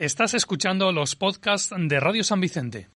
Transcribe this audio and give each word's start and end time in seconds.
Estás 0.00 0.32
escuchando 0.32 0.92
los 0.92 1.14
podcasts 1.14 1.74
de 1.76 2.00
Radio 2.00 2.24
San 2.24 2.40
Vicente. 2.40 2.88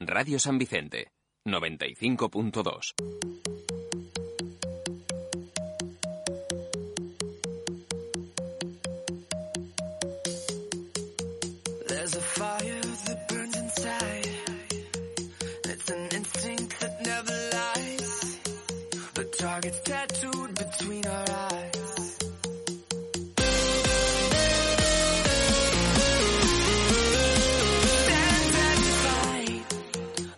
Radio 0.00 0.38
San 0.38 0.56
Vicente, 0.56 1.12
95.2. 1.44 3.77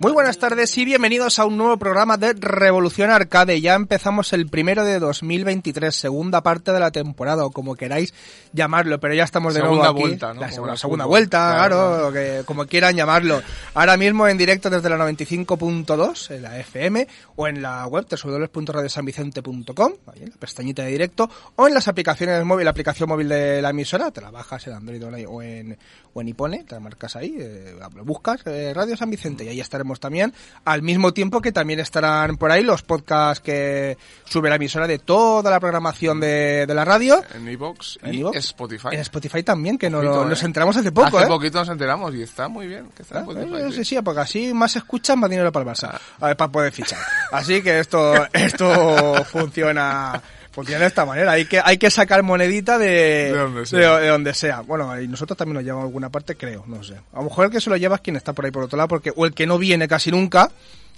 Muy 0.02 0.12
buenas 0.12 0.38
tardes 0.38 0.78
y 0.78 0.86
bienvenidos 0.86 1.38
a 1.38 1.44
un 1.44 1.58
nuevo 1.58 1.76
programa 1.76 2.16
de 2.16 2.32
Revolución 2.32 3.10
Arcade. 3.10 3.60
Ya 3.60 3.74
empezamos 3.74 4.32
el 4.32 4.48
primero 4.48 4.82
de 4.82 4.98
2023, 4.98 5.94
segunda 5.94 6.42
parte 6.42 6.72
de 6.72 6.80
la 6.80 6.90
temporada 6.90 7.44
o 7.44 7.50
como 7.50 7.74
queráis 7.74 8.14
llamarlo, 8.54 8.98
pero 8.98 9.12
ya 9.12 9.24
estamos 9.24 9.52
de 9.52 9.60
Segunda 9.60 9.92
nuevo 9.92 9.98
aquí. 9.98 10.08
vuelta, 10.08 10.32
¿no? 10.32 10.40
La 10.40 10.76
segunda, 10.78 11.04
vuelta, 11.04 11.52
Claro, 11.54 11.76
claro, 11.76 12.12
que, 12.14 12.44
como 12.46 12.64
quieran 12.64 12.96
llamarlo. 12.96 13.42
Ahora 13.74 13.98
mismo 13.98 14.26
en 14.26 14.38
directo 14.38 14.70
desde 14.70 14.88
la 14.88 14.96
95.2 14.96 16.34
en 16.34 16.42
la 16.44 16.58
FM 16.58 17.06
o 17.36 17.46
en 17.46 17.60
la 17.60 17.86
web 17.86 18.06
www.radiosanvicente.com, 18.08 19.92
ahí 20.06 20.22
en 20.22 20.30
la 20.30 20.36
pestañita 20.36 20.82
de 20.82 20.92
directo, 20.92 21.28
o 21.56 21.68
en 21.68 21.74
las 21.74 21.88
aplicaciones 21.88 22.42
móviles, 22.46 22.64
la 22.64 22.70
aplicación 22.70 23.06
móvil 23.06 23.28
de 23.28 23.60
la 23.60 23.68
emisora, 23.68 24.10
te 24.10 24.22
la 24.22 24.30
bajas 24.30 24.66
en 24.66 24.72
Android 24.72 25.26
o 25.28 25.42
en, 25.42 25.76
o 26.12 26.20
en 26.20 26.27
iPhone, 26.28 26.64
te 26.66 26.78
marcas 26.80 27.16
ahí, 27.16 27.36
eh, 27.39 27.75
buscas 28.05 28.41
eh, 28.47 28.72
Radio 28.75 28.97
San 28.97 29.11
Vicente 29.11 29.44
y 29.44 29.48
ahí 29.48 29.61
estaremos 29.61 30.00
también, 30.00 30.33
al 30.64 30.83
mismo 30.83 31.12
tiempo 31.12 31.41
que 31.41 31.53
también 31.53 31.80
estarán 31.80 32.36
por 32.36 32.50
ahí 32.50 32.62
los 32.64 32.83
podcasts 32.83 33.41
que 33.42 33.97
sube 34.25 34.48
la 34.48 34.56
emisora 34.56 34.86
de 34.86 34.98
toda 34.98 35.50
la 35.50 35.61
programación 35.61 36.20
de, 36.20 36.66
de 36.66 36.75
la 36.75 36.84
radio. 36.84 37.22
En 37.34 37.48
iVoox 37.48 37.98
En 38.03 38.14
y. 38.14 38.22
Spotify. 38.36 38.88
En 38.92 39.00
Spotify 39.00 39.42
también, 39.42 39.78
que 39.78 39.88
nos 39.91 40.42
¿eh? 40.42 40.47
enteramos 40.47 40.77
hace 40.77 40.91
poco, 40.92 41.19
Hace 41.19 41.27
¿eh? 41.27 41.28
poquito 41.28 41.58
nos 41.61 41.69
enteramos 41.69 42.14
y 42.14 42.22
está 42.22 42.48
muy 42.48 42.66
bien. 42.66 42.88
Que 42.97 43.03
está 43.03 43.20
en 43.20 43.25
¿Eh? 43.25 43.28
Spotify, 43.31 43.56
Eh, 43.56 43.66
sí. 43.70 43.77
sí, 43.77 43.84
sí, 43.97 44.03
porque 44.03 44.20
así 44.20 44.55
más 44.55 44.75
escuchan, 44.77 45.19
más 45.20 45.31
dinero 45.31 45.53
para 45.53 45.70
el 45.70 45.77
Barça, 45.77 45.98
a 46.20 46.27
ver, 46.27 46.36
para 46.36 46.50
poder 46.50 46.72
fichar. 46.72 46.98
Así 47.33 47.62
que 47.62 47.78
esto, 47.78 48.14
esto 48.33 49.25
funciona, 49.25 50.20
funciona 50.52 50.80
de 50.80 50.86
esta 50.86 51.04
manera. 51.04 51.32
Hay 51.32 51.44
que, 51.46 51.60
hay 51.64 51.78
que 51.78 51.90
sacar 51.90 52.22
monedita 52.22 52.78
de, 52.78 52.86
De 52.86 53.30
donde 53.38 53.66
sea. 53.66 53.96
de- 53.96 54.02
de 54.02 54.08
donde 54.08 54.34
sea. 54.34 54.60
Bueno, 54.62 55.00
y 55.00 55.06
nosotros 55.08 55.36
también 55.36 55.54
nos 55.54 55.64
llevamos 55.64 55.84
a 55.84 55.86
alguna 55.86 56.10
parte, 56.10 56.36
creo, 56.36 56.64
no 56.66 56.82
sé. 56.82 56.94
A 57.12 57.18
lo 57.18 57.24
mejor 57.24 57.46
el 57.46 57.50
que 57.52 57.60
se 57.60 57.70
lo 57.70 57.76
lleva 57.76 57.96
es 57.96 58.00
quien 58.02 58.16
está 58.16 58.32
por 58.32 58.44
ahí 58.44 58.50
por 58.50 58.64
otro 58.64 58.76
lado, 58.76 58.88
porque, 58.88 59.12
o 59.14 59.26
el 59.26 59.32
que 59.34 59.46
no 59.46 59.58
viene 59.58 59.86
casi 59.88 60.10
nunca, 60.10 60.50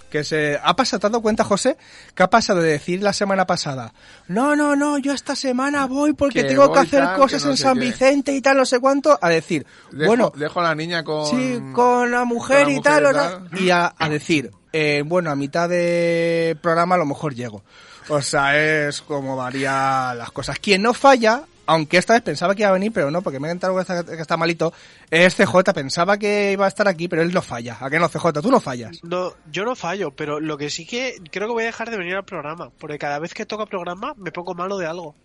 que 0.09 0.23
se 0.23 0.59
ha 0.63 0.75
pasado, 0.75 0.99
¿te 0.99 1.07
has 1.07 1.11
dado 1.13 1.21
cuenta, 1.23 1.43
José? 1.43 1.75
Que 2.13 2.21
ha 2.21 2.29
pasado 2.29 2.61
de 2.61 2.69
decir 2.69 3.01
la 3.01 3.13
semana 3.13 3.47
pasada, 3.47 3.93
no, 4.27 4.55
no, 4.55 4.75
no, 4.75 4.99
yo 4.99 5.11
esta 5.11 5.35
semana 5.35 5.87
voy 5.87 6.13
porque 6.13 6.43
Que 6.43 6.49
tengo 6.49 6.71
que 6.71 6.79
hacer 6.81 7.03
tal, 7.03 7.17
cosas 7.17 7.41
que 7.41 7.45
no 7.47 7.51
en 7.53 7.57
San 7.57 7.73
qué". 7.79 7.85
Vicente 7.85 8.31
y 8.31 8.39
tal, 8.39 8.57
no 8.57 8.65
sé 8.65 8.79
cuánto, 8.79 9.17
a 9.19 9.29
decir, 9.29 9.65
Dejo, 9.91 10.07
bueno, 10.07 10.31
dejo 10.35 10.59
a 10.59 10.63
la 10.63 10.75
niña 10.75 11.03
con... 11.03 11.25
Sí, 11.25 11.59
con 11.73 12.11
la 12.11 12.25
mujer, 12.25 12.65
con 12.65 12.73
la 12.73 12.79
y 12.79 12.81
tal, 12.83 13.03
y 13.09 13.13
tal. 13.13 13.49
Y 13.63 13.69
a, 13.71 13.93
a 13.97 14.07
decir, 14.09 14.51
eh, 14.71 15.01
bueno, 15.03 15.31
a 15.31 15.35
mitad 15.35 15.67
de 15.67 16.57
programa 16.61 16.93
a 16.93 16.99
lo 16.99 17.05
mejor 17.05 17.33
llego. 17.33 17.63
O 18.09 18.21
sea, 18.21 18.57
es 18.87 19.01
como 19.01 19.35
varía 19.35 20.13
las 20.15 20.31
cosas. 20.31 20.59
Quien 20.59 20.81
no 20.81 20.93
falla, 20.93 21.43
aunque 21.65 21.97
esta 21.97 22.13
vez 22.13 22.21
pensaba 22.21 22.53
que 22.55 22.61
iba 22.63 22.69
a 22.69 22.73
venir, 22.73 22.91
pero 22.93 23.09
no, 23.11 23.21
porque 23.21 23.39
me 23.39 23.47
he 23.47 23.51
enterado 23.51 23.75
que 23.77 23.81
está, 23.81 24.03
que 24.03 24.21
está 24.21 24.37
malito, 24.37 24.73
es 25.09 25.35
CJ. 25.35 25.73
Pensaba 25.73 26.17
que 26.17 26.51
iba 26.51 26.65
a 26.65 26.67
estar 26.67 26.87
aquí, 26.87 27.07
pero 27.07 27.21
él 27.21 27.33
no 27.33 27.41
falla. 27.41 27.77
¿A 27.79 27.89
qué 27.89 27.99
no, 27.99 28.09
CJ? 28.09 28.33
Tú 28.41 28.51
no 28.51 28.59
fallas. 28.59 28.99
No, 29.03 29.33
yo 29.51 29.63
no 29.65 29.75
fallo, 29.75 30.11
pero 30.11 30.39
lo 30.39 30.57
que 30.57 30.69
sí 30.69 30.85
que 30.85 31.15
creo 31.31 31.47
que 31.47 31.53
voy 31.53 31.63
a 31.63 31.67
dejar 31.67 31.89
de 31.89 31.97
venir 31.97 32.15
al 32.15 32.25
programa, 32.25 32.69
porque 32.77 32.97
cada 32.99 33.19
vez 33.19 33.33
que 33.33 33.45
toca 33.45 33.65
programa 33.65 34.13
me 34.17 34.31
pongo 34.31 34.53
malo 34.53 34.77
de 34.77 34.87
algo. 34.87 35.15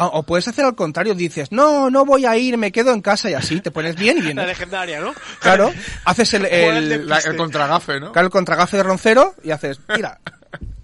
Ah, 0.00 0.06
O 0.12 0.22
puedes 0.22 0.46
hacer 0.46 0.64
al 0.64 0.76
contrario, 0.76 1.12
dices, 1.16 1.50
no, 1.50 1.90
no 1.90 2.04
voy 2.04 2.24
a 2.24 2.36
ir, 2.36 2.56
me 2.56 2.70
quedo 2.70 2.92
en 2.92 3.00
casa 3.02 3.28
y 3.30 3.34
así, 3.34 3.60
te 3.60 3.72
pones 3.72 3.96
bien 3.96 4.16
y 4.18 4.20
La 4.20 4.26
vienes. 4.26 4.46
legendaria, 4.46 5.00
¿no? 5.00 5.12
Claro, 5.40 5.72
haces 6.04 6.34
el, 6.34 6.44
el, 6.50 7.08
La- 7.08 7.18
el 7.18 7.36
contragafe, 7.36 7.98
¿no? 7.98 8.12
Claro, 8.12 8.26
el 8.26 8.32
contragafe 8.32 8.76
de 8.76 8.84
Roncero 8.84 9.34
y 9.42 9.50
haces, 9.50 9.80
mira. 9.94 10.20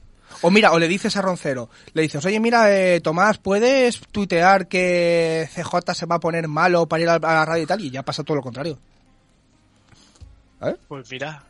O 0.47 0.50
mira, 0.50 0.72
o 0.72 0.78
le 0.78 0.88
dices 0.88 1.16
a 1.16 1.22
Roncero, 1.22 1.71
le 1.94 2.03
dices, 2.03 2.22
oye, 2.27 2.38
mira, 2.38 2.71
eh, 2.71 3.00
Tomás, 3.00 3.38
¿puedes 3.38 3.99
tuitear 4.12 4.69
que 4.69 5.49
CJ 5.55 5.94
se 5.94 6.05
va 6.05 6.16
a 6.16 6.21
poner 6.21 6.49
malo 6.49 6.87
para 6.87 7.03
ir 7.03 7.09
a, 7.09 7.19
la 7.19 7.44
radio 7.47 7.62
y 7.62 7.66
tal? 7.66 7.81
Y 7.81 7.91
ya 7.91 8.03
pasa 8.03 8.22
todo 8.25 8.37
lo 8.37 8.43
contrario. 8.43 8.78
¿Eh? 10.60 10.77
Pues 10.88 11.10
mira, 11.10 11.43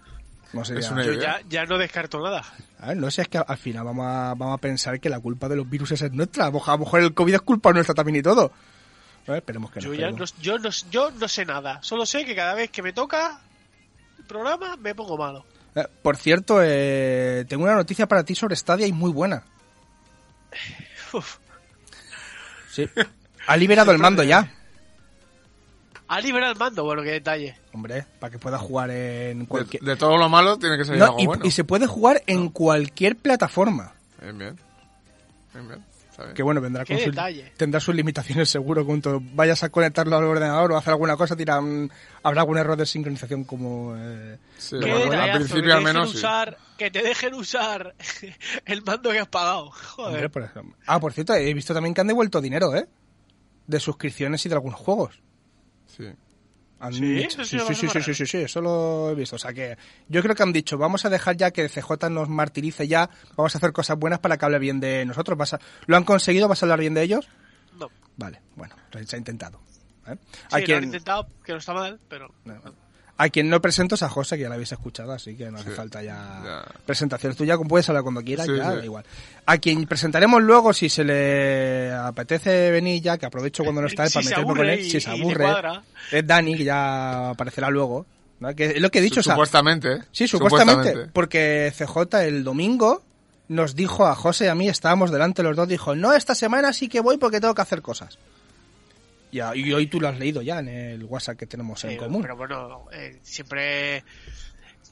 No 0.53 0.65
sé, 0.65 0.78
Es 0.78 0.87
ya- 0.87 0.93
una 0.93 1.04
yo 1.04 1.12
ya, 1.15 1.41
ya 1.49 1.65
no 1.66 1.77
descarto 1.78 2.21
nada. 2.21 2.44
a 2.78 2.88
ver, 2.88 2.97
no 2.97 3.10
sé, 3.10 3.22
es 3.22 3.28
que 3.28 3.38
al 3.38 3.56
final 3.59 3.84
vamos 3.84 4.06
a, 4.06 4.34
vamos 4.37 4.54
a 4.54 4.59
pensar 4.59 5.00
que 5.00 5.09
la 5.10 5.19
culpa 5.19 5.49
de 5.49 5.56
los 5.56 5.69
virus 5.69 5.91
es 5.93 6.12
nuestra. 6.12 6.47
A 6.47 6.50
lo 6.50 6.78
mejor- 6.78 7.00
el 7.00 7.15
COVID 7.15 7.34
es 7.34 7.41
culpa 7.43 7.72
nuestra 7.72 7.94
también 7.94 8.16
y 8.16 8.22
todo. 8.22 8.53
Esperemos 9.27 9.71
que 9.72 9.81
no. 9.81 9.87
Yo 9.87 9.94
ya 9.94 10.10
no, 10.12 10.25
yo, 10.41 10.59
no, 10.59 10.69
yo 10.91 11.10
no 11.10 11.27
sé 11.28 11.44
nada, 11.44 11.78
solo 11.83 12.06
sé 12.06 12.25
que 12.25 12.37
cada 12.37 12.54
vez 12.54 12.71
que 12.71 12.83
me 12.83 12.93
toca 12.93 13.41
el 14.19 14.25
programa 14.25 14.77
me 14.77 14.94
pongo 14.94 15.16
malo. 15.16 15.44
Eh, 15.74 15.86
por 16.02 16.16
cierto, 16.16 16.58
eh, 16.62 17.44
tengo 17.48 17.64
una 17.64 17.74
noticia 17.74 18.06
para 18.06 18.24
ti 18.24 18.34
sobre 18.34 18.56
Stadia 18.56 18.86
y 18.86 18.92
muy 18.92 19.10
buena. 19.10 19.44
Uf. 21.12 21.38
Sí. 22.70 22.88
Ha 23.46 23.56
liberado 23.56 23.92
el 23.92 23.98
mando 23.98 24.22
ya. 24.22 24.52
A 26.06 26.20
liberar 26.20 26.50
el 26.52 26.58
mando, 26.58 26.84
bueno, 26.84 27.02
qué 27.02 27.10
detalle. 27.12 27.56
Hombre, 27.72 28.04
para 28.20 28.30
que 28.30 28.38
pueda 28.38 28.58
jugar 28.58 28.90
en 28.90 29.40
De, 29.40 29.46
cualquier... 29.46 29.82
de 29.82 29.96
todo 29.96 30.16
lo 30.18 30.28
malo 30.28 30.58
tiene 30.58 30.76
que 30.76 30.84
salir 30.84 31.00
No, 31.00 31.06
algo 31.06 31.20
y, 31.20 31.26
bueno. 31.26 31.44
y 31.46 31.50
se 31.50 31.64
puede 31.64 31.86
jugar 31.86 32.22
en 32.26 32.50
cualquier 32.50 33.16
plataforma. 33.16 33.94
Bien, 34.20 34.38
bien. 34.38 34.58
Bien, 35.54 35.68
bien. 35.68 35.84
Que 36.34 36.42
bueno, 36.42 36.60
vendrá 36.60 36.84
con 36.84 36.98
sus, 36.98 37.14
tendrá 37.56 37.80
sus 37.80 37.94
limitaciones 37.94 38.48
seguro. 38.48 38.84
Cuando 38.86 39.20
vayas 39.34 39.62
a 39.64 39.69
conectarlo 39.70 40.16
al 40.16 40.25
ordenador 40.25 40.72
o 40.72 40.76
hacer 40.76 40.92
alguna 40.92 41.16
cosa, 41.16 41.34
dirá, 41.34 41.60
mm, 41.60 41.88
habrá 42.22 42.42
algún 42.42 42.58
error 42.58 42.76
de 42.76 42.86
sincronización 42.86 43.44
como... 43.44 43.94
eh, 43.97 44.38
Sí, 44.56 44.76
al 44.76 44.82
que 44.82 45.32
principio 45.36 45.62
te 45.64 45.72
al 45.72 45.78
dejen 45.80 45.84
menos 45.84 46.10
sí. 46.12 46.16
usar, 46.19 46.58
Que 46.78 46.91
te 46.91 47.03
dejen 47.03 47.34
usar 47.34 47.94
el 48.64 48.82
mando 48.82 49.10
que 49.10 49.19
has 49.19 49.28
pagado. 49.28 49.66
hombre, 49.97 50.28
Joder. 50.28 50.30
por. 50.30 50.50
Ah, 50.86 51.00
por 51.00 51.12
cierto, 51.12 51.34
he 51.34 51.53
visto 51.54 51.74
también 51.74 51.94
que 51.94 52.00
han 52.00 52.06
devuelto 52.06 52.41
dinero, 52.41 52.74
¿eh? 52.76 52.86
De 53.66 53.80
suscripciones 53.80 54.44
y 54.47 54.48
de 54.48 54.54
algunos 54.54 54.78
juegos. 54.78 55.20
Sí. 55.86 56.04
Han 56.87 56.93
¿Sí? 56.93 57.00
dicho- 57.15 57.41
Eso 57.41 57.45
sí 57.45 57.50
sí, 57.50 57.56
lo 57.87 57.93
sí, 58.03 58.15
sí, 58.15 58.27
sí, 58.27 58.37
eso 58.39 58.61
lo 58.61 59.11
he 59.11 59.15
visto. 59.15 59.37
O 59.37 59.39
sea 59.39 59.53
que 59.53 59.77
yo 60.09 60.22
creo 60.22 60.34
que 60.34 60.43
han 60.43 60.53
dicho, 60.53 60.77
vamos 60.77 61.05
a 61.05 61.09
dejar 61.11 61.37
ya 61.37 61.50
que 61.50 61.69
CJ 61.69 62.11
nos 62.11 62.28
martirice 62.28 62.87
ya, 62.87 63.09
vamos 63.37 63.55
a 63.55 63.59
hacer 63.59 63.72
cosas 63.72 63.99
buenas 63.99 64.19
para 64.19 64.37
que 64.37 64.45
hable 64.45 64.59
bien 64.59 64.81
de 64.81 65.05
nosotros. 65.06 65.39
Vas 65.39 65.55
a- 65.55 65.61
¿Lo 65.87 65.97
han 65.97 66.05
conseguido? 66.05 66.47
¿Vas 66.49 66.62
a 66.62 66.67
hablar 66.67 66.81
bien 66.81 66.93
de 66.95 67.03
ellos? 67.03 67.28
No. 67.78 67.91
Vale, 68.17 68.43
bueno, 68.56 68.77
se 69.06 69.17
ha 69.17 69.19
intentado. 69.19 69.61
¿eh? 70.06 70.17
Sí, 70.55 70.67
lo 70.67 70.77
han 70.77 70.84
intentado, 70.84 71.27
que 71.43 71.53
no 71.53 71.59
está 71.59 71.72
mal, 71.72 71.99
pero... 72.09 72.33
a 73.16 73.28
quien 73.28 73.49
no 73.49 73.61
presento 73.61 73.95
es 73.95 74.03
a 74.03 74.09
José, 74.09 74.37
que 74.37 74.43
ya 74.43 74.49
lo 74.49 74.55
habéis 74.55 74.72
escuchado, 74.72 75.13
así 75.13 75.37
que 75.37 75.51
no 75.51 75.59
hace 75.59 75.71
Sí, 75.71 75.77
falta 75.77 76.03
ya, 76.03 76.43
ya. 76.45 76.65
presentaciones. 76.84 77.37
Tú 77.37 77.45
ya 77.45 77.57
puedes 77.59 77.89
hablar 77.89 78.03
cuando 78.03 78.22
quieras, 78.22 78.47
Sí, 78.47 78.57
ya, 78.57 78.71
sí. 78.72 78.77
da 78.78 78.84
igual. 78.84 79.05
A 79.47 79.59
quien 79.59 79.87
presentaremos 79.87 80.43
luego, 80.43 80.72
si 80.72 80.89
se 80.89 81.05
le 81.05 81.93
apetece 81.93 82.71
venir 82.71 83.01
ya, 83.03 83.16
que 83.19 83.27
aprovecho 83.27 83.63
cuando 83.63 83.83
no 83.83 83.87
está 83.87 84.05
él 84.05 84.09
Si 84.11 84.15
para 84.15 84.25
meterme 84.31 84.55
con 84.57 84.69
él, 84.69 84.81
y- 84.81 84.91
si 84.91 85.01
se 85.01 85.11
aburre, 85.11 85.47
es 86.11 86.27
Dani, 86.27 86.57
que 86.57 86.65
ya 86.65 87.31
aparecerá 87.31 87.71
luego. 87.71 88.07
¿no? 88.41 88.53
Que 88.55 88.66
es 88.72 88.81
lo 88.81 88.91
que 88.91 88.99
he 88.99 89.03
dicho, 89.03 89.21
o 89.21 89.22
sea, 89.22 89.34
Supuestamente, 89.34 89.93
¿eh? 89.93 89.99
Sí, 90.11 90.27
supuestamente, 90.27 91.07
Porque 91.13 91.72
CJ 91.77 92.25
el 92.27 92.43
domingo 92.43 93.03
nos 93.49 93.77
dijo 93.77 94.07
a 94.07 94.15
José 94.16 94.47
y 94.47 94.49
a 94.49 94.55
mí, 94.57 94.69
estábamos 94.69 95.11
delante 95.13 95.43
los 95.45 95.55
dos, 95.57 95.69
dijo, 95.69 95.95
no, 95.95 96.13
esta 96.13 96.34
semana 96.34 96.72
sí 96.72 96.89
que 96.89 97.01
voy 97.01 97.16
porque 97.16 97.41
tengo 97.41 97.55
que 97.55 97.63
hacer 97.63 97.81
cosas. 97.81 98.19
Y, 99.34 99.41
a- 99.41 99.57
y 99.57 99.72
hoy 99.72 99.89
tú 99.89 100.01
lo 100.01 100.07
has 100.07 100.16
leído 100.16 100.42
ya 100.42 100.60
en 100.60 100.69
el 100.69 101.04
WhatsApp 101.07 101.36
que 101.36 101.47
tenemos 101.47 101.83
en 101.84 101.91
Sí, 101.91 101.97
común. 101.97 102.22
Pero 102.22 102.36
bueno, 102.36 102.84
eh, 102.92 103.19
siempre 103.22 104.04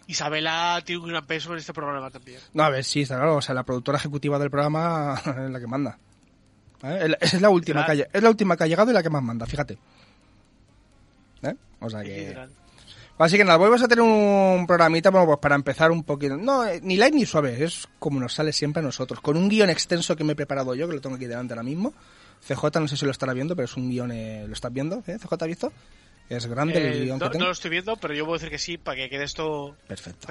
Isabela 0.09 0.83
tiene 0.85 1.01
un 1.01 1.09
gran 1.11 1.25
peso 1.25 1.53
en 1.53 1.59
este 1.59 1.73
programa 1.73 2.11
también. 2.11 2.41
No, 2.53 2.65
a 2.65 2.71
ver, 2.71 2.83
sí, 2.83 3.03
está 3.03 3.15
claro, 3.17 3.37
o 3.37 3.41
sea, 3.41 3.55
la 3.55 3.63
productora 3.63 3.99
ejecutiva 3.99 4.41
del 4.41 4.51
programa 4.51 5.15
es 5.45 5.51
la 5.51 5.61
que 5.61 5.67
manda. 5.69 5.97
¿Eh? 6.83 7.15
Es 7.21 7.41
la- 7.41 7.51
última 7.51 7.87
que 7.87 7.93
ha, 7.93 8.07
es 8.13 8.21
la 8.23 8.29
última 8.31 8.57
que 8.57 8.65
ha 8.65 8.67
llegado 8.67 8.91
y 8.91 8.95
la 8.95 9.03
que 9.05 9.11
más 9.11 9.23
manda, 9.23 9.47
fíjate. 9.47 9.79
¿eh? 11.43 11.55
O 11.81 11.89
sea 11.89 12.03
que... 12.03 12.37
Así 13.19 13.37
que 13.37 13.45
nada, 13.45 13.59
volvemos 13.59 13.81
a 13.83 13.87
tener 13.87 14.03
un 14.03 14.65
programita 14.67 15.11
bueno, 15.11 15.27
pues 15.27 15.39
para 15.39 15.55
empezar 15.55 15.93
un 15.93 16.03
poquito. 16.03 16.37
No, 16.37 16.67
eh, 16.67 16.81
ni 16.83 16.97
light 16.97 17.15
ni 17.15 17.25
suave, 17.25 17.63
es 17.63 17.87
como 18.01 18.19
nos 18.19 18.33
sale 18.35 18.53
siempre 18.53 18.81
a 18.81 18.83
nosotros. 18.85 19.21
Con 19.21 19.37
un 19.37 19.49
guion 19.49 19.71
extenso 19.71 20.17
que 20.17 20.25
me 20.25 20.33
he 20.33 20.35
preparado 20.37 20.75
yo, 20.75 20.89
que 20.89 20.95
lo 20.95 21.01
tengo 21.01 21.15
aquí 21.15 21.27
delante 21.27 21.53
ahora 21.55 21.63
mismo. 21.63 21.95
CJ, 22.47 22.81
no 22.81 22.89
sé 22.89 22.97
si 22.97 23.05
lo 23.05 23.11
estará 23.13 23.33
viendo, 23.33 23.55
pero 23.57 23.65
es 23.67 23.77
un 23.77 23.89
guion, 23.91 24.11
eh, 24.13 24.45
¿lo 24.47 24.53
estás 24.53 24.73
viendo? 24.73 25.03
¿Eh? 25.07 25.19
¿CJ 25.19 25.35
has 25.41 25.49
visto? 25.49 25.73
Es 26.29 26.47
grande 26.47 26.79
el 26.79 26.93
Eh, 26.95 27.05
guion 27.05 27.19
no, 27.19 27.27
que 27.27 27.33
tengo. 27.33 27.41
no 27.43 27.47
lo 27.49 27.53
estoy 27.53 27.71
viendo, 27.71 27.97
pero 27.97 28.15
yo 28.15 28.25
puedo 28.25 28.35
decir 28.39 28.49
que 28.51 28.59
sí 28.59 28.79
para 28.79 28.97
que 28.97 29.11
quede 29.11 29.25
esto 29.25 29.77
Perfecto. 29.87 30.29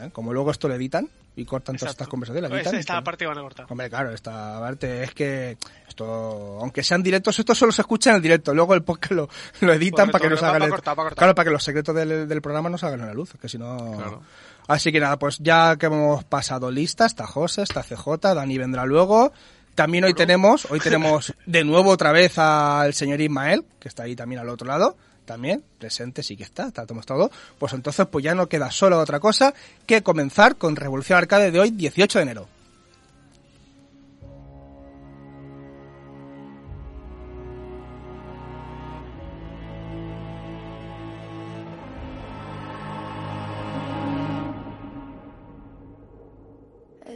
¿eh? 0.00 0.08
Como 0.12 0.32
luego 0.32 0.50
esto 0.50 0.66
lo 0.66 0.74
editan 0.74 1.08
y 1.36 1.44
cortan 1.44 1.76
todas 1.76 1.82
Exacto. 1.92 2.04
estas 2.04 2.08
conversaciones. 2.08 2.50
la 2.50 2.54
Pues 2.56 2.62
editan, 2.66 2.80
esta 2.80 2.94
pues- 2.94 3.04
parte 3.04 3.26
van 3.26 3.38
a 3.38 3.42
cortar. 3.42 3.66
Hombre, 3.68 3.90
claro, 3.90 4.12
esta 4.12 4.58
parte 4.60 5.02
es 5.04 5.12
que 5.12 5.58
esto, 5.88 6.58
aunque 6.60 6.82
sean 6.82 7.02
directos, 7.02 7.38
esto 7.38 7.54
solo 7.54 7.70
se 7.72 7.82
escucha 7.82 8.10
en 8.10 8.16
el 8.16 8.22
directo. 8.22 8.54
Luego 8.54 8.74
el 8.74 8.82
podcast 8.82 9.12
lo, 9.12 9.28
lo 9.60 9.72
editan 9.74 10.10
Correcto, 10.10 10.12
para 10.12 10.22
que 10.22 10.30
no 10.30 10.36
salgan 10.36 10.62
el-. 10.62 11.14
Claro, 11.16 11.34
para 11.34 11.44
que 11.44 11.50
los 11.50 11.62
secretos 11.64 11.94
del, 11.94 12.26
del 12.28 12.40
programa 12.42 12.70
no 12.70 12.78
salgan 12.78 13.02
a 13.02 13.06
la 13.06 13.14
luz, 13.14 13.32
que 13.40 13.48
si 13.48 13.58
no. 13.58 13.92
Claro. 13.96 14.22
Así 14.68 14.90
que 14.92 15.00
nada, 15.00 15.18
pues 15.18 15.38
ya 15.38 15.76
que 15.76 15.86
hemos 15.86 16.24
pasado 16.24 16.70
lista, 16.70 17.04
está 17.04 17.26
José, 17.26 17.62
está 17.62 17.82
CJ, 17.82 18.34
Dani 18.34 18.56
vendrá 18.58 18.86
luego. 18.86 19.32
También 19.74 20.04
hoy 20.04 20.12
tenemos, 20.12 20.66
hoy 20.70 20.80
tenemos 20.80 21.32
de 21.46 21.64
nuevo 21.64 21.90
otra 21.90 22.12
vez 22.12 22.38
al 22.38 22.92
señor 22.92 23.20
Ismael, 23.20 23.64
que 23.80 23.88
está 23.88 24.02
ahí 24.02 24.14
también 24.14 24.40
al 24.40 24.50
otro 24.50 24.66
lado, 24.66 24.96
también, 25.24 25.64
presente 25.78 26.22
sí 26.22 26.36
que 26.36 26.42
está, 26.42 26.66
está 26.66 26.84
todo 26.86 27.00
todo. 27.06 27.30
Pues 27.58 27.72
entonces 27.72 28.06
pues 28.06 28.22
ya 28.24 28.34
no 28.34 28.48
queda 28.48 28.70
solo 28.70 28.98
otra 28.98 29.18
cosa 29.18 29.54
que 29.86 30.02
comenzar 30.02 30.56
con 30.56 30.76
Revolución 30.76 31.18
Arcade 31.18 31.50
de 31.50 31.60
hoy, 31.60 31.70
18 31.70 32.18
de 32.18 32.22
enero. 32.22 32.48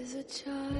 As 0.06 0.14
a 0.14 0.22
child, 0.24 0.75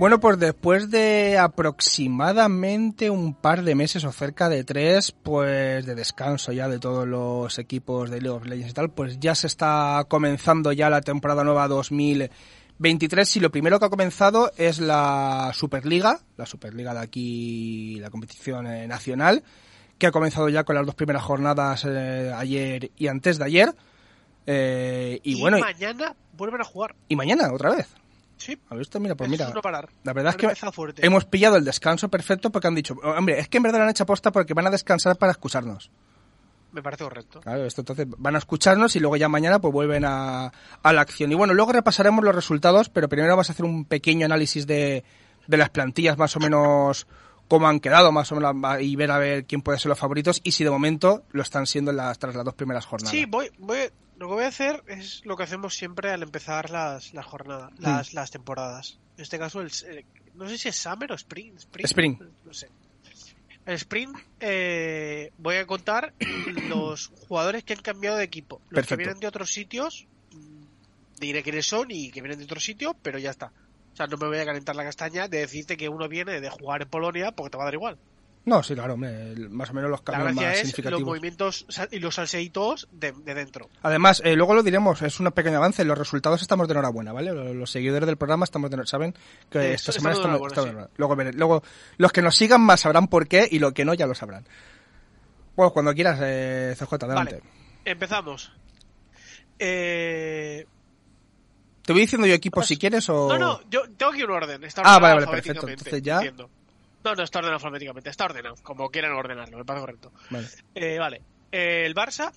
Bueno, 0.00 0.18
pues 0.18 0.38
después 0.38 0.90
de 0.90 1.36
aproximadamente 1.36 3.10
un 3.10 3.34
par 3.34 3.62
de 3.62 3.74
meses 3.74 4.02
o 4.04 4.12
cerca 4.12 4.48
de 4.48 4.64
tres, 4.64 5.12
pues 5.12 5.84
de 5.84 5.94
descanso 5.94 6.52
ya 6.52 6.68
de 6.70 6.78
todos 6.78 7.06
los 7.06 7.58
equipos 7.58 8.08
de 8.10 8.22
League 8.22 8.34
of 8.34 8.46
Legends 8.46 8.70
y 8.70 8.72
tal, 8.72 8.88
pues 8.92 9.20
ya 9.20 9.34
se 9.34 9.46
está 9.46 10.06
comenzando 10.08 10.72
ya 10.72 10.88
la 10.88 11.02
temporada 11.02 11.44
nueva 11.44 11.68
2023 11.68 13.36
y 13.36 13.40
lo 13.40 13.50
primero 13.50 13.78
que 13.78 13.84
ha 13.84 13.90
comenzado 13.90 14.50
es 14.56 14.78
la 14.80 15.50
Superliga, 15.52 16.20
la 16.38 16.46
Superliga 16.46 16.94
de 16.94 17.00
aquí, 17.00 17.98
la 18.00 18.08
competición 18.08 18.68
eh, 18.68 18.88
nacional, 18.88 19.42
que 19.98 20.06
ha 20.06 20.12
comenzado 20.12 20.48
ya 20.48 20.64
con 20.64 20.76
las 20.76 20.86
dos 20.86 20.94
primeras 20.94 21.24
jornadas 21.24 21.84
eh, 21.86 22.32
ayer 22.34 22.90
y 22.96 23.08
antes 23.08 23.36
de 23.38 23.44
ayer. 23.44 23.74
Eh, 24.46 25.20
y, 25.22 25.36
Y, 25.36 25.40
bueno, 25.42 25.58
y- 25.58 25.60
mañana 25.60 26.16
vuelven 26.38 26.62
a 26.62 26.64
jugar. 26.64 26.96
y 27.06 27.16
mañana 27.16 27.52
otra 27.52 27.76
vez. 27.76 27.99
Sí. 28.40 28.58
¿Has 28.70 28.78
visto? 28.78 28.98
Mira, 28.98 29.14
pues 29.14 29.28
mira. 29.28 29.50
no 29.54 29.60
parar. 29.60 29.88
La 30.02 30.12
verdad 30.12 30.34
es 30.36 30.56
que 30.56 30.72
fuerte. 30.72 31.04
hemos 31.06 31.26
pillado 31.26 31.56
el 31.56 31.64
descanso 31.64 32.08
perfecto 32.08 32.50
porque 32.50 32.68
han 32.68 32.74
dicho, 32.74 32.94
hombre, 33.02 33.38
es 33.38 33.48
que 33.48 33.58
en 33.58 33.62
verdad 33.62 33.78
lo 33.78 33.84
han 33.84 33.90
hecho 33.90 34.04
aposta 34.04 34.32
porque 34.32 34.54
van 34.54 34.66
a 34.66 34.70
descansar 34.70 35.16
para 35.16 35.32
escucharnos. 35.32 35.90
Me 36.72 36.82
parece 36.82 37.04
correcto. 37.04 37.40
Claro, 37.40 37.64
esto 37.64 37.82
entonces 37.82 38.06
van 38.16 38.34
a 38.36 38.38
escucharnos 38.38 38.94
y 38.96 39.00
luego 39.00 39.16
ya 39.16 39.28
mañana 39.28 39.58
pues 39.60 39.72
vuelven 39.72 40.04
a, 40.04 40.52
a 40.82 40.92
la 40.92 41.00
acción. 41.00 41.30
Y 41.32 41.34
bueno, 41.34 41.52
luego 41.52 41.72
repasaremos 41.72 42.24
los 42.24 42.34
resultados, 42.34 42.88
pero 42.88 43.08
primero 43.08 43.32
vamos 43.32 43.50
a 43.50 43.52
hacer 43.52 43.66
un 43.66 43.84
pequeño 43.84 44.24
análisis 44.24 44.66
de, 44.66 45.04
de 45.46 45.56
las 45.56 45.70
plantillas 45.70 46.16
más 46.16 46.34
o 46.36 46.40
menos 46.40 47.06
cómo 47.48 47.66
han 47.66 47.80
quedado 47.80 48.12
más 48.12 48.30
o 48.30 48.36
menos 48.36 48.80
y 48.80 48.94
ver 48.94 49.10
a 49.10 49.18
ver 49.18 49.44
quién 49.44 49.60
puede 49.60 49.78
ser 49.80 49.88
los 49.88 49.98
favoritos 49.98 50.40
y 50.44 50.52
si 50.52 50.62
de 50.62 50.70
momento 50.70 51.24
lo 51.32 51.42
están 51.42 51.66
siendo 51.66 51.90
en 51.90 51.96
las, 51.96 52.16
tras 52.18 52.36
las 52.36 52.44
dos 52.44 52.54
primeras 52.54 52.86
jornadas. 52.86 53.10
Sí, 53.10 53.26
voy, 53.26 53.50
voy, 53.58 53.90
lo 54.20 54.28
que 54.28 54.34
voy 54.34 54.44
a 54.44 54.48
hacer 54.48 54.84
es 54.86 55.22
lo 55.24 55.34
que 55.34 55.44
hacemos 55.44 55.74
siempre 55.74 56.10
al 56.10 56.22
empezar 56.22 56.68
las, 56.68 57.14
las 57.14 57.24
jornadas, 57.24 57.72
las, 57.78 58.12
las 58.12 58.30
temporadas. 58.30 58.98
En 59.16 59.22
este 59.22 59.38
caso, 59.38 59.62
el, 59.62 59.70
no 60.34 60.46
sé 60.46 60.58
si 60.58 60.68
es 60.68 60.76
Summer 60.76 61.10
o 61.10 61.14
Spring. 61.14 61.56
Spring. 61.56 61.86
Spring. 61.86 62.18
No 62.44 62.52
sé. 62.52 62.68
El 63.64 63.74
Spring 63.76 64.12
eh, 64.40 65.32
voy 65.38 65.56
a 65.56 65.66
contar 65.66 66.12
los 66.68 67.06
jugadores 67.06 67.64
que 67.64 67.72
han 67.72 67.80
cambiado 67.80 68.18
de 68.18 68.24
equipo. 68.24 68.60
Los 68.68 68.80
Perfecto. 68.80 68.90
que 68.90 68.96
vienen 69.04 69.20
de 69.20 69.26
otros 69.26 69.50
sitios, 69.50 70.06
mm, 70.32 71.18
diré 71.18 71.42
quiénes 71.42 71.66
son 71.66 71.86
y 71.90 72.10
que 72.10 72.20
vienen 72.20 72.40
de 72.40 72.44
otro 72.44 72.60
sitio, 72.60 72.94
pero 73.02 73.18
ya 73.18 73.30
está. 73.30 73.54
O 73.94 73.96
sea, 73.96 74.06
no 74.06 74.18
me 74.18 74.26
voy 74.26 74.38
a 74.38 74.44
calentar 74.44 74.76
la 74.76 74.84
castaña 74.84 75.28
de 75.28 75.38
decirte 75.38 75.78
que 75.78 75.88
uno 75.88 76.08
viene 76.10 76.42
de 76.42 76.50
jugar 76.50 76.82
en 76.82 76.90
Polonia 76.90 77.32
porque 77.32 77.52
te 77.52 77.56
va 77.56 77.64
a 77.64 77.68
dar 77.68 77.74
igual. 77.74 77.96
No, 78.46 78.62
sí, 78.62 78.74
claro, 78.74 78.94
hombre, 78.94 79.34
más 79.50 79.68
o 79.70 79.74
menos 79.74 79.90
los 79.90 80.00
cambios 80.00 80.34
más 80.34 80.44
es 80.44 80.50
los 80.50 80.58
significativos. 80.58 81.02
movimientos 81.04 81.66
y 81.90 81.98
los 81.98 82.14
salseitos 82.14 82.88
de, 82.90 83.12
de 83.12 83.34
dentro. 83.34 83.68
Además, 83.82 84.22
eh, 84.24 84.34
luego 84.34 84.54
lo 84.54 84.62
diremos, 84.62 85.02
es 85.02 85.20
un 85.20 85.30
pequeño 85.30 85.58
avance, 85.58 85.84
los 85.84 85.98
resultados 85.98 86.40
estamos 86.40 86.66
de 86.66 86.72
enhorabuena, 86.72 87.12
¿vale? 87.12 87.32
Los, 87.34 87.54
los 87.54 87.70
seguidores 87.70 88.06
del 88.06 88.16
programa 88.16 88.44
estamos 88.44 88.70
de 88.70 88.86
saben 88.86 89.12
que 89.50 89.74
esta 89.74 89.90
estamos 89.90 89.94
semana 89.94 90.16
estamos, 90.16 90.36
estamos 90.36 90.54
de 90.54 90.54
sí. 90.54 90.60
enhorabuena. 90.70 90.90
Luego, 90.96 91.14
luego, 91.36 91.62
los 91.98 92.12
que 92.12 92.22
nos 92.22 92.34
sigan 92.34 92.62
más 92.62 92.80
sabrán 92.80 93.08
por 93.08 93.28
qué 93.28 93.46
y 93.50 93.58
los 93.58 93.72
que 93.74 93.84
no 93.84 93.92
ya 93.92 94.06
lo 94.06 94.14
sabrán. 94.14 94.46
Bueno, 95.54 95.72
cuando 95.72 95.92
quieras, 95.92 96.18
eh, 96.22 96.74
CJ, 96.78 96.94
adelante. 97.04 97.34
Vale, 97.40 97.42
empezamos. 97.84 98.52
Eh, 99.58 100.66
Te 101.84 101.92
voy 101.92 102.00
diciendo 102.02 102.26
yo 102.26 102.32
equipos 102.34 102.66
si 102.66 102.78
quieres 102.78 103.06
o... 103.10 103.28
No, 103.28 103.38
no, 103.38 103.60
yo 103.68 103.82
tengo 103.98 104.12
aquí 104.12 104.22
un 104.22 104.30
orden. 104.30 104.64
Está 104.64 104.80
Ah, 104.84 104.98
vale, 104.98 105.16
vale, 105.16 105.26
perfecto. 105.26 105.68
Entonces 105.68 106.02
ya- 106.02 106.16
entiendo. 106.16 106.48
No, 107.04 107.14
no 107.14 107.22
está 107.22 107.38
ordenado 107.38 107.56
alfabéticamente, 107.56 108.10
está 108.10 108.26
ordenado, 108.26 108.56
como 108.62 108.90
quieran 108.90 109.12
ordenarlo, 109.12 109.56
me 109.58 109.64
parece 109.64 109.80
correcto. 109.86 110.12
Vale. 110.30 110.48
Eh, 110.74 110.98
vale, 110.98 111.22
Eh, 111.52 111.84
el 111.86 111.94
Barça 111.94 112.32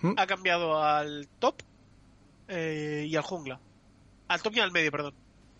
¿Mm? 0.00 0.12
ha 0.16 0.26
cambiado 0.26 0.82
al 0.82 1.28
top 1.38 1.62
eh, 2.48 3.06
y 3.08 3.16
al 3.16 3.22
jungla. 3.22 3.60
Al 4.28 4.42
top 4.42 4.54
y 4.56 4.60
al 4.60 4.72
medio, 4.72 4.90
perdón. 4.90 5.14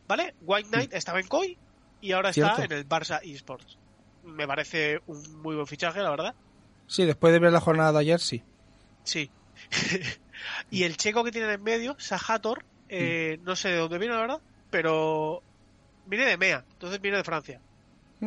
¿Vale? 0.09 0.35
White 0.43 0.69
Knight 0.71 0.93
estaba 0.93 1.21
en 1.21 1.27
COI 1.29 1.57
y 2.01 2.13
ahora 2.13 2.31
está 2.31 2.57
Mm. 2.59 2.63
En 2.63 2.73
el 2.73 2.89
Barça 2.89 3.21
eSports. 3.23 3.79
Me 4.25 4.47
parece 4.47 5.01
un 5.07 5.41
muy 5.41 5.55
buen 5.55 5.67
fichaje, 5.67 6.01
la 6.01 6.11
verdad. 6.11 6.35
Sí, 6.89 7.05
después 7.05 7.33
de 7.33 7.39
ver 7.39 7.53
la 7.53 7.61
jornada 7.61 7.93
de 7.93 7.99
ayer, 8.01 8.21
sí. 8.21 8.43
Sí. 9.05 9.31
y 10.71 10.83
el 10.83 10.97
checo 10.97 11.25
que 11.25 11.31
tienen 11.33 11.51
en 11.51 11.63
medio, 11.63 11.97
Sahator, 11.99 12.65
eh, 12.89 13.39
no 13.43 13.57
sé 13.57 13.69
de 13.71 13.77
dónde 13.79 13.99
viene, 13.99 14.15
la 14.15 14.21
verdad, 14.21 14.41
pero 14.71 15.43
viene 16.07 16.27
de 16.27 16.37
MEA, 16.37 16.65
entonces 16.73 17.01
viene 17.01 17.17
de 17.19 17.25
Francia. 17.25 17.61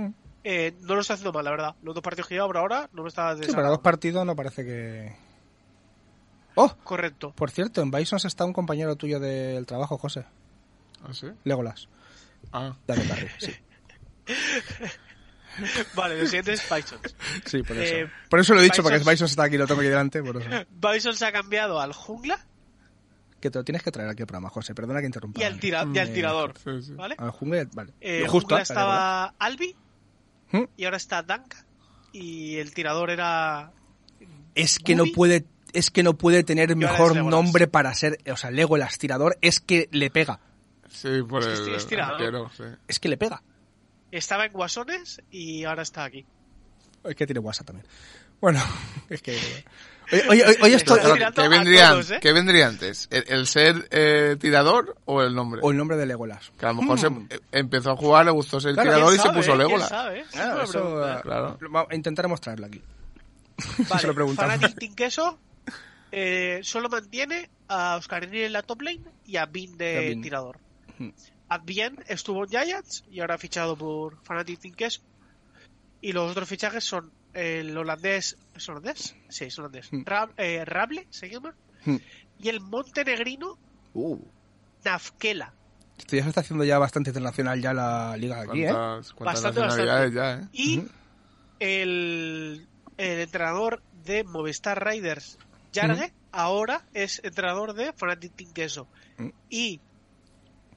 Mm. 0.08 0.13
Eh, 0.44 0.74
no 0.82 0.96
lo 0.96 1.01
está 1.01 1.15
haciendo 1.15 1.34
mal, 1.34 1.44
la 1.46 1.51
verdad. 1.51 1.75
Los 1.84 1.94
dos 1.96 2.01
partidos 2.03 2.27
que 2.27 2.36
lleva 2.36 2.48
por 2.48 2.58
ahora 2.58 2.89
no 2.94 3.03
me 3.03 3.10
está 3.10 3.36
Sí, 3.36 3.51
para 3.51 3.68
dos 3.70 3.79
partidos 3.79 4.25
no 4.25 4.36
parece 4.36 4.63
que... 4.65 5.15
¡Oh! 6.56 6.74
Correcto. 6.84 7.32
Por 7.36 7.51
cierto, 7.51 7.82
en 7.82 7.91
Bisons 7.91 8.25
está 8.25 8.46
un 8.46 8.53
compañero 8.53 8.96
tuyo 8.96 9.20
del 9.20 9.65
trabajo, 9.65 9.98
José. 9.98 10.25
¿Ah, 11.03 11.13
sí? 11.13 11.27
Legolas. 11.44 11.88
Ah, 12.51 12.75
Dale, 12.88 13.06
Carri, 13.08 13.27
sí. 13.38 13.51
Vale, 15.96 16.20
lo 16.20 16.25
siguiente 16.25 16.53
es 16.53 16.63
Bisons. 16.70 17.15
Sí, 17.46 17.63
por 17.63 17.77
eso. 17.77 17.96
Eh, 17.96 18.12
por 18.29 18.39
eso 18.39 18.53
lo 18.53 18.62
he 18.62 18.63
dicho, 18.63 18.82
porque 18.82 19.00
Bisons- 19.00 19.10
Bisons 19.12 19.32
está 19.32 19.44
aquí, 19.44 19.58
lo 19.58 19.68
tengo 19.68 19.82
aquí 19.82 19.89
delante, 19.89 20.24
por 20.24 20.38
eso. 20.38 20.50
Bison 20.70 21.15
se 21.15 21.25
ha 21.25 21.32
cambiado 21.32 21.79
al 21.82 21.91
jungla 21.94 22.39
Que 23.41 23.50
te 23.51 23.58
lo 23.60 23.63
tienes 23.65 23.84
que 23.84 23.91
traer 23.91 24.10
aquí 24.10 24.22
al 24.22 24.27
programa, 24.27 24.50
José. 24.50 24.74
Perdona 24.74 25.00
que 25.01 25.06
interrumpa. 25.08 25.41
y 25.41 25.44
al, 25.44 25.60
tira- 25.60 25.86
y 25.94 25.98
al 26.00 26.13
tirador. 26.13 26.53
sí, 26.63 26.82
sí. 26.82 26.94
¿Vale? 26.94 27.15
Al 27.18 27.32
jungla, 27.32 27.68
vale. 27.74 27.94
Eh, 28.00 28.22
Justo, 28.27 28.48
jungla 28.56 28.62
estaba 28.62 29.34
Albi 29.39 29.75
¿Mm? 30.51 30.63
y 30.77 30.86
ahora 30.86 30.98
está 30.98 31.22
Danka 31.22 31.65
y 32.12 32.58
el 32.58 32.74
tirador 32.74 33.10
era 33.12 33.72
Es 34.56 34.79
que 34.79 34.96
no 34.96 35.06
puede, 35.13 35.46
es 35.74 35.91
que 35.91 36.01
no 36.03 36.15
puede 36.18 36.44
tener 36.44 36.75
mejor 36.75 37.15
nombre 37.24 37.68
para 37.68 37.94
ser, 37.94 38.20
o 38.32 38.36
sea, 38.38 38.51
Legolas 38.51 38.98
tirador, 38.98 39.38
es 39.41 39.60
que 39.60 39.88
le 39.91 40.10
pega. 40.10 40.39
Sí, 40.89 41.22
por 41.27 41.44
Es 41.48 41.60
que 41.60 41.70
el 41.70 41.75
es 41.75 41.88
tirado. 41.88 42.15
arquero, 42.15 42.50
sí. 42.58 42.63
Es 42.88 43.00
que 43.00 43.10
le 43.10 43.18
pega. 43.18 43.44
estaba 44.12 44.46
en 44.46 44.53
Guasones 44.53 45.22
y 45.29 45.63
ahora 45.65 45.84
está 45.84 46.03
aquí. 46.03 46.25
Es 47.03 47.15
que 47.15 47.27
tiene 47.27 47.39
WhatsApp 47.39 47.68
también. 47.68 47.88
Bueno, 48.41 48.62
es 49.10 49.22
que. 49.22 49.38
Oye, 50.12 50.24
oye, 50.27 50.43
oye, 50.46 50.58
oye, 50.63 50.75
esto. 50.75 50.96
¿qué, 51.36 51.48
vendría, 51.48 51.89
todos, 51.91 52.12
¿eh? 52.12 52.19
¿Qué 52.19 52.34
vendría 52.34 52.67
antes? 52.67 53.08
¿El, 53.12 53.25
el 53.27 53.46
ser 53.48 53.88
eh, 53.91 54.38
tirador 54.39 54.98
o 55.05 55.22
el 55.22 55.36
nombre? 55.36 55.62
O 55.63 55.69
el 55.69 55.77
nombre 55.77 55.98
de 55.98 56.08
Legolas. 56.08 56.51
Que 56.58 56.65
a 56.65 56.69
lo 56.74 56.81
mejor 56.81 56.98
Mm. 56.98 57.27
se, 57.29 57.36
eh, 57.36 57.39
empezó 57.51 57.91
a 57.91 57.96
jugar, 57.96 58.25
le 58.25 58.31
gustó 58.31 58.60
ser 58.60 58.74
Claro, 58.74 58.89
tirador 58.89 59.13
y 59.13 59.17
¿Quién 59.19 59.34
se 59.34 59.38
puso? 59.38 59.48
¿Quién 59.51 59.58
Legolas. 59.60 59.89
sabe? 59.89 60.25
Claro. 60.31 61.22
Claro. 61.22 61.88
Intentaremos 61.91 62.41
traerlo 62.41 62.65
aquí. 62.65 62.81
Vale, 63.88 64.01
se 64.01 64.08
lo 64.08 64.15
preguntamos. 64.15 64.51
Fanatic 64.55 64.79
Team 64.79 64.96
Queso 64.96 65.38
eh, 66.12 66.60
solo 66.63 66.89
mantiene 66.89 67.50
a 67.67 67.98
Oscarini 67.98 68.39
en 68.41 68.53
la 68.53 68.63
top 68.63 68.81
lane 68.81 69.01
y 69.27 69.38
a 69.38 69.46
Bin 69.46 69.77
de 69.77 69.98
A 69.98 70.01
Bin. 70.10 70.22
tirador. 70.24 70.58
Hmm. 70.98 71.10
Advien 71.50 72.03
estuvo 72.08 72.43
en 72.46 72.50
Giants 72.50 73.03
y 73.12 73.19
ahora 73.19 73.36
ha 73.36 73.38
fichado 73.38 73.75
por 73.75 74.17
Fnatic 74.24 74.60
Tinkes. 74.60 75.01
Y 76.01 76.13
los 76.13 76.31
otros 76.31 76.50
fichajes 76.50 76.84
son 76.84 77.12
el 77.34 77.78
holandés. 77.78 78.38
¿Es 78.56 78.68
holandés? 78.70 79.16
Sí, 79.30 79.46
es 79.46 79.58
holandés. 79.60 79.92
Mm. 79.94 80.04
Ra- 80.06 80.30
eh, 80.38 80.64
Rable 80.66 81.08
se 81.10 81.30
llama. 81.30 81.54
Mm. 81.86 81.96
Y 82.40 82.50
el 82.50 82.60
montenegrino 82.62 83.58
Uh, 83.94 84.18
Nafkela. 84.86 85.52
esto 85.98 86.16
ya 86.16 86.24
se 86.24 86.30
está 86.30 86.42
haciendo 86.42 86.64
ya 86.64 86.78
bastante 86.78 87.10
internacional 87.10 87.60
ya 87.60 87.74
la 87.74 88.16
liga 88.18 88.42
aquí, 88.42 88.64
¿eh? 88.64 88.70
¿Cuántas, 88.72 89.14
cuántas 89.14 89.44
Bastante, 89.44 90.14
ya, 90.16 90.34
eh? 90.36 90.48
Y 90.54 90.84
el, 91.60 92.68
el 92.98 93.20
entrenador 93.20 93.82
de 94.06 94.24
Movistar 94.24 94.86
Riders, 94.86 95.38
Jarge, 95.74 96.14
ahora 96.32 96.84
es 96.94 97.20
entrenador 97.24 97.74
de 97.74 97.92
Fnatic 97.94 98.34
Team 98.36 98.54
Queso. 98.54 98.88
Mm. 99.18 99.30
Y 99.50 99.82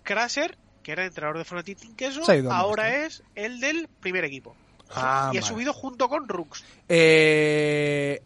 Crasher, 0.03 0.59
que 0.83 0.93
era 0.93 1.05
entrenador 1.05 1.39
de 1.39 1.45
Fnatic 1.45 1.79
Team 1.79 1.95
Queso, 1.95 2.23
ahora 2.51 3.05
es 3.05 3.23
el 3.35 3.61
del 3.61 3.89
primer 4.01 4.25
equipo. 4.25 4.57
Ah, 4.95 5.31
y 5.33 5.39
ha 5.39 5.43
subido 5.43 5.73
junto 5.73 6.09
con 6.09 6.29
Rux. 6.29 6.65
Eh, 6.89 8.23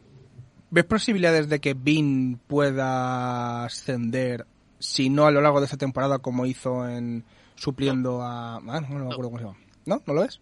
¿Ves 0.71 0.85
posibilidades 0.85 1.49
de 1.49 1.61
que 1.61 1.75
Bean 1.75 2.41
pueda 2.47 3.65
ascender, 3.65 4.47
si 4.79 5.09
no 5.09 5.27
a 5.27 5.31
lo 5.31 5.41
largo 5.41 5.61
de 5.61 5.67
esta 5.67 5.77
temporada, 5.77 6.19
como 6.19 6.47
hizo 6.47 6.89
en 6.89 7.25
supliendo 7.55 8.23
a... 8.23 8.57
Ah, 8.57 8.81
no, 8.81 8.99
no 8.99 9.05
me 9.07 9.13
acuerdo 9.13 9.31
cómo 9.31 9.39
se 9.39 9.45
llama. 9.45 9.59
¿No? 9.87 10.03
¿No 10.07 10.15
lo 10.15 10.23
ves? 10.23 10.41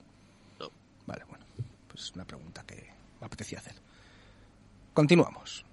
No. 0.58 0.70
Vale, 1.06 1.24
bueno. 1.28 1.44
Pues 1.88 2.04
es 2.04 2.12
una 2.14 2.24
pregunta 2.24 2.64
que 2.66 2.90
me 3.20 3.26
apetecía 3.26 3.58
hacer. 3.58 3.74
Continuamos. 4.94 5.64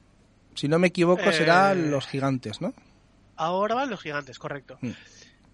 Si 0.56 0.68
no 0.68 0.78
me 0.80 0.88
equivoco, 0.88 1.30
Eh, 1.30 1.34
serán 1.34 1.90
los 1.90 2.08
gigantes, 2.08 2.62
¿no? 2.62 2.74
Ahora 3.38 3.76
van 3.76 3.90
los 3.90 4.02
gigantes, 4.02 4.38
correcto. 4.38 4.78
Mm. 4.82 4.92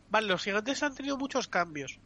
Vale, 0.09 0.27
los 0.27 0.41
gigantes 0.41 0.81
han 0.83 0.95
tenido 0.95 1.17
muchos 1.17 1.47
cambios. 1.47 1.99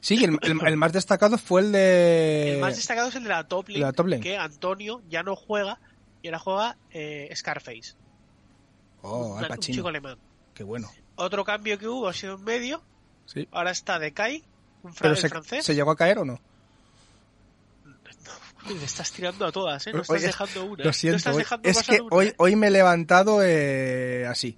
Sí, 0.00 0.22
el, 0.24 0.38
el- 0.42 0.66
el 0.66 0.76
más 0.76 0.92
destacado 0.92 1.38
fue 1.38 1.62
el 1.62 1.72
de... 1.72 2.54
El 2.54 2.60
más 2.60 2.76
destacado 2.76 3.08
es 3.08 3.14
el 3.14 3.22
de 3.22 3.28
la 3.30 3.46
top 3.48 3.68
lane, 3.68 3.80
la 3.80 3.92
top 3.92 4.06
lane. 4.08 4.22
que 4.22 4.36
Antonio 4.36 5.00
ya 5.08 5.22
no 5.22 5.34
juega 5.36 5.78
y 6.22 6.28
ahora 6.28 6.38
juega 6.38 6.76
eh, 6.90 7.32
Scarface, 7.34 7.94
Oh, 9.02 9.34
un, 9.36 9.44
Al 9.44 9.50
un 9.52 9.58
chico 9.58 9.88
alemán. 9.88 10.18
Qué 10.54 10.62
bueno. 10.64 10.90
Otro 11.16 11.44
cambio 11.44 11.78
que 11.78 11.86
hubo 11.88 12.08
ha 12.08 12.12
sido 12.14 12.34
en 12.36 12.44
medio. 12.44 12.82
Sí. 13.26 13.46
Ahora 13.52 13.70
está 13.70 13.98
Decay, 13.98 14.42
un 14.82 14.92
fra- 14.94 15.02
¿Pero 15.02 15.14
el 15.14 15.20
se, 15.20 15.28
francés. 15.28 15.64
se 15.64 15.74
llegó 15.74 15.90
a 15.90 15.96
caer 15.96 16.18
o 16.18 16.24
no? 16.24 16.40
Uy, 18.66 18.74
Le 18.78 18.84
estás 18.84 19.12
tirando 19.12 19.44
a 19.46 19.52
todas, 19.52 19.86
¿eh? 19.86 19.92
No 19.92 20.00
estás 20.02 20.22
dejando 20.22 20.64
una. 20.64 20.78
Lo 20.78 20.84
No 20.84 20.92
siento, 20.94 21.16
estás 21.18 21.34
hoy- 21.34 21.42
dejando 21.42 21.68
es 21.68 21.82
que 21.82 22.00
una, 22.00 22.16
hoy, 22.16 22.26
¿eh? 22.28 22.34
hoy 22.38 22.56
me 22.56 22.68
he 22.68 22.70
levantado 22.70 23.42
eh, 23.42 24.26
así, 24.26 24.56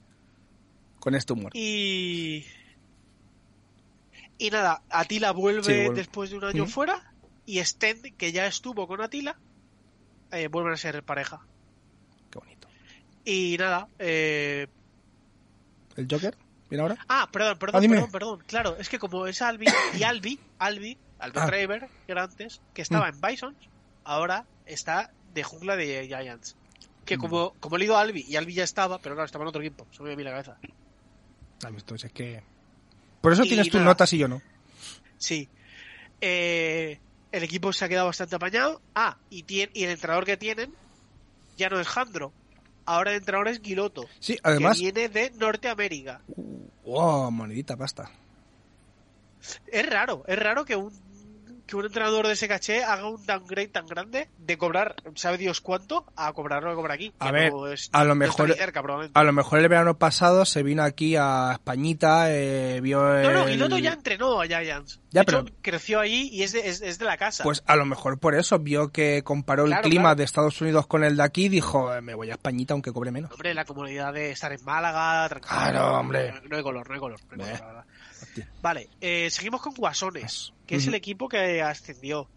con 1.01 1.15
este 1.17 1.33
humor. 1.33 1.51
Y... 1.55 2.45
Y 4.39 4.51
nada, 4.51 4.83
Atila 4.91 5.33
vuelve, 5.33 5.63
Sí, 5.65 5.73
vuelve. 5.85 5.95
después 5.95 6.31
de 6.31 6.37
un 6.39 6.45
año 6.45 6.67
fuera. 6.67 7.13
Y 7.47 7.63
Stend, 7.65 8.17
que 8.17 8.33
ya 8.33 8.47
estuvo 8.47 8.87
con 8.87 9.01
Atila, 9.01 9.37
eh, 10.33 10.49
vuelven 10.49 10.73
a 10.75 10.77
ser 10.77 11.03
pareja. 11.03 11.41
Qué 12.31 12.39
bonito. 12.39 12.69
Y 13.25 13.57
nada, 13.59 13.89
eh... 13.99 14.67
¿El 15.97 16.07
Joker? 16.11 16.37
¿Viene 16.69 16.83
ahora? 16.83 16.97
Ah, 17.09 17.29
perdón, 17.33 17.53
Ah, 17.55 17.59
perdón, 17.59 17.81
dime. 17.83 17.95
perdón, 17.97 18.11
perdón. 18.11 18.45
Claro, 18.47 18.77
es 18.79 18.89
que 18.89 18.99
como 18.99 19.27
es 19.27 19.41
Albi 19.41 19.67
y 19.99 20.03
Albi, 20.03 20.39
Albi, 20.59 20.99
Albi 21.19 21.39
Ah. 21.39 21.47
Traver, 21.47 21.89
que 22.05 22.13
era 22.13 22.25
antes, 22.25 22.61
que 22.75 22.83
estaba 22.83 23.11
Mm. 23.11 23.15
en 23.15 23.21
Bisons, 23.21 23.57
ahora 24.05 24.45
está 24.67 25.13
de 25.33 25.43
jungla 25.45 25.77
de 25.77 26.07
Giants. 26.09 26.57
Que 27.05 27.17
Mm. 27.17 27.21
como, 27.21 27.55
como 27.61 27.77
he 27.77 27.79
leído 27.79 27.97
a 27.97 28.01
Albi, 28.01 28.25
y 28.29 28.35
Albi 28.37 28.53
ya 28.53 28.65
estaba, 28.65 28.99
pero 28.99 29.15
claro, 29.15 29.27
estaba 29.27 29.45
en 29.45 29.49
otro 29.49 29.63
equipo, 29.63 29.87
se 29.93 30.03
me 30.03 30.17
mí 30.17 30.25
la 30.25 30.31
cabeza. 30.33 30.59
Ah, 31.65 31.69
Entonces 31.69 32.05
es 32.07 32.13
que... 32.13 32.43
Por 33.21 33.33
eso 33.33 33.45
Y 33.45 33.49
tienes 33.49 33.71
tus 33.71 33.81
notas 33.81 34.13
y 34.13 34.19
yo 34.19 34.29
no. 34.29 34.43
Sí. 35.19 35.49
Eh, 36.21 36.99
el 37.33 37.43
equipo 37.43 37.73
se 37.73 37.85
ha 37.85 37.89
quedado 37.89 38.07
bastante 38.07 38.37
apañado. 38.37 38.81
Ah, 38.95 39.17
y, 39.31 39.45
el 39.61 39.91
entrenador 39.91 40.25
que 40.25 40.37
tienen 40.37 40.73
ya 41.57 41.69
no 41.69 41.81
es 41.81 41.89
Jandro. 41.89 42.33
Ahora 42.85 43.11
el 43.11 43.17
entrenador 43.19 43.49
es 43.49 43.61
Giloto, 43.61 44.07
Sí, 44.21 44.39
además... 44.43 44.77
que 44.77 44.85
viene 44.85 45.09
de 45.09 45.31
Norteamérica. 45.31 46.21
¡Wow! 46.85 47.33
Monedita 47.33 47.77
pasta. 47.77 48.11
Es 49.67 49.89
raro, 49.89 50.25
es 50.29 50.39
raro 50.39 50.65
que 50.65 50.77
un, 50.77 50.93
que 51.67 51.77
un 51.77 51.85
entrenador 51.85 52.27
de 52.27 52.35
ese 52.35 52.47
caché 52.49 52.85
haga 52.85 53.09
un 53.09 53.25
downgrade 53.27 53.69
tan 53.69 53.87
grande 53.87 54.29
de 54.39 54.57
cobrar, 54.59 54.95
¿sabe 55.17 55.37
Dios 55.39 55.61
cuánto? 55.61 56.07
A 56.17 56.33
cobrar 56.33 56.63
lo 56.63 56.71
que 56.71 56.77
cobra 56.77 56.95
aquí. 56.95 57.13
A 57.19 57.33
ver, 57.33 57.53
no 57.53 57.67
es- 57.67 57.91
a 57.93 58.05
lo 58.05 58.11
no 58.11 58.15
mejor- 58.17 58.49
ni 58.49 58.55
cerca, 58.55 58.83
probablemente. 58.83 59.19
A 59.19 59.25
lo 59.25 59.33
mejor 59.33 59.59
el 59.59 59.69
verano 59.69 59.99
pasado 59.99 60.45
se 60.45 60.63
vino 60.63 60.83
aquí 60.85 61.17
a 61.17 61.51
Españita, 61.55 62.33
eh, 62.33 62.81
vio 62.81 63.01
No, 63.03 63.31
no, 63.33 63.43
el- 63.45 63.51
Giloto 63.55 63.79
ya 63.79 63.93
entrenó 63.95 64.41
a 64.41 64.47
Giants. 64.47 65.01
Ya, 65.11 65.21
de 65.21 65.33
hecho, 65.33 65.45
pero- 65.45 65.57
creció 65.63 66.01
ahí 66.01 66.29
y 66.33 66.43
es 66.43 66.53
de, 66.53 66.69
es, 66.69 66.83
es 66.83 66.99
de 66.99 67.05
la 67.05 67.17
casa. 67.17 67.43
Pues 67.43 67.63
a 67.67 67.75
lo 67.77 67.85
mejor 67.87 68.19
por 68.19 68.35
eso 68.35 68.59
vio 68.59 68.91
que 68.93 69.23
comparó 69.25 69.65
el 69.65 69.71
Claro, 69.71 69.83
clima 69.89 70.03
claro. 70.03 70.17
de 70.17 70.25
Estados 70.25 70.61
Unidos 70.61 70.87
con 70.87 71.05
el 71.05 71.17
de 71.17 71.23
aquí 71.23 71.47
y 71.47 71.49
dijo, 71.49 71.93
"Eh, 71.95 72.01
me 72.03 72.15
voy 72.15 72.31
a 72.31 72.35
Españita 72.35 72.75
aunque 72.75 72.93
cobre 72.93 73.11
menos. 73.11 73.33
Hombre, 73.33 73.55
la 73.55 73.65
comodidad 73.65 74.13
de 74.13 74.31
estar 74.31 74.53
en 74.53 74.63
Málaga, 74.65 75.29
tranquilo. 75.29 75.55
Claro, 75.57 75.99
hombre. 75.99 76.33
No, 76.33 76.41
no 76.51 76.57
hay 76.57 76.63
color, 76.63 76.89
no 76.89 76.95
hay 76.95 77.01
color. 77.01 77.21
no 77.37 77.45
hay 77.45 77.57
color, 77.59 77.75
la. 77.75 77.87
Vale, 78.63 78.89
eh, 79.01 79.29
seguimos 79.31 79.61
con 79.63 79.75
Guasones, 79.75 80.53
que 80.67 80.77
es 80.77 80.87
el 80.87 80.95
equipo 80.95 81.29
que 81.29 81.63
ascendió 81.63 82.29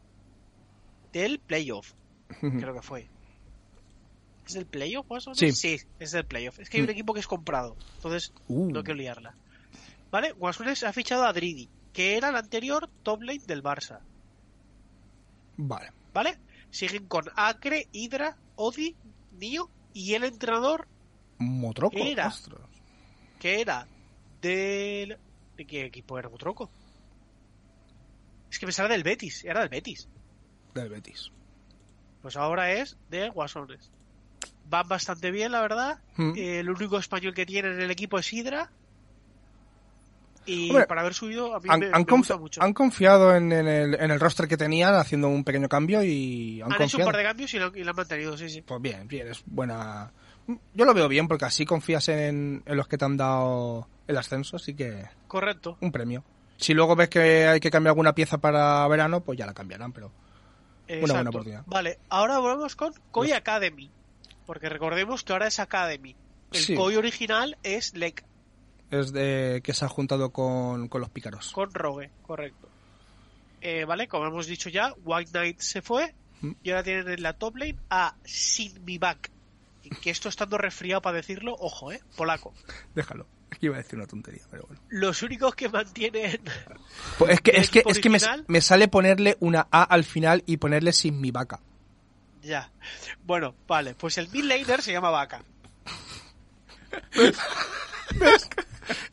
del 1.14 1.40
playoff, 1.40 1.94
creo 2.40 2.74
que 2.74 2.82
fue. 2.82 3.08
¿Es 4.48 4.54
del 4.54 4.66
playoff, 4.66 5.08
Guasones? 5.08 5.58
Sí. 5.60 5.80
es 6.00 6.12
del 6.12 6.26
playoff. 6.26 6.60
Es 6.60 6.70
que 6.70 6.78
hay 6.78 6.84
un 6.84 6.90
equipo 6.90 7.14
que 7.14 7.20
es 7.20 7.28
comprado, 7.28 7.76
entonces 7.96 8.34
Uh. 8.48 8.72
no 8.72 8.84
quiero 8.84 8.98
liarla. 9.00 9.36
Vale, 10.12 10.32
Guasones 10.32 10.84
ha 10.84 10.92
fichado 10.94 11.24
a 11.26 11.34
Dridi, 11.34 11.70
que 11.94 12.18
era 12.18 12.30
el 12.30 12.36
anterior 12.36 12.90
top 13.04 13.22
lane 13.22 13.42
del 13.46 13.62
Barça. 13.64 14.00
Vale. 15.58 15.92
¿Vale? 16.14 16.38
Siguen 16.72 17.08
con 17.08 17.26
Acre, 17.36 17.88
Hydra, 17.92 18.38
Odi, 18.56 18.96
Nio 19.40 19.70
y 19.94 20.14
el 20.14 20.24
entrenador 20.24 20.88
Motroco. 21.38 21.98
Era. 21.98 22.28
ostras. 22.28 22.60
que 23.40 23.62
era 23.62 23.88
del... 24.42 25.18
¿De 25.60 25.66
qué 25.66 25.84
equipo 25.84 26.18
era 26.18 26.30
Motroco? 26.30 26.72
Es 28.50 28.58
que 28.60 28.72
sale 28.72 28.94
del 28.94 29.04
Betis, 29.04 29.44
era 29.44 29.60
del 29.60 29.68
Betis. 29.68 30.08
Del 30.74 30.88
Betis. 30.88 31.34
Pues 32.22 32.38
ahora 32.38 32.72
es 32.72 32.96
de 33.10 33.28
Guasones. 33.28 33.92
Van 34.70 34.88
bastante 34.88 35.32
bien, 35.32 35.52
la 35.52 35.60
verdad. 35.60 36.00
Mm. 36.16 36.32
Eh, 36.38 36.60
el 36.60 36.70
único 36.70 36.98
español 36.98 37.34
que 37.34 37.46
tiene 37.46 37.74
en 37.74 37.82
el 37.82 37.92
equipo 37.92 38.18
es 38.18 38.32
Hydra. 38.32 38.72
Y 40.46 40.70
Hombre, 40.70 40.88
para 40.88 41.02
haber 41.02 41.14
subido, 41.14 41.54
a 41.54 41.60
mí 41.60 41.68
Han, 41.68 41.80
me, 41.82 41.88
han 41.88 42.06
me 42.08 42.18
gusta 42.18 42.38
mucho. 42.38 42.64
han 42.64 42.72
confiado 42.74 43.36
en, 43.36 43.52
en 43.52 43.68
el, 43.68 43.96
en 43.96 44.12
el 44.12 44.20
roster 44.22 44.48
que 44.48 44.56
tenían 44.56 44.96
haciendo 44.96 45.28
un 45.28 45.44
pequeño 45.44 45.68
cambio 45.68 46.02
y 46.04 46.62
han, 46.62 46.72
Han 46.72 46.84
hecho 46.84 47.00
un 47.00 47.04
par 47.04 47.18
de 47.18 47.24
cambios 47.24 47.54
y 47.54 47.60
lo, 47.60 47.76
y 47.76 47.84
lo 47.84 47.90
han 47.90 47.98
mantenido, 47.98 48.38
sí, 48.38 48.50
sí. 48.50 48.62
Pues 48.62 48.82
bien, 48.82 49.10
bien, 49.10 49.28
es 49.28 49.44
buena... 49.46 50.10
Yo 50.74 50.86
lo 50.86 50.94
veo 50.94 51.10
bien 51.10 51.28
porque 51.28 51.44
así 51.44 51.66
confías 51.66 52.08
en, 52.08 52.64
en 52.66 52.78
los 52.78 52.88
que 52.88 52.98
te 52.98 53.04
han 53.04 53.18
dado 53.18 53.90
el 54.10 54.18
ascenso, 54.18 54.56
así 54.58 54.74
que 54.74 55.06
Correcto. 55.28 55.78
un 55.82 55.92
premio. 55.92 56.24
Si 56.58 56.74
luego 56.74 56.96
ves 56.96 57.08
que 57.10 57.48
hay 57.48 57.60
que 57.60 57.72
cambiar 57.72 57.92
alguna 57.92 58.14
pieza 58.14 58.38
para 58.40 58.86
verano, 58.88 59.22
pues 59.22 59.38
ya 59.40 59.46
la 59.46 59.54
cambiarán, 59.54 59.94
pero... 59.94 60.12
buena 60.88 61.02
Exacto. 61.06 61.30
oportunidad. 61.30 61.64
Vale, 61.68 62.00
ahora 62.10 62.40
volvemos 62.40 62.76
con 62.76 62.94
Koi 63.12 63.32
Academy. 63.32 63.90
Porque 64.46 64.68
recordemos 64.68 65.24
que 65.24 65.32
ahora 65.34 65.48
es 65.48 65.60
Academy. 65.60 66.16
El 66.52 66.60
Sí. 66.60 66.76
Koi 66.76 66.96
original 66.96 67.58
es 67.64 67.94
Lek. 67.96 68.26
Es 68.92 69.14
de 69.14 69.62
que 69.64 69.74
se 69.74 69.86
ha 69.86 69.88
juntado 69.88 70.32
con, 70.32 70.88
con 70.90 71.00
los 71.00 71.10
pícaros. 71.12 71.52
Con 71.52 71.72
Rogue, 71.74 72.10
correcto. 72.24 72.68
Eh, 73.62 73.86
vale, 73.86 74.08
como 74.08 74.26
hemos 74.26 74.48
dicho 74.48 74.70
ya, 74.70 74.94
White 75.06 75.32
Knight 75.32 75.60
se 75.60 75.82
fue 75.82 76.14
Mm. 76.42 76.52
y 76.64 76.70
ahora 76.72 76.84
tienen 76.84 77.10
en 77.10 77.22
la 77.22 77.34
top 77.34 77.58
lane 77.58 77.76
a 77.90 78.16
Sinmibak. 78.24 79.30
Que 80.02 80.10
esto 80.10 80.30
estando 80.30 80.58
resfriado 80.58 81.02
para 81.02 81.18
decirlo, 81.18 81.54
ojo, 81.60 81.92
eh, 81.92 82.02
polaco. 82.16 82.54
Déjalo. 82.96 83.28
Es 83.52 83.58
que 83.58 83.66
iba 83.66 83.76
a 83.76 83.80
decir 83.80 83.96
una 83.98 84.08
tontería, 84.08 84.44
pero 84.50 84.64
bueno. 84.68 84.82
Los 84.90 85.24
únicos 85.24 85.56
que 85.56 85.70
mantienen. 85.70 86.40
Pues 87.18 87.32
es 87.34 87.42
que, 87.42 87.52
¿El 87.52 87.58
es 87.62 87.70
que, 87.70 87.84
es 87.86 88.00
que 88.00 88.10
me, 88.10 88.20
me 88.48 88.62
sale 88.62 88.88
ponerle 88.88 89.38
una 89.40 89.68
A 89.72 89.84
al 89.84 90.04
final 90.04 90.44
y 90.46 90.58
ponerle 90.58 90.94
sin 90.94 91.20
mi 91.20 91.32
vaca. 91.32 91.60
ya. 92.42 92.72
Bueno, 93.24 93.56
vale, 93.68 93.96
pues 93.96 94.18
el 94.18 94.30
mid 94.30 94.44
laner 94.44 94.82
se 94.82 94.92
llama 94.92 95.10
Vaca. 95.10 95.44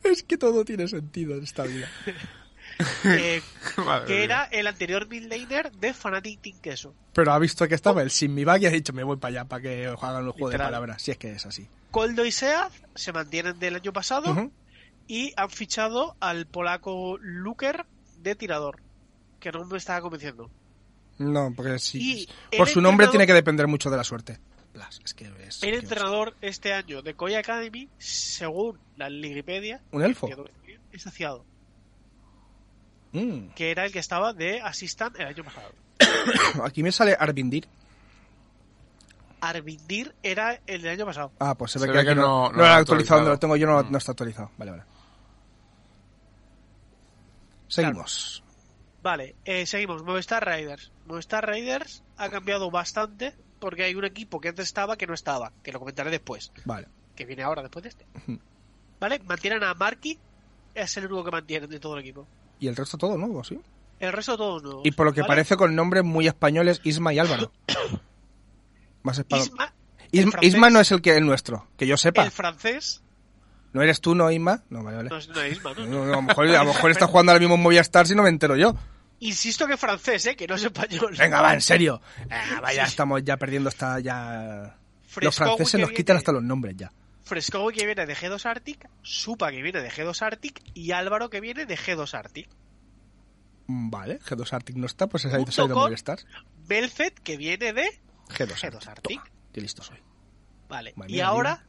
Es 0.03 0.23
que 0.23 0.37
todo 0.37 0.65
tiene 0.65 0.87
sentido 0.87 1.35
en 1.35 1.43
esta 1.43 1.63
vida. 1.63 1.89
eh, 3.05 3.41
que 3.75 4.13
mía. 4.13 4.23
era 4.23 4.43
el 4.45 4.67
anterior 4.67 5.07
mid 5.07 5.23
laner 5.23 5.71
de 5.71 5.93
Fnatic 5.93 6.41
Team 6.41 6.59
Queso. 6.61 6.95
Pero 7.13 7.31
ha 7.31 7.39
visto 7.39 7.67
que 7.67 7.75
estaba 7.75 8.01
el 8.01 8.11
sin 8.11 8.33
mi 8.33 8.43
vaca 8.43 8.59
y 8.59 8.65
ha 8.67 8.69
dicho, 8.71 8.93
me 8.93 9.03
voy 9.03 9.17
para 9.17 9.41
allá 9.41 9.45
para 9.45 9.61
que 9.61 9.87
hagan 9.87 10.25
los 10.25 10.33
juegos 10.33 10.51
de 10.51 10.57
palabras. 10.57 11.01
Si 11.01 11.11
es 11.11 11.17
que 11.17 11.31
es 11.33 11.45
así. 11.45 11.67
Coldo 11.91 12.25
y 12.25 12.31
Seaz 12.31 12.73
se 12.95 13.13
mantienen 13.13 13.59
del 13.59 13.75
año 13.75 13.93
pasado 13.93 14.51
y 15.07 15.33
han 15.37 15.49
fichado 15.49 16.15
al 16.19 16.45
polaco 16.47 17.17
Luker 17.19 17.85
de 18.19 18.35
tirador, 18.35 18.81
que 19.39 19.51
no 19.51 19.65
me 19.65 19.77
estaba 19.77 20.01
convenciendo. 20.01 20.49
No, 21.17 21.53
porque 21.55 21.79
sí. 21.79 22.27
Y 22.51 22.57
por 22.57 22.69
su 22.69 22.81
nombre 22.81 23.07
tiene 23.07 23.25
que 23.25 23.33
depender 23.33 23.67
mucho 23.67 23.89
de 23.89 23.97
la 23.97 24.03
suerte. 24.03 24.39
Es 25.03 25.13
que 25.13 25.31
es. 25.47 25.63
El 25.63 25.73
entrenador 25.75 26.35
este 26.41 26.73
año 26.73 27.01
de 27.01 27.15
Koi 27.15 27.35
Academy, 27.35 27.89
según 27.97 28.77
la 28.95 29.07
Wikipedia, 29.07 29.81
¿Un 29.91 30.03
elfo? 30.03 30.29
es 30.91 31.01
saciado. 31.01 31.45
Mm. 33.13 33.49
que 33.55 33.71
era 33.71 33.85
el 33.85 33.91
que 33.91 33.99
estaba 33.99 34.33
de 34.33 34.61
Assistant 34.61 35.17
el 35.19 35.27
año 35.27 35.43
pasado. 35.43 35.71
Aquí 36.63 36.83
me 36.83 36.91
sale 36.91 37.15
Arvindir. 37.17 37.67
Arvindir 39.41 40.15
era 40.23 40.59
el 40.67 40.81
del 40.81 40.91
año 40.93 41.05
pasado. 41.05 41.31
Ah, 41.39 41.55
pues 41.55 41.71
se 41.71 41.79
ve 41.79 41.85
Se 41.85 41.87
que, 41.87 41.93
ve 41.93 41.99
aquí 41.99 42.09
que 42.09 42.15
no, 42.15 42.21
no- 42.21 42.51
no 42.51 42.57
lo 42.57 42.65
ha 42.65 42.75
actualizado 42.77 43.19
donde 43.19 43.29
lo 43.29 43.33
actualizado. 43.35 43.39
tengo 43.39 43.55
yo, 43.55 43.67
no, 43.67 43.83
Mm. 43.83 43.91
no 43.91 43.97
está 43.97 44.11
actualizado. 44.11 44.51
Vale, 44.57 44.71
vale. 44.71 44.83
Seguimos. 47.67 48.43
Vale, 49.03 49.35
eh, 49.45 49.65
seguimos. 49.65 50.03
Movistar 50.03 50.45
Riders. 50.47 50.91
Movistar 51.05 51.47
Riders 51.49 52.03
ha 52.17 52.29
cambiado 52.29 52.71
bastante 52.71 53.35
porque 53.59 53.83
hay 53.83 53.95
un 53.95 54.05
equipo 54.05 54.39
que 54.39 54.49
antes 54.49 54.65
estaba 54.67 54.97
que 54.97 55.07
no 55.07 55.13
estaba, 55.13 55.51
que 55.63 55.71
lo 55.71 55.79
comentaré 55.79 56.09
después, 56.11 56.51
Vale. 56.65 56.87
que 57.15 57.25
viene 57.25 57.43
ahora 57.43 57.61
después 57.61 57.83
de 57.83 57.89
este. 57.89 58.05
Vale, 58.99 59.19
mantienen 59.25 59.63
a 59.63 59.73
Marky, 59.73 60.17
es 60.75 60.97
el 60.97 61.05
único 61.05 61.23
que 61.25 61.31
mantienen 61.31 61.69
de 61.69 61.79
todo 61.79 61.93
el 61.95 62.01
equipo. 62.01 62.27
Y 62.59 62.67
el 62.67 62.75
resto 62.75 62.97
todo 62.97 63.17
nuevo, 63.17 63.43
¿sí? 63.43 63.59
El 63.99 64.11
resto 64.13 64.37
todos 64.37 64.61
nuevos. 64.63 64.85
Y 64.85 64.91
por 64.91 65.05
lo 65.07 65.13
que 65.13 65.21
¿vale? 65.21 65.29
parece 65.29 65.57
con 65.57 65.75
nombres 65.75 66.03
muy 66.03 66.27
españoles, 66.27 66.81
Isma 66.83 67.13
y 67.13 67.19
Álvaro. 67.19 67.51
Más. 69.07 69.43
Isma, 69.43 69.73
Isma, 70.11 70.29
el 70.29 70.31
francés- 70.31 70.43
Isma 70.47 70.69
no 70.69 70.79
es 70.79 70.91
el 70.91 71.01
que 71.01 71.15
el 71.17 71.25
nuestro, 71.25 71.67
que 71.77 71.87
yo 71.87 71.97
sepa. 71.97 72.23
el 72.23 72.31
francés, 72.31 73.03
¿No 73.73 73.81
eres 73.83 73.99
tú, 74.01 74.15
no, 74.15 74.31
Isma? 74.31 74.63
No, 74.69 74.81
vale, 74.81 74.97
vale. 74.97 75.09
no 75.09 75.17
es, 75.17 75.27
no 75.27 75.41
es 75.41 75.51
Isma, 75.57 75.73
¿no? 75.73 75.85
No, 75.85 76.05
no, 76.05 76.13
a, 76.13 76.15
lo 76.15 76.21
mejor, 76.23 76.47
a 76.47 76.63
lo 76.63 76.65
mejor 76.73 76.89
está 76.91 77.05
jugando 77.07 77.31
ahora 77.33 77.39
mismo 77.41 77.55
en 77.55 77.61
Movistar 77.61 78.07
si 78.07 78.15
no 78.15 78.23
me 78.23 78.29
entero 78.29 78.55
yo. 78.55 78.75
Insisto 79.19 79.67
que 79.67 79.73
es 79.73 79.79
francés, 79.79 80.25
¿eh? 80.27 80.35
Que 80.35 80.47
no 80.47 80.55
es 80.55 80.63
español. 80.63 81.13
Venga, 81.17 81.41
va, 81.41 81.53
en 81.53 81.61
serio. 81.61 82.01
Ah, 82.29 82.59
vaya, 82.61 82.85
Sí. 82.85 82.91
estamos 82.91 83.21
ya 83.23 83.37
perdiendo 83.37 83.69
esta 83.69 83.99
ya... 83.99 84.77
Los 85.21 85.35
franceses 85.35 85.79
nos 85.81 85.91
quitan 85.91 86.17
hasta 86.17 86.31
los 86.31 86.43
nombres 86.43 86.75
ya. 86.77 86.91
Frescowi 87.23 87.73
que 87.73 87.85
viene 87.85 88.05
de 88.05 88.15
G2 88.15 88.45
Arctic, 88.45 88.87
Supa 89.01 89.51
que 89.51 89.61
viene 89.61 89.81
de 89.81 89.89
G2 89.91 90.21
Arctic 90.21 90.61
y 90.73 90.91
Álvaro 90.91 91.29
que 91.29 91.41
viene 91.41 91.65
de 91.65 91.77
G2 91.77 92.13
Arctic. 92.13 92.47
Mm, 93.67 93.89
Vale, 93.89 94.19
G2 94.19 94.53
Arctic 94.53 94.75
no 94.77 94.85
está, 94.85 95.07
pues 95.07 95.25
ha 95.25 95.29
ido 95.39 95.45
con- 95.67 95.73
Movistar. 95.73 96.19
Belfet 96.67 97.19
que 97.19 97.37
viene 97.37 97.73
de 97.73 97.99
G2 98.29 98.53
G2 98.55 98.87
Arctic. 98.87 99.21
Qué 99.53 99.61
listo 99.61 99.81
soy. 99.83 99.97
Vale. 100.69 100.93
Madre 100.95 101.11
y 101.11 101.15
mía, 101.15 101.27
ahora, 101.27 101.65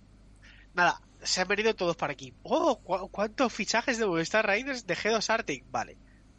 nada, 0.75 1.01
se 1.23 1.41
han 1.41 1.49
venido 1.49 1.75
todos 1.75 1.97
para 1.97 2.13
aquí. 2.13 2.35
Oh, 2.43 2.79
cu- 2.81 3.09
¿cuántos 3.11 3.53
fichajes 3.53 3.99
de 3.99 4.07
Movistar 4.07 4.47
Riders 4.49 4.87
de 4.87 4.97
G2 4.97 5.31
Arctic? 5.31 5.65
Vale. 5.71 5.97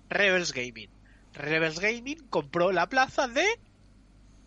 Rebels 0.10 0.52
Gaming. 0.54 0.90
Rebels 1.34 1.80
Gaming 1.80 2.28
compró 2.30 2.72
la 2.72 2.88
plaza 2.90 3.28
de 3.28 3.46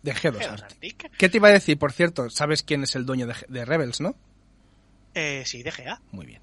De 0.03 0.13
G2 0.13 0.39
G2 0.39 0.47
Arctic. 0.49 0.63
Arctic. 1.05 1.17
¿Qué 1.17 1.29
te 1.29 1.37
iba 1.37 1.47
a 1.47 1.51
decir, 1.51 1.77
por 1.79 1.91
cierto? 1.93 2.29
¿Sabes 2.29 2.61
quién 2.63 2.83
es 2.83 2.95
el 2.95 3.05
dueño 3.05 3.25
de, 3.27 3.35
de 3.47 3.65
Rebels, 3.65 4.01
no? 4.01 4.15
Eh, 5.15 5.43
sí, 5.45 5.63
de 5.63 5.71
GA. 5.71 6.01
Muy 6.11 6.25
bien. 6.25 6.41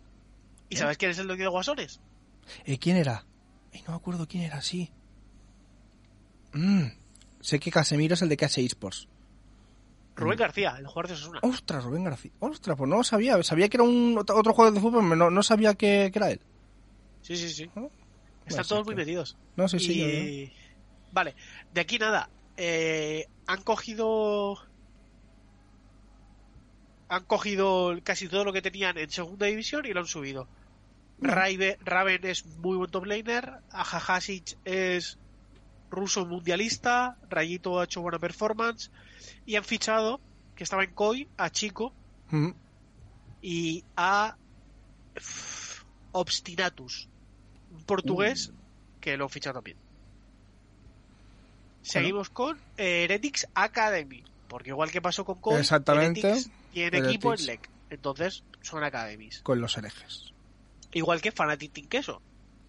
¿Y 0.69 0.77
sabes 0.77 0.97
quién 0.99 1.11
es 1.11 1.19
el 1.19 1.27
dueño 1.27 1.43
de 1.45 1.49
Guasones? 1.51 2.01
Eh, 2.65 2.79
¿Quién 2.79 2.97
era? 2.97 3.27
Ay, 3.73 3.83
no 3.87 3.91
me 3.93 3.97
acuerdo 3.97 4.27
quién 4.27 4.45
era, 4.45 4.61
sí. 4.63 4.91
Mm, 6.53 6.87
sé 7.41 7.59
que 7.61 7.71
Casemiro 7.71 8.15
es 8.15 8.23
el 8.23 8.29
de 8.29 8.37
KS 8.37 8.59
Esports. 8.59 9.09
Rubén 10.21 10.39
García, 10.39 10.77
el 10.79 10.87
jugador 10.87 11.09
de 11.09 11.15
Osasuna. 11.15 11.41
Ostras, 11.43 11.85
Rubén 11.85 12.05
García. 12.05 12.31
Ostras, 12.41 12.77
pues 12.77 12.89
no 12.91 12.97
lo 12.97 13.05
sabía. 13.05 13.43
Sabía 13.43 13.69
que 13.69 13.77
era 13.77 13.85
un 13.85 14.17
otro 14.19 14.53
jugador 14.53 14.75
de 14.75 14.81
fútbol, 14.81 15.03
pero 15.05 15.17
no, 15.17 15.31
no 15.31 15.43
sabía 15.43 15.75
que, 15.75 16.11
que 16.13 16.19
era 16.19 16.31
él. 16.31 16.41
Sí, 17.23 17.37
sí, 17.37 17.49
sí. 17.51 17.71
¿No? 17.75 17.91
Están 18.47 18.67
todos 18.67 18.85
muy 18.87 18.95
metidos. 18.95 19.37
No, 19.57 19.69
sí, 19.69 19.79
sí. 19.79 19.93
Y- 19.93 19.99
yo 19.99 20.07
veo. 20.07 20.51
Vale, 21.13 21.35
de 21.75 21.81
aquí 21.81 21.99
nada. 21.99 22.31
Eh, 22.57 23.27
han 23.47 23.63
cogido. 23.63 24.59
Han 27.09 27.25
cogido 27.25 27.99
casi 28.05 28.29
todo 28.29 28.45
lo 28.45 28.53
que 28.53 28.63
tenían 28.63 28.97
en 28.99 29.11
segunda 29.11 29.47
división 29.47 29.85
y 29.85 29.93
lo 29.93 30.01
han 30.01 30.07
subido. 30.07 30.49
Raive- 31.21 31.77
Raven 31.85 32.25
es 32.25 32.47
muy 32.47 32.77
buen 32.77 32.91
top 32.91 33.05
laner. 33.07 33.53
Ajajasic 33.73 34.57
es 34.65 35.19
ruso 35.91 36.25
mundialista. 36.27 37.17
Rayito 37.29 37.81
ha 37.81 37.85
hecho 37.85 38.01
buena 38.01 38.19
performance. 38.19 38.91
Y 39.47 39.57
han 39.57 39.65
fichado, 39.65 40.21
que 40.55 40.65
estaba 40.65 40.85
en 40.85 40.93
COI, 40.95 41.29
a 41.37 41.51
Chico 41.51 41.93
Mm, 42.31 42.51
y 43.43 43.85
a 43.97 44.37
Uf, 45.17 45.83
Obstinatus, 46.13 47.09
un 47.73 47.83
portugués 47.85 48.53
que 49.01 49.17
lo 49.17 49.29
ficha 49.29 49.53
también. 49.53 49.77
Seguimos 51.83 52.31
con 52.31 52.59
eh, 52.77 53.05
Heretics 53.05 53.49
Academy, 53.55 54.23
porque 54.49 54.71
igual 54.71 54.91
que 54.91 55.01
pasó 55.01 55.25
con 55.25 55.41
Cole, 55.41 55.61
Exactamente. 55.61 56.21
Heretics 56.21 56.51
tiene 56.73 56.99
equipo 56.99 57.35
en. 57.35 57.47
LEC, 57.47 57.69
entonces 57.91 58.45
son 58.61 58.85
Academies. 58.85 59.41
Con 59.43 59.61
los 59.61 59.77
herejes. 59.77 60.33
Igual 60.93 61.21
que 61.21 61.33
Fanatic. 61.33 61.73
¿Mm? 61.73 62.21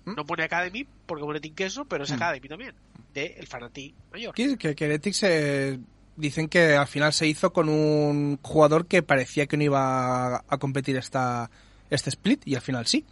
No 0.06 0.26
pone 0.26 0.44
Academy 0.44 0.86
porque 1.06 1.24
pone 1.24 1.40
Team 1.40 1.56
Queso, 1.56 1.86
pero 1.86 2.04
es 2.04 2.12
Mm. 2.12 2.16
Academy 2.16 2.48
también, 2.48 2.76
de 3.14 3.26
el 3.38 3.48
Fanatic 3.48 3.94
mayor. 4.12 4.34
Que, 4.34 4.58
que, 4.58 4.76
que 4.76 4.88
eh, 5.24 5.80
dicen 6.16 6.48
que 6.50 6.76
al 6.76 6.88
final 6.88 7.14
se 7.14 7.28
hizo 7.28 7.54
con 7.54 7.70
un 7.70 8.38
jugador 8.42 8.88
que 8.88 9.04
parecía 9.04 9.46
que 9.48 9.58
no 9.58 9.64
iba 9.64 10.38
a, 10.48 10.58
competir 10.58 10.98
esta, 10.98 11.50
este 11.90 12.10
split 12.10 12.42
y 12.48 12.56
al 12.56 12.62
final 12.62 12.88
sí. 12.88 13.06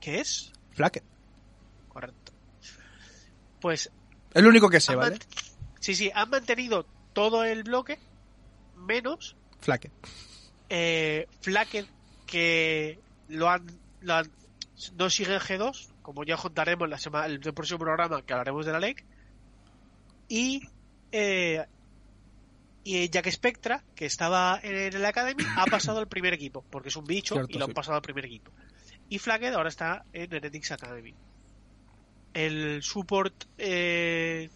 ¿Qué 0.00 0.20
es? 0.20 0.52
Flacket. 0.72 1.04
Correcto. 1.88 2.32
Pues 3.60 3.90
Es 4.34 4.42
lo 4.42 4.48
único 4.48 4.68
que 4.68 4.80
sé, 4.80 4.94
¿vale? 4.94 5.18
Sí, 5.80 5.94
sí, 5.94 6.10
han 6.14 6.28
mantenido 6.30 6.84
todo 7.12 7.44
el 7.44 7.62
bloque 7.62 7.98
menos 8.76 9.36
Flacket. 9.60 9.92
eh, 10.68 11.26
Flacket 11.40 11.86
que 12.26 12.98
lo 13.28 13.48
han, 13.48 13.64
lo 14.02 14.14
han- 14.14 14.30
no 14.96 15.10
sigue 15.10 15.34
en 15.34 15.40
G2 15.40 15.88
como 16.02 16.22
ya 16.24 16.36
contaremos 16.36 16.88
la 16.88 16.98
semana 16.98 17.26
el, 17.26 17.40
próximo 17.40 17.80
programa 17.80 18.22
que 18.22 18.32
hablaremos 18.32 18.64
de 18.64 18.72
la 18.72 18.78
LEC. 18.78 19.04
Y 20.28 20.62
eh, 21.10 21.64
y 22.84 23.08
Jack 23.08 23.28
Spectra 23.30 23.82
que 23.96 24.06
estaba 24.06 24.60
en 24.62 24.94
el 24.94 25.04
Academy 25.04 25.42
ha 25.56 25.66
pasado 25.66 25.98
al 25.98 26.06
primer 26.06 26.32
equipo 26.32 26.64
porque 26.70 26.90
es 26.90 26.96
un 26.96 27.04
bicho 27.04 27.34
Cierto, 27.34 27.52
y 27.52 27.58
lo 27.58 27.64
han 27.64 27.70
sí. 27.70 27.74
pasado 27.74 27.96
al 27.96 28.02
primer 28.02 28.24
equipo. 28.26 28.52
Y 29.08 29.18
Flacket 29.18 29.54
ahora 29.54 29.68
está 29.68 30.04
en 30.12 30.32
Heretics 30.32 30.72
Academy. 30.72 31.14
El 32.34 32.82
support 32.82 33.46
eh, 33.58 34.50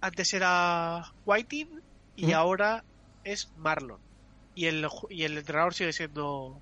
antes 0.00 0.34
era 0.34 1.14
Whiting 1.24 1.80
y 2.16 2.32
ahora 2.32 2.84
es 3.24 3.50
Marlon. 3.56 4.00
Y 4.54 4.66
el 4.66 4.86
y 5.08 5.22
el 5.22 5.38
entrenador 5.38 5.72
sigue 5.72 5.92
siendo 5.92 6.60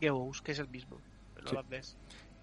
Gebous, 0.00 0.42
que 0.42 0.52
es 0.52 0.58
el 0.58 0.68
mismo 0.68 1.00
el 1.42 1.48
Sí. 1.48 1.56
holandés 1.56 1.96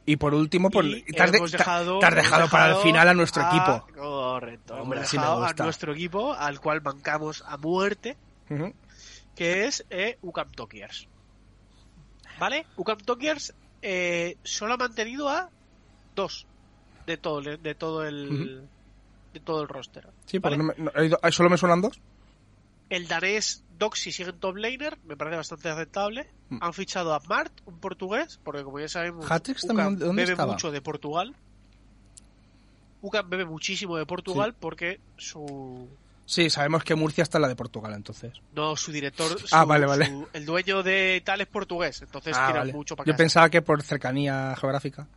Y 0.05 0.15
por 0.15 0.33
último, 0.33 0.71
por, 0.71 0.85
Y 0.85 1.03
te 1.03 1.21
has, 1.21 1.31
de- 1.31 1.37
hemos 1.37 1.51
dejado, 1.51 1.99
te 1.99 2.05
has 2.07 2.13
hemos 2.13 2.23
dejado 2.23 2.49
para 2.49 2.63
el 2.65 2.69
dejado 2.71 2.83
final 2.83 3.07
a 3.09 3.13
nuestro 3.13 3.43
equipo. 3.47 3.87
correcto 3.95 4.73
hemos 4.73 4.83
Hombre, 4.83 4.99
me 5.01 5.05
dejado 5.05 5.43
a 5.45 5.53
nuestro 5.53 5.93
equipo 5.93 6.33
al 6.33 6.59
cual 6.59 6.79
bancamos 6.79 7.43
a 7.45 7.57
muerte 7.57 8.17
Ujú. 8.49 8.73
que 9.35 9.65
es 9.65 9.85
eh, 9.91 10.17
UCAM 10.23 10.51
Tokiers. 10.51 11.07
¿Vale? 12.39 12.65
UCAM 12.77 12.97
Tokiers 12.99 13.53
eh, 13.81 14.37
solo 14.43 14.73
ha 14.73 14.77
mantenido 14.77 15.29
a 15.29 15.49
dos 16.15 16.45
de 17.05 17.17
todo, 17.17 17.39
el- 17.39 17.61
de 17.61 17.75
todo 17.75 18.03
el 18.05 18.63
de 19.33 19.39
todo 19.41 19.61
el 19.61 19.67
roster. 19.67 20.07
Sí, 20.25 20.39
porque 20.39 20.57
¿vale? 20.57 20.75
no 20.79 20.91
me- 20.91 21.09
no- 21.09 21.31
solo 21.31 21.49
me 21.51 21.57
suenan 21.57 21.81
dos. 21.81 21.99
El 22.89 23.07
danés 23.07 23.63
Doxy 23.79 24.11
sigue 24.11 24.29
en 24.31 24.39
top 24.39 24.57
laner, 24.57 24.97
me 25.05 25.15
parece 25.15 25.37
bastante 25.37 25.69
aceptable. 25.69 26.29
Mm. 26.49 26.57
Han 26.61 26.73
fichado 26.73 27.13
a 27.13 27.19
Mart, 27.21 27.53
un 27.65 27.79
portugués, 27.79 28.39
porque 28.43 28.63
como 28.63 28.79
ya 28.79 28.89
sabemos, 28.89 29.29
Hatrix 29.31 29.65
también, 29.65 29.97
¿de 29.97 30.05
dónde 30.05 30.21
bebe 30.23 30.33
estaba? 30.33 30.51
mucho 30.51 30.69
de 30.71 30.81
Portugal. 30.81 31.35
UCAM 33.01 33.29
bebe 33.29 33.45
muchísimo 33.45 33.95
de 33.97 34.05
Portugal 34.05 34.53
porque 34.59 34.99
su 35.17 35.87
Sí, 36.25 36.49
sabemos 36.51 36.83
que 36.83 36.93
Murcia 36.93 37.23
está 37.23 37.37
en 37.39 37.43
la 37.43 37.47
de 37.47 37.55
Portugal, 37.55 37.93
entonces. 37.93 38.33
no 38.53 38.75
su 38.75 38.91
director, 38.91 39.39
su- 39.39 39.47
Ah, 39.55 39.65
vale, 39.65 39.85
vale. 39.87 40.05
su- 40.07 40.27
el 40.33 40.45
dueño 40.45 40.83
de 40.83 41.21
tal 41.25 41.41
es 41.41 41.47
portugués, 41.47 42.01
entonces 42.03 42.35
Ah, 42.37 42.47
tira 42.47 42.59
vale. 42.59 42.73
mucho 42.73 42.95
para 42.95 43.05
Yo 43.07 43.13
casa. 43.13 43.17
pensaba 43.23 43.49
que 43.49 43.61
por 43.63 43.81
cercanía 43.81 44.53
geográfica. 44.59 45.07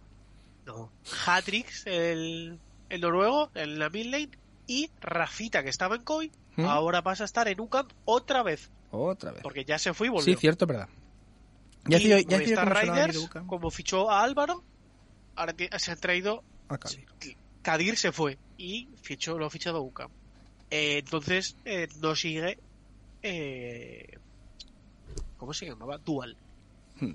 No. 0.64 0.90
Hatrix, 1.26 1.86
el, 1.86 2.58
el 2.88 3.00
noruego, 3.00 3.50
en 3.54 3.78
la 3.80 3.90
mid 3.90 4.06
lane, 4.06 4.30
y 4.68 4.88
Rafita, 5.00 5.62
que 5.64 5.68
estaba 5.70 5.96
en 5.96 6.02
Koi, 6.04 6.30
¿Mm? 6.56 6.64
ahora 6.66 7.02
pasa 7.02 7.24
a 7.24 7.26
estar 7.26 7.48
en 7.48 7.60
UCAM 7.60 7.88
otra 8.04 8.42
vez, 8.42 8.70
Otra 8.90 9.32
vez. 9.32 9.42
porque 9.42 9.64
ya 9.64 9.78
se 9.78 9.94
fue 9.94 10.08
y 10.08 10.10
volvió. 10.10 10.24
Sí, 10.34 10.38
cierto, 10.38 10.66
verdad. 10.66 10.88
Ya 11.86 11.98
y 11.98 12.08
decía- 12.08 12.38
ya 12.54 12.62
a 12.62 12.64
Riders, 12.64 13.28
como 13.46 13.70
fichó 13.70 14.10
a 14.10 14.22
Álvaro, 14.22 14.62
ahora 15.34 15.54
se 15.78 15.90
han 15.90 15.98
traído. 15.98 16.44
Cádiz. 16.68 17.04
Kadir 17.62 17.96
se 17.96 18.12
fue 18.12 18.38
y 18.58 18.88
fichó, 19.02 19.38
lo 19.38 19.46
ha 19.46 19.50
fichado 19.50 19.82
UCAM. 19.82 20.10
Eh, 20.70 20.98
entonces 20.98 21.56
eh, 21.64 21.88
no 22.00 22.14
sigue. 22.16 22.58
Eh, 23.22 24.18
¿Cómo 25.36 25.52
se 25.52 25.66
llamaba? 25.66 25.98
Dual. 25.98 26.36
Hmm. 27.00 27.14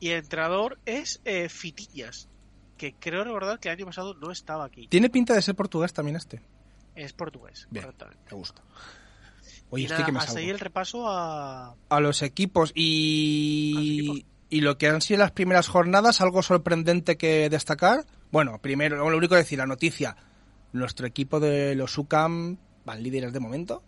Y 0.00 0.10
el 0.10 0.18
entrenador 0.18 0.78
es 0.86 1.20
eh, 1.24 1.48
Fitiñas, 1.48 2.28
que 2.76 2.94
creo 2.94 3.24
recordar 3.24 3.58
que 3.58 3.68
el 3.68 3.76
año 3.76 3.86
pasado 3.86 4.14
no 4.14 4.30
estaba 4.30 4.64
aquí. 4.64 4.86
Tiene 4.88 5.08
pinta 5.10 5.34
de 5.34 5.42
ser 5.42 5.54
portugués 5.54 5.92
también 5.92 6.16
este. 6.16 6.40
Es 6.96 7.12
portugués, 7.12 7.66
Bien. 7.70 7.84
correctamente. 7.84 8.24
Me 8.30 8.36
gusta. 8.36 8.62
Oye, 9.70 9.82
y 9.82 9.86
estoy 9.86 9.96
nada, 9.98 10.06
que 10.06 10.12
me 10.12 10.18
hasta 10.18 10.38
ahí 10.38 10.48
el 10.50 10.58
repaso 10.58 11.08
a. 11.08 11.76
A 11.88 12.00
los 12.00 12.22
equipos 12.22 12.70
A 12.70 12.72
los 12.72 12.76
y... 12.76 13.98
equipos. 14.00 14.30
y 14.50 14.60
lo 14.60 14.78
que 14.78 14.88
han 14.88 15.00
sido 15.02 15.18
las 15.20 15.32
primeras 15.32 15.68
jornadas, 15.68 16.20
algo 16.20 16.42
sorprendente 16.42 17.16
que 17.16 17.48
destacar. 17.50 18.04
Bueno, 18.32 18.58
primero, 18.60 18.96
lo 19.08 19.16
único 19.16 19.34
que 19.34 19.40
decir, 19.42 19.58
la 19.58 19.66
noticia. 19.66 20.16
Nuestro 20.72 21.06
equipo 21.06 21.38
de 21.40 21.74
los 21.74 21.96
UCAM 21.98 22.56
van 22.84 23.02
líderes 23.02 23.32
de 23.32 23.40
momento. 23.40 23.82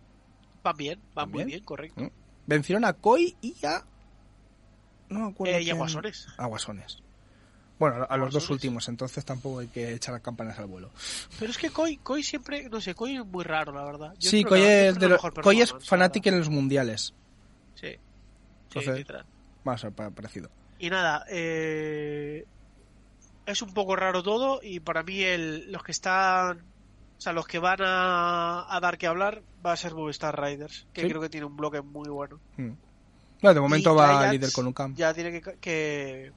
Van 0.62 0.76
bien, 0.76 0.98
van 1.14 1.14
¿Van 1.14 1.30
muy 1.30 1.36
bien? 1.38 1.46
bien, 1.48 1.64
correcto. 1.64 2.02
¿Mm? 2.02 2.10
Vencieron 2.46 2.84
a 2.84 2.92
Koi 2.94 3.36
y 3.40 3.54
a... 3.64 3.84
No 5.10 5.20
me 5.20 5.30
acuerdo. 5.30 5.54
Eh, 5.56 5.62
y 5.62 5.70
a. 5.70 5.74
Guasones. 5.74 6.26
A 6.38 6.46
Guasones. 6.46 7.02
Bueno, 7.78 8.06
a 8.08 8.16
los 8.16 8.32
dos 8.32 8.50
últimos, 8.50 8.88
entonces 8.88 9.24
tampoco 9.24 9.60
hay 9.60 9.68
que 9.68 9.92
echar 9.94 10.12
las 10.12 10.22
campanas 10.22 10.58
al 10.58 10.66
vuelo. 10.66 10.90
Pero 11.38 11.50
es 11.52 11.58
que 11.58 11.70
Koi, 11.70 11.98
Koi 11.98 12.22
siempre, 12.24 12.68
no 12.68 12.80
sé, 12.80 12.94
Koi 12.94 13.16
es 13.18 13.24
muy 13.24 13.44
raro, 13.44 13.72
la 13.72 13.84
verdad. 13.84 14.14
Yo 14.18 14.30
sí, 14.30 14.42
Koi 14.42 14.60
es, 14.62 14.98
de 14.98 15.08
lo- 15.08 15.18
Koi 15.18 15.60
es 15.60 15.72
la 15.72 16.28
en 16.30 16.38
los 16.38 16.48
mundiales. 16.48 17.14
Sí, 17.74 17.86
sí, 17.92 17.98
Entonces- 18.68 18.96
literal. 18.96 19.24
Más 19.64 19.84
pa- 19.94 20.10
parecido. 20.10 20.50
Y 20.80 20.90
nada, 20.90 21.24
eh, 21.28 22.44
es 23.46 23.62
un 23.62 23.72
poco 23.74 23.94
raro 23.96 24.22
todo 24.22 24.60
y 24.62 24.80
para 24.80 25.02
mí 25.02 25.20
el, 25.22 25.70
los 25.72 25.82
que 25.82 25.92
están, 25.92 26.58
o 26.58 27.20
sea, 27.20 27.32
los 27.32 27.46
que 27.46 27.58
van 27.58 27.78
a, 27.82 28.66
a 28.74 28.80
dar 28.80 28.98
que 28.98 29.06
hablar 29.06 29.42
va 29.64 29.72
a 29.72 29.76
ser 29.76 29.94
Movistar 29.94 30.40
Riders, 30.40 30.86
que 30.92 31.02
Sí. 31.02 31.08
creo 31.08 31.20
que 31.20 31.28
tiene 31.28 31.46
un 31.46 31.56
bloque 31.56 31.80
muy 31.80 32.08
bueno. 32.08 32.40
Mm. 32.56 32.70
Bueno, 33.42 33.54
de 33.54 33.60
momento 33.60 33.92
Y 33.92 33.96
va 33.96 34.08
Giants 34.18 34.32
líder 34.32 34.52
con 34.52 34.66
UCAM. 34.66 34.94
Ya 34.96 35.14
tiene 35.14 35.30
que, 35.40 35.56
que- 35.60 36.32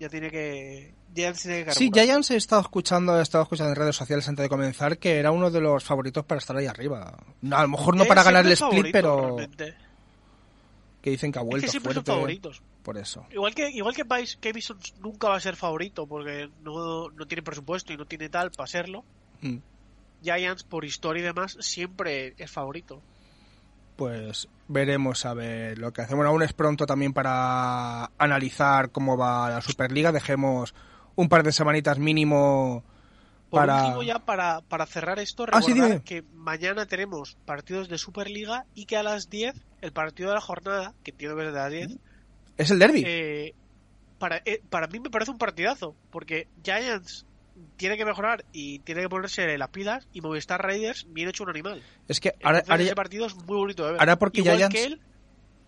ya 0.00 0.08
tiene 0.08 0.30
que, 0.30 0.94
Giants 1.14 1.42
tiene 1.42 1.64
que 1.66 1.72
Sí. 1.72 1.90
Giants 1.92 2.30
he 2.32 2.36
estado 2.36 2.62
escuchando, 2.62 3.16
he 3.18 3.22
estado 3.22 3.42
escuchando 3.44 3.70
en 3.72 3.76
redes 3.76 3.94
sociales 3.94 4.26
antes 4.28 4.42
de 4.42 4.48
comenzar 4.48 4.98
que 4.98 5.18
era 5.18 5.30
uno 5.30 5.50
de 5.50 5.60
los 5.60 5.84
favoritos 5.84 6.24
para 6.24 6.38
estar 6.40 6.56
ahí 6.56 6.66
arriba. 6.66 7.16
No, 7.42 7.56
a 7.56 7.62
lo 7.62 7.68
mejor 7.68 7.94
no 7.94 8.04
Giants 8.04 8.08
para 8.08 8.22
ganar 8.24 8.46
el 8.46 8.52
split, 8.52 8.54
es 8.54 8.70
favorito, 8.76 8.92
pero 8.92 9.36
realmente. 9.36 9.74
que 11.02 11.10
dicen 11.10 11.30
que 11.30 11.38
ha 11.38 11.42
Es 11.42 11.48
vuelto 11.48 11.64
que 11.66 11.70
siempre 11.70 11.92
fuerte 11.94 12.10
son 12.10 12.16
favoritos. 12.16 12.62
por 12.82 12.96
eso. 12.98 13.26
Igual 13.30 13.54
que 13.54 13.70
igual 13.70 13.94
que 13.94 14.04
Vice, 14.04 14.38
que 14.40 14.52
Bison 14.52 14.78
nunca 15.00 15.28
va 15.28 15.36
a 15.36 15.40
ser 15.40 15.54
favorito 15.56 16.06
porque 16.06 16.48
no, 16.62 17.10
no 17.10 17.26
tiene 17.26 17.42
presupuesto 17.42 17.92
y 17.92 17.96
no 17.96 18.06
tiene 18.06 18.28
tal 18.30 18.50
para 18.50 18.66
serlo. 18.66 19.04
Mm. 19.42 19.58
Giants, 20.22 20.64
por 20.64 20.84
historia 20.84 21.20
y 21.20 21.24
demás, 21.24 21.56
siempre 21.60 22.34
es 22.38 22.50
favorito. 22.50 23.00
Pues 23.96 24.48
veremos 24.70 25.26
a 25.26 25.34
ver 25.34 25.78
lo 25.78 25.92
que 25.92 26.02
hacemos. 26.02 26.18
Bueno, 26.18 26.30
aún 26.30 26.42
es 26.42 26.52
pronto 26.52 26.86
también 26.86 27.12
para 27.12 28.06
analizar 28.18 28.90
cómo 28.90 29.16
va 29.16 29.50
la 29.50 29.60
Superliga. 29.60 30.12
Dejemos 30.12 30.74
un 31.16 31.28
par 31.28 31.42
de 31.42 31.52
semanitas 31.52 31.98
mínimo 31.98 32.84
Por 33.50 33.60
para... 33.60 33.82
último, 33.84 34.02
ya 34.04 34.18
para, 34.20 34.60
para 34.62 34.86
cerrar 34.86 35.18
esto, 35.18 35.44
Ah, 35.50 35.60
sí, 35.60 35.72
recordar 35.74 36.02
que 36.02 36.22
mañana 36.34 36.86
tenemos 36.86 37.36
partidos 37.44 37.88
de 37.88 37.98
Superliga 37.98 38.64
y 38.74 38.86
que 38.86 38.96
a 38.96 39.02
las 39.02 39.28
10, 39.28 39.54
el 39.80 39.92
partido 39.92 40.28
de 40.30 40.36
la 40.36 40.40
jornada, 40.40 40.94
que 41.02 41.10
entiendo 41.10 41.36
que 41.36 41.46
es 41.46 41.52
de 41.52 41.58
las 41.58 41.70
10, 41.70 41.88
Es 42.56 42.70
el 42.70 42.78
derby. 42.78 43.02
eh, 43.06 43.54
para, 44.18 44.36
eh, 44.44 44.62
para 44.70 44.86
mí 44.86 45.00
me 45.00 45.10
parece 45.10 45.30
un 45.32 45.38
partidazo, 45.38 45.94
porque 46.10 46.46
Giants 46.62 47.26
tiene 47.76 47.96
que 47.96 48.04
mejorar 48.04 48.44
y 48.52 48.78
tiene 48.80 49.02
que 49.02 49.08
ponerse 49.08 49.56
las 49.58 49.68
pilas 49.70 50.06
y 50.12 50.20
Movistar 50.20 50.62
Raiders 50.62 51.06
bien 51.10 51.28
hecho 51.28 51.42
un 51.44 51.50
animal. 51.50 51.82
es 52.08 52.20
que 52.20 52.34
ahora, 52.42 52.58
Entonces, 52.58 52.70
ahora 52.70 52.82
ese 52.84 52.94
partido 52.94 53.26
es 53.26 53.34
muy 53.36 53.56
bonito 53.56 53.84
de 53.86 53.92
ver. 53.92 54.00
ahora 54.00 54.18
porque 54.18 54.40
Igual 54.40 54.58
Giants- 54.58 54.72
que 54.72 54.84
él, 54.84 55.00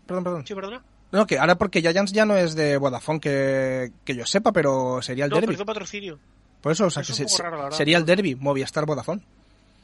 Perdón, 0.06 0.24
perdón. 0.24 0.46
sí, 0.46 0.54
perdona. 0.54 0.84
No, 1.12 1.26
que 1.26 1.38
ahora 1.38 1.56
porque 1.56 1.80
Giants 1.82 2.12
ya 2.12 2.24
no 2.24 2.36
es 2.36 2.54
de 2.54 2.76
Vodafone 2.78 3.20
que, 3.20 3.92
que 4.04 4.14
yo 4.16 4.24
sepa, 4.26 4.52
pero 4.52 5.00
sería 5.02 5.24
el 5.26 5.30
No, 5.30 5.40
derby. 5.40 5.56
patrocinio. 5.56 6.18
Por 6.62 6.72
eso, 6.72 6.86
o 6.86 6.90
sea, 6.90 7.02
Es 7.02 7.08
que 7.14 7.22
un 7.24 7.28
se- 7.28 7.42
raro, 7.42 7.70
sería 7.72 7.98
el 7.98 8.06
derby, 8.06 8.34
Movistar 8.34 8.86
Vodafone. 8.86 9.20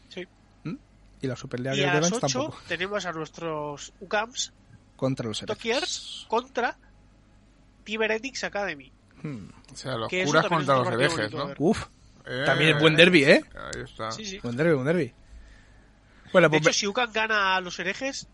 Sí. 0.08 0.26
¿Mm? 0.64 0.76
Y 1.20 1.26
la 1.26 1.36
Superliga 1.36 1.74
Y 1.74 1.80
de 1.80 1.86
las 1.86 1.96
Evans 1.96 2.12
8 2.12 2.20
tampoco. 2.38 2.58
tenemos 2.68 3.04
a 3.04 3.12
nuestros 3.12 3.92
UCAMs 4.00 4.52
Contra 4.96 5.26
los. 5.28 5.40
Tokiers 5.40 6.24
contra 6.28 6.76
Tiberetix 7.84 8.44
Academy. 8.44 8.90
Hmm. 9.22 9.48
O 9.72 9.76
sea, 9.76 9.96
los 9.96 10.12
eso 10.12 10.26
curas 10.30 10.48
también 10.48 10.62
es 10.62 10.66
contra 10.68 10.76
los 10.96 11.12
herejes, 11.18 11.32
¿no? 11.32 11.54
Uf, 11.58 11.86
Eh, 12.28 12.42
también 12.44 12.76
es 12.76 12.80
buen 12.82 12.94
derby, 12.96 13.24
¿eh? 13.24 13.42
Ahí 13.56 13.82
está. 13.82 14.10
Sí, 14.12 14.24
sí. 14.24 14.38
Buen 14.42 14.56
derby, 14.56 14.74
buen 14.74 14.86
derby. 14.86 15.12
Bueno, 16.32 16.48
De 16.48 16.58
pues 16.58 16.68
hecho, 16.68 16.72
si 16.78 16.86
UCAM 16.86 17.12
gana 17.12 17.56
a 17.56 17.60
los 17.60 17.78
herejes, 17.78 18.28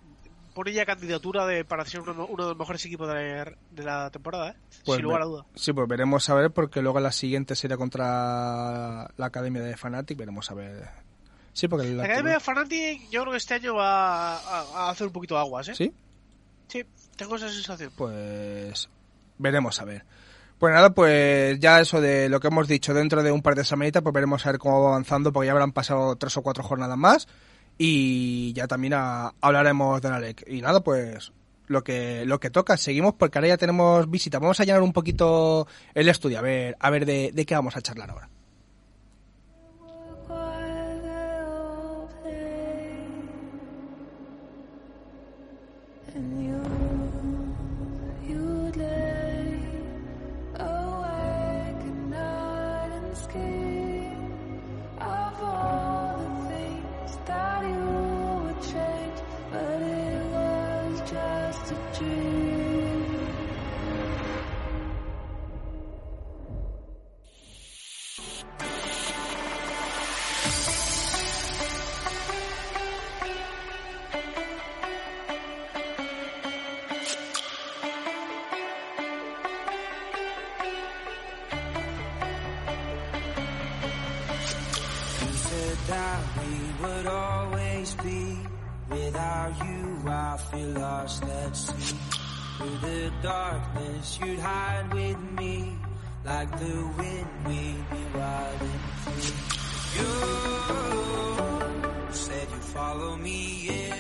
pone 0.53 0.73
ya 0.73 0.85
candidatura 0.85 1.47
de, 1.47 1.65
para 1.65 1.85
ser 1.85 2.01
uno, 2.01 2.27
uno 2.27 2.43
de 2.45 2.49
los 2.51 2.59
mejores 2.59 2.85
equipos 2.87 3.07
de, 3.09 3.57
de 3.71 3.83
la 3.85 4.11
temporada, 4.11 4.51
¿eh? 4.51 4.55
Pues 4.85 4.97
sin 4.97 5.05
lugar 5.05 5.21
ve- 5.21 5.25
a 5.25 5.27
duda. 5.29 5.47
Sí, 5.55 5.73
pues 5.73 5.89
veremos 5.89 6.29
a 6.29 6.35
ver, 6.35 6.51
porque 6.51 6.83
luego 6.83 6.99
la 7.01 7.13
siguiente 7.13 7.55
será 7.55 7.77
contra 7.77 9.11
la 9.17 9.27
Academia 9.27 9.63
de 9.63 9.77
Fnatic, 9.77 10.19
veremos 10.19 10.51
a 10.51 10.55
ver. 10.55 10.89
Sí, 11.53 11.69
porque 11.69 11.87
La 11.95 12.03
Academia 12.05 12.33
de 12.35 12.41
Fnatic, 12.41 13.11
yo 13.11 13.21
creo 13.23 13.31
que 13.33 13.37
este 13.39 13.55
año 13.55 13.75
va 13.77 14.37
a, 14.39 14.61
a 14.87 14.91
hacer 14.91 15.07
un 15.07 15.13
poquito 15.13 15.35
de 15.37 15.41
aguas, 15.41 15.69
¿eh? 15.69 15.75
Sí, 15.77 15.93
Sí, 16.67 16.83
tengo 17.17 17.37
esa 17.37 17.49
sensación. 17.49 17.93
pues 17.97 18.89
veremos 19.39 19.81
a 19.81 19.85
ver. 19.85 20.05
Pues 20.65 20.73
nada, 20.73 20.95
pues 20.95 21.61
ya 21.61 21.83
eso 21.83 22.01
de 22.01 22.31
lo 22.31 22.41
que 22.41 22.47
hemos 22.49 22.67
dicho 22.67 22.95
dentro 22.95 23.23
de 23.23 23.31
un 23.31 23.43
par 23.43 23.55
de 23.55 23.67
semanitas, 23.67 24.03
pues 24.03 24.15
veremos 24.15 24.47
a 24.47 24.51
ver 24.51 24.59
cómo 24.59 24.81
va 24.83 24.89
avanzando, 24.93 25.31
porque 25.31 25.45
ya 25.49 25.53
habrán 25.53 25.73
pasado 25.73 26.17
tres 26.17 26.35
o 26.39 26.43
cuatro 26.43 26.65
jornadas 26.65 26.97
más 26.97 27.29
y 27.77 28.55
ya 28.55 28.67
también 28.67 28.95
a- 28.95 29.35
hablaremos 29.43 30.01
de 30.01 30.09
la 30.09 30.21
LEC. 30.21 30.43
Y 30.49 30.63
nada, 30.63 30.81
pues 30.83 31.33
lo 31.67 31.85
que 31.85 32.25
lo 32.25 32.41
que 32.41 32.49
toca, 32.49 32.79
seguimos 32.79 33.13
porque 33.13 33.37
ahora 33.37 33.49
ya 33.49 33.57
tenemos 33.59 34.09
visita. 34.11 34.39
Vamos 34.39 34.59
a 34.59 34.65
llenar 34.65 34.81
un 34.81 34.95
poquito 34.95 35.67
el 35.93 36.09
estudio, 36.09 36.39
a 36.39 36.41
ver, 36.41 36.79
a 36.81 36.89
ver 36.89 37.05
de, 37.05 37.31
de 37.35 37.45
qué 37.45 37.55
vamos 37.55 37.77
a 37.77 37.83
charlar 37.83 38.11
ahora. 38.13 38.31
You'd 94.27 94.39
hide 94.41 94.93
with 94.93 95.19
me. 95.39 95.77
Like 96.25 96.51
the 96.59 96.75
wind, 96.97 97.29
we'd 97.47 97.91
be 97.91 98.03
wild 98.19 98.61
and 98.61 98.81
free. 99.03 99.35
You 99.97 100.11
said 102.13 102.47
you'd 102.51 102.65
follow 102.65 103.17
me 103.17 103.69
in. 103.69 103.95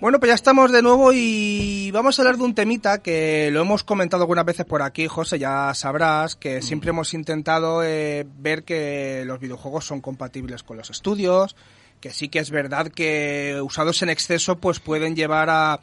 Bueno, 0.00 0.18
pues 0.20 0.28
ya 0.28 0.34
estamos 0.34 0.70
de 0.70 0.82
nuevo 0.82 1.12
y 1.14 1.90
vamos 1.90 2.18
a 2.18 2.22
hablar 2.22 2.36
de 2.36 2.44
un 2.44 2.54
temita 2.54 2.98
que 2.98 3.48
lo 3.50 3.62
hemos 3.62 3.84
comentado 3.84 4.24
algunas 4.24 4.44
veces 4.44 4.66
por 4.66 4.82
aquí, 4.82 5.06
José, 5.06 5.38
ya 5.38 5.72
sabrás 5.72 6.36
que 6.36 6.60
siempre 6.60 6.90
hemos 6.90 7.14
intentado 7.14 7.82
eh, 7.82 8.26
ver 8.38 8.64
que 8.64 9.22
los 9.24 9.40
videojuegos 9.40 9.86
son 9.86 10.02
compatibles 10.02 10.62
con 10.62 10.76
los 10.76 10.90
estudios, 10.90 11.56
que 12.00 12.10
sí 12.10 12.28
que 12.28 12.40
es 12.40 12.50
verdad 12.50 12.88
que 12.88 13.58
usados 13.64 14.02
en 14.02 14.10
exceso 14.10 14.58
pues 14.58 14.78
pueden 14.78 15.16
llevar 15.16 15.48
a, 15.48 15.80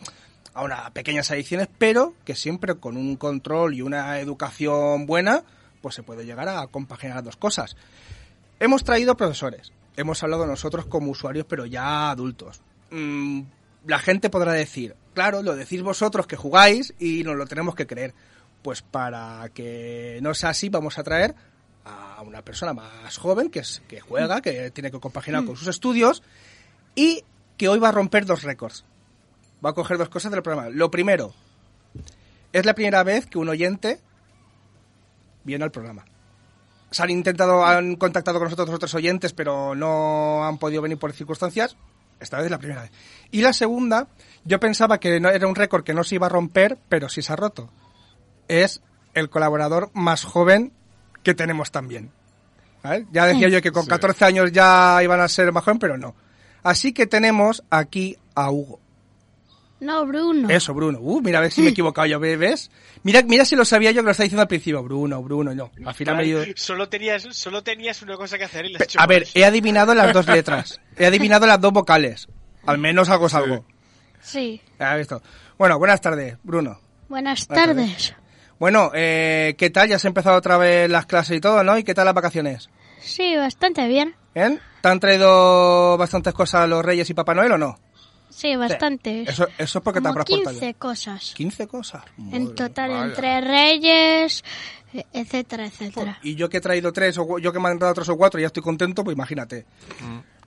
a 0.54 0.64
unas 0.64 0.92
pequeñas 0.92 1.32
adicciones, 1.32 1.68
pero 1.78 2.14
que 2.26 2.36
siempre 2.36 2.76
con 2.76 2.98
un 2.98 3.16
control 3.16 3.74
y 3.74 3.82
una 3.82 4.20
educación 4.20 5.06
buena 5.06 5.44
pues 5.82 5.96
se 5.96 6.04
puede 6.04 6.26
llegar 6.26 6.48
a 6.48 6.68
compaginar 6.68 7.18
las 7.18 7.26
dos 7.26 7.38
cosas. 7.38 7.76
Hemos 8.60 8.84
traído 8.84 9.18
profesores, 9.18 9.74
hemos 9.98 10.22
hablado 10.24 10.46
nosotros 10.46 10.86
como 10.86 11.12
usuarios, 11.12 11.46
pero 11.50 11.66
ya 11.66 12.12
adultos. 12.12 12.62
Mm, 12.92 13.42
la 13.86 14.00
gente 14.00 14.30
podrá 14.30 14.54
decir, 14.54 14.96
claro, 15.14 15.42
lo 15.42 15.56
decís 15.56 15.82
vosotros 15.82 16.28
que 16.28 16.36
jugáis 16.36 16.94
y 17.00 17.24
nos 17.24 17.36
lo 17.36 17.46
tenemos 17.48 17.76
que 17.76 17.88
creer. 17.88 18.14
Pues 18.62 18.84
para 18.84 19.50
que 19.56 20.20
no 20.22 20.36
sea 20.36 20.50
así, 20.50 20.70
vamos 20.70 21.00
a 21.00 21.04
traer 21.04 21.34
a 21.84 22.22
una 22.22 22.44
persona 22.44 22.74
más 22.74 23.18
joven 23.18 23.50
que, 23.50 23.60
es, 23.60 23.82
que 23.88 24.00
juega, 24.00 24.42
que 24.42 24.70
tiene 24.70 24.92
que 24.92 25.00
compaginar 25.00 25.44
con 25.46 25.58
sus 25.58 25.68
estudios 25.68 26.22
y 26.94 27.24
que 27.58 27.68
hoy 27.68 27.80
va 27.80 27.90
a 27.90 27.92
romper 27.92 28.28
dos 28.28 28.44
récords. 28.44 28.86
Va 29.64 29.72
a 29.72 29.74
coger 29.74 29.98
dos 29.98 30.10
cosas 30.10 30.32
del 30.32 30.42
programa. 30.42 30.70
Lo 30.70 30.90
primero, 30.90 31.34
es 32.54 32.66
la 32.66 32.74
primera 32.74 33.04
vez 33.04 33.26
que 33.28 33.38
un 33.38 33.50
oyente 33.50 34.00
viene 35.44 35.64
al 35.64 35.72
programa. 35.72 36.06
Se 36.90 37.04
han 37.04 37.10
intentado, 37.10 37.66
han 37.66 37.96
contactado 37.96 38.40
con 38.40 38.46
nosotros 38.46 38.70
otros 38.70 38.94
oyentes, 38.96 39.34
pero 39.34 39.76
no 39.76 40.44
han 40.46 40.58
podido 40.58 40.82
venir 40.82 40.98
por 40.98 41.14
circunstancias. 41.14 41.78
Esta 42.20 42.38
vez 42.38 42.46
es 42.46 42.52
la 42.52 42.60
primera 42.60 42.82
vez. 42.82 42.92
Y 43.32 43.42
la 43.42 43.54
segunda, 43.54 44.08
yo 44.44 44.60
pensaba 44.60 45.00
que 45.00 45.20
no 45.20 45.30
era 45.30 45.48
un 45.48 45.56
récord 45.56 45.84
que 45.84 45.94
no 45.94 46.04
se 46.04 46.16
iba 46.16 46.28
a 46.28 46.30
romper, 46.30 46.78
pero 46.90 47.10
sí 47.10 47.22
se 47.22 47.34
ha 47.34 47.36
roto. 47.36 47.70
Es 48.48 48.82
el 49.14 49.30
colaborador 49.30 49.90
más 49.94 50.24
joven 50.24 50.74
que 51.24 51.34
tenemos 51.34 51.72
también. 51.72 52.12
¿vale? 52.84 53.08
Ya 53.12 53.26
decía 53.26 53.48
yo 53.48 53.62
que 53.62 53.72
con 53.72 53.86
14 53.86 54.26
años 54.26 54.52
ya 54.52 55.00
iban 55.02 55.22
a 55.22 55.28
ser 55.28 55.52
más 55.52 55.64
jóvenes, 55.64 55.82
pero 55.82 55.98
no. 55.98 56.14
Así 56.64 56.94
que 56.94 57.08
tenemos 57.08 57.64
aquí 57.70 58.18
a 58.36 58.52
Hugo. 58.52 58.80
No, 59.82 60.06
Bruno. 60.06 60.48
Eso, 60.48 60.76
Bruno. 60.76 61.00
Uh, 61.02 61.22
mira 61.22 61.40
a 61.40 61.42
ver 61.42 61.52
si 61.52 61.62
me 61.62 61.70
he 61.70 61.72
equivocado 61.72 62.06
yo, 62.06 62.20
¿ves? 62.20 62.70
Mira, 63.02 63.24
mira 63.24 63.46
si 63.46 63.56
lo 63.56 63.66
sabía 63.66 63.90
yo 63.90 64.04
que 64.04 64.06
lo 64.06 64.12
estaba 64.12 64.26
diciendo 64.26 64.44
al 64.44 64.48
principio. 64.48 64.84
Bruno, 64.84 65.24
Bruno, 65.24 65.56
no. 65.56 65.72
Al 65.84 65.96
final 65.96 66.18
me 66.18 66.24
he 66.24 66.28
ido... 66.28 66.44
Solo 66.56 66.88
tenías, 66.88 67.24
solo 67.32 67.64
tenías 67.64 68.00
una 68.04 68.16
cosa 68.16 68.38
que 68.38 68.44
hacer 68.44 68.68
y 68.68 68.74
la 68.74 68.78
has 68.78 68.84
hecho 68.84 69.02
A 69.02 69.08
ver, 69.08 69.28
he 69.34 69.44
adivinado 69.44 69.96
las 69.96 70.14
dos 70.14 70.28
letras. 70.28 70.80
He 70.96 71.08
adivinado 71.08 71.48
las 71.48 71.60
dos 71.60 71.74
vocales. 71.74 72.28
Al 72.68 72.78
menos 72.78 73.10
algo 73.10 73.26
es 73.26 73.34
algo. 73.34 73.66
Sí. 74.22 74.62
¿Has 74.78 75.00
visto? 75.00 75.24
Bueno, 75.58 75.80
buenas 75.80 76.00
tardes, 76.00 76.38
Bruno. 76.44 76.80
Buenas 77.10 77.48
Buenas 77.48 77.48
tardes. 77.48 78.16
Bueno, 78.60 78.92
eh, 78.94 79.56
¿qué 79.58 79.72
tal? 79.72 79.90
Ya 79.90 79.96
has 79.96 80.06
empezado 80.06 80.38
otra 80.38 80.60
vez 80.60 80.88
las 80.92 81.08
clases 81.08 81.38
y 81.38 81.42
todo, 81.42 81.64
¿no? 81.64 81.76
¿Y 81.80 81.84
qué 81.84 81.96
tal 81.96 82.06
las 82.06 82.14
vacaciones? 82.14 82.70
Sí, 83.00 83.36
bastante 83.36 83.88
bien. 83.88 84.14
¿Bien? 84.36 84.62
¿Te 84.82 84.90
han 84.90 85.00
traído 85.00 85.98
bastantes 85.98 86.36
cosas 86.36 86.70
los 86.70 86.86
Reyes 86.86 87.10
y 87.10 87.16
Papá 87.16 87.34
Noel 87.34 87.54
o 87.54 87.58
no? 87.58 87.80
Sí, 88.32 88.56
bastante. 88.56 89.24
Eso, 89.24 89.48
eso 89.58 89.78
es 89.80 89.84
porque 89.84 90.00
te 90.00 90.04
Como 90.04 90.10
habrás 90.14 90.26
portado 90.26 90.50
15 90.52 90.66
bien. 90.66 90.74
cosas. 90.80 91.34
15 91.36 91.68
cosas. 91.68 92.04
En 92.32 92.56
total, 92.56 92.92
vaya. 92.92 93.06
entre 93.06 93.42
reyes, 93.42 94.44
e- 94.94 95.06
etcétera, 95.14 95.66
etcétera. 95.68 96.18
Y 96.24 96.36
yo 96.36 96.50
que 96.50 96.58
he 96.58 96.62
traído 96.62 96.92
tres, 96.94 97.18
o 97.18 97.38
yo 97.40 97.52
que 97.54 97.60
me 97.60 97.70
han 97.70 97.78
dado 97.80 97.94
tres 97.94 98.10
o 98.10 98.18
cuatro 98.18 98.40
y 98.40 98.44
ya 98.44 98.48
estoy 98.48 98.64
contento, 98.64 99.04
pues 99.04 99.16
imagínate. 99.16 99.66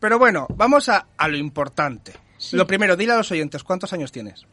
Pero 0.00 0.18
bueno, 0.18 0.46
vamos 0.56 0.88
a, 0.88 1.06
a 1.16 1.28
lo 1.28 1.36
importante. 1.36 2.12
Lo 2.52 2.66
primero, 2.66 2.96
dile 2.96 3.12
a 3.12 3.16
los 3.16 3.30
oyentes, 3.30 3.62
¿cuántos 3.62 3.92
años 3.92 4.10
tienes? 4.12 4.44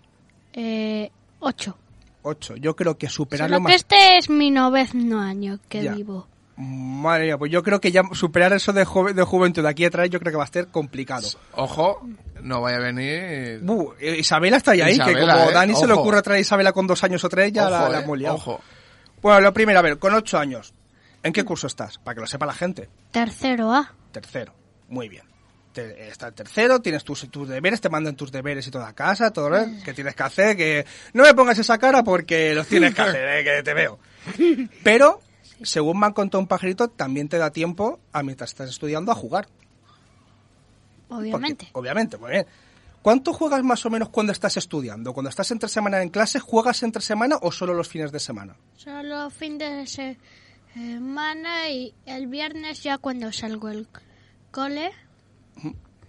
Eh, 0.53 1.09
ocho. 1.39 1.77
Ocho. 2.23 2.55
Yo 2.55 2.75
creo 2.75 2.97
que 2.97 3.09
superarlo 3.09 3.55
Solo 3.57 3.65
que 3.67 3.73
más... 3.73 3.81
este 3.81 4.17
es 4.17 4.29
mi 4.29 4.51
noveno 4.51 5.19
año 5.19 5.59
que 5.67 5.81
Ya. 5.83 5.93
vivo. 5.95 6.27
Madre 6.57 7.25
mía, 7.25 7.37
pues 7.37 7.51
yo 7.51 7.63
creo 7.63 7.79
que 7.81 7.91
ya 7.91 8.03
superar 8.13 8.53
eso 8.53 8.73
de, 8.73 8.85
jove- 8.85 9.13
de 9.13 9.23
juventud 9.23 9.63
de 9.63 9.69
aquí 9.69 9.85
atrás 9.85 10.09
yo 10.09 10.19
creo 10.19 10.31
que 10.31 10.37
va 10.37 10.43
a 10.43 10.47
ser 10.47 10.67
complicado. 10.67 11.27
Ojo, 11.53 12.05
no 12.41 12.61
vaya 12.61 12.77
a 12.77 12.81
venir. 12.81 13.59
Bu, 13.63 13.93
eh, 13.99 14.17
Isabela 14.19 14.57
está 14.57 14.75
ya 14.75 14.85
ahí, 14.85 14.97
que 14.99 15.13
como 15.13 15.49
eh, 15.49 15.53
Dani 15.53 15.75
se 15.75 15.87
le 15.87 15.93
ocurre 15.93 16.21
traer 16.21 16.37
a 16.37 16.41
Isabela 16.41 16.71
con 16.73 16.85
dos 16.87 17.03
años 17.03 17.23
o 17.23 17.29
tres, 17.29 17.51
ya 17.51 17.69
la, 17.69 17.83
ojo, 17.83 17.91
la 17.91 17.99
eh, 17.99 18.03
hemos 18.03 18.17
liado. 18.17 18.35
ojo. 18.35 18.61
Bueno, 19.21 19.39
lo 19.41 19.53
primero, 19.53 19.79
a 19.79 19.81
ver, 19.81 19.97
con 19.97 20.13
ocho 20.13 20.37
años, 20.37 20.73
¿en 21.23 21.31
qué 21.33 21.43
curso 21.43 21.67
estás? 21.67 21.97
Para 21.99 22.15
que 22.15 22.21
lo 22.21 22.27
sepa 22.27 22.45
la 22.45 22.53
gente. 22.53 22.89
Tercero 23.11 23.71
A. 23.73 23.93
Tercero. 24.11 24.53
Muy 24.89 25.07
bien. 25.09 25.23
Te- 25.73 26.09
está 26.09 26.27
el 26.27 26.33
tercero, 26.33 26.81
tienes 26.81 27.03
tus, 27.05 27.29
tus 27.31 27.47
deberes, 27.47 27.79
te 27.79 27.89
mandan 27.89 28.15
tus 28.15 28.29
deberes 28.31 28.67
y 28.67 28.71
toda 28.71 28.89
a 28.89 28.93
casa, 28.93 29.31
todo 29.31 29.49
lo 29.49 29.65
que 29.85 29.93
tienes 29.93 30.15
que 30.15 30.23
hacer, 30.23 30.57
que 30.57 30.85
no 31.13 31.23
me 31.23 31.33
pongas 31.33 31.57
esa 31.59 31.77
cara 31.77 32.03
porque 32.03 32.53
los 32.53 32.67
tienes 32.67 32.93
que 32.93 33.01
hacer, 33.01 33.39
eh, 33.39 33.43
que 33.43 33.63
te 33.63 33.73
veo. 33.73 33.97
Pero, 34.83 35.21
según 35.63 35.99
me 35.99 36.05
han 36.07 36.13
contado 36.13 36.39
un 36.39 36.47
pajarito, 36.47 36.87
también 36.89 37.29
te 37.29 37.37
da 37.37 37.51
tiempo 37.51 37.99
a 38.11 38.23
mientras 38.23 38.51
estás 38.51 38.69
estudiando 38.69 39.11
a 39.11 39.15
jugar. 39.15 39.47
Obviamente. 41.09 41.65
Porque- 41.65 41.79
obviamente, 41.79 42.17
muy 42.17 42.31
bien. 42.31 42.45
¿Cuánto 43.01 43.33
juegas 43.33 43.63
más 43.63 43.83
o 43.85 43.89
menos 43.89 44.09
cuando 44.09 44.31
estás 44.31 44.57
estudiando? 44.57 45.13
Cuando 45.13 45.29
estás 45.29 45.49
entre 45.51 45.67
semana 45.69 46.01
en 46.03 46.09
clase, 46.09 46.39
¿juegas 46.39 46.83
entre 46.83 47.01
semana 47.01 47.37
o 47.41 47.51
solo 47.51 47.73
los 47.73 47.87
fines 47.87 48.11
de 48.11 48.19
semana? 48.19 48.55
Solo 48.77 49.29
fin 49.31 49.57
de 49.57 49.87
se- 49.87 50.17
semana 50.73 51.69
y 51.69 51.93
el 52.05 52.27
viernes 52.27 52.83
ya 52.83 52.97
cuando 52.99 53.31
salgo 53.31 53.69
el 53.69 53.87
cole. 54.51 54.91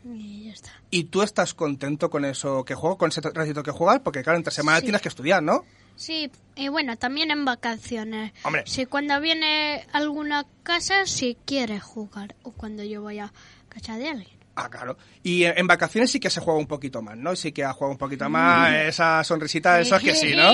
Y 0.04 0.44
ya 0.46 0.52
está. 0.52 0.70
¿Y 0.90 1.04
tú 1.04 1.22
estás 1.22 1.54
contento 1.54 2.10
con 2.10 2.24
eso 2.24 2.64
que 2.64 2.74
juego, 2.74 2.98
con 2.98 3.08
ese 3.08 3.20
ratito 3.22 3.62
que 3.62 3.70
juegas? 3.70 4.00
Porque 4.00 4.22
claro, 4.22 4.36
entre 4.36 4.52
semana 4.52 4.78
Sí. 4.78 4.84
tienes 4.84 5.00
que 5.00 5.08
estudiar, 5.08 5.42
¿no? 5.42 5.64
Sí, 5.96 6.30
y 6.54 6.68
bueno, 6.68 6.96
también 6.96 7.30
en 7.30 7.44
vacaciones. 7.44 8.32
Hombre. 8.42 8.64
Si 8.66 8.86
cuando 8.86 9.20
viene 9.20 9.86
alguna 9.92 10.46
casa, 10.62 11.06
si 11.06 11.36
quiere 11.46 11.80
jugar. 11.80 12.34
O 12.42 12.52
cuando 12.52 12.82
yo 12.82 13.02
voy 13.02 13.18
a 13.18 13.32
casa 13.68 13.96
de 13.96 14.08
alguien. 14.08 14.38
Ah, 14.54 14.68
claro. 14.68 14.98
Y 15.22 15.44
en 15.44 15.66
vacaciones 15.66 16.10
sí 16.10 16.20
que 16.20 16.28
se 16.28 16.40
juega 16.40 16.58
un 16.58 16.66
poquito 16.66 17.00
más, 17.00 17.16
¿no? 17.16 17.34
Sí 17.36 17.52
que 17.52 17.64
ha 17.64 17.72
jugado 17.72 17.92
un 17.92 17.98
poquito 17.98 18.28
más, 18.28 18.72
esa 18.74 19.24
sonrisita, 19.24 19.80
eso 19.80 19.96
es 19.96 20.02
que 20.02 20.14
sí, 20.14 20.34
¿no? 20.36 20.52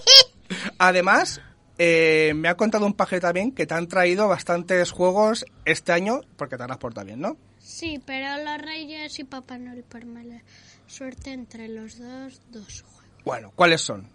Además, 0.78 1.40
eh, 1.78 2.32
me 2.34 2.48
ha 2.48 2.56
contado 2.56 2.86
un 2.86 2.94
paje 2.94 3.20
también 3.20 3.52
que 3.52 3.66
te 3.66 3.74
han 3.74 3.86
traído 3.86 4.26
bastantes 4.26 4.90
juegos 4.90 5.44
este 5.64 5.92
año, 5.92 6.22
porque 6.36 6.56
te 6.56 6.66
las 6.66 6.78
portado 6.78 7.06
bien, 7.06 7.20
¿no? 7.20 7.36
Sí, 7.60 8.00
pero 8.04 8.42
los 8.44 8.60
Reyes 8.60 9.16
y 9.20 9.24
Papá 9.24 9.58
Noel 9.58 9.84
por 9.84 10.04
mala 10.04 10.42
suerte 10.88 11.32
entre 11.32 11.68
los 11.68 11.98
dos, 11.98 12.40
dos 12.50 12.82
juegos. 12.82 13.10
Bueno, 13.24 13.52
¿cuáles 13.54 13.80
son? 13.80 14.08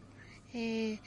Eh, 0.56 1.00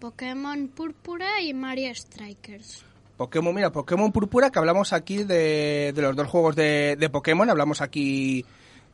Pokémon 0.00 0.66
Púrpura 0.66 1.40
y 1.40 1.54
Mario 1.54 1.94
Strikers. 1.94 2.84
Pokémon, 3.16 3.54
mira, 3.54 3.70
Pokémon 3.70 4.10
Púrpura, 4.10 4.50
que 4.50 4.58
hablamos 4.58 4.92
aquí 4.92 5.22
de, 5.22 5.92
de 5.94 6.02
los 6.02 6.16
dos 6.16 6.26
juegos 6.26 6.56
de, 6.56 6.96
de 6.96 7.08
Pokémon, 7.08 7.48
hablamos 7.48 7.80
aquí 7.80 8.44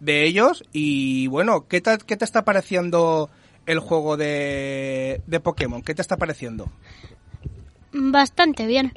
de 0.00 0.26
ellos. 0.26 0.64
Y 0.70 1.28
bueno, 1.28 1.66
¿qué, 1.66 1.80
tal, 1.80 2.04
qué 2.04 2.18
te 2.18 2.26
está 2.26 2.44
pareciendo 2.44 3.30
el 3.64 3.78
juego 3.78 4.18
de, 4.18 5.22
de 5.26 5.40
Pokémon? 5.40 5.80
¿Qué 5.80 5.94
te 5.94 6.02
está 6.02 6.18
pareciendo? 6.18 6.70
Bastante 7.92 8.66
bien. 8.66 8.92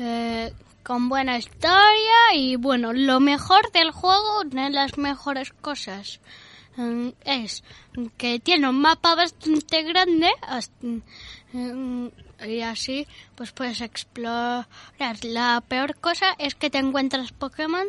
Eh, 0.00 0.52
con 0.82 1.08
buena 1.08 1.38
historia 1.38 2.34
y 2.34 2.56
bueno, 2.56 2.92
lo 2.92 3.20
mejor 3.20 3.70
del 3.72 3.92
juego, 3.92 4.40
una 4.40 4.64
de 4.64 4.70
las 4.70 4.98
mejores 4.98 5.52
cosas, 5.52 6.20
es 7.24 7.62
que 8.16 8.38
tiene 8.40 8.68
un 8.68 8.80
mapa 8.80 9.14
bastante 9.14 9.82
grande 9.82 10.28
mm, 11.52 12.06
y 12.48 12.60
así 12.62 13.06
pues 13.34 13.52
puedes 13.52 13.80
explorar. 13.80 14.66
La 15.22 15.62
peor 15.66 15.96
cosa 15.96 16.34
es 16.38 16.54
que 16.54 16.70
te 16.70 16.78
encuentras 16.78 17.32
Pokémon 17.32 17.86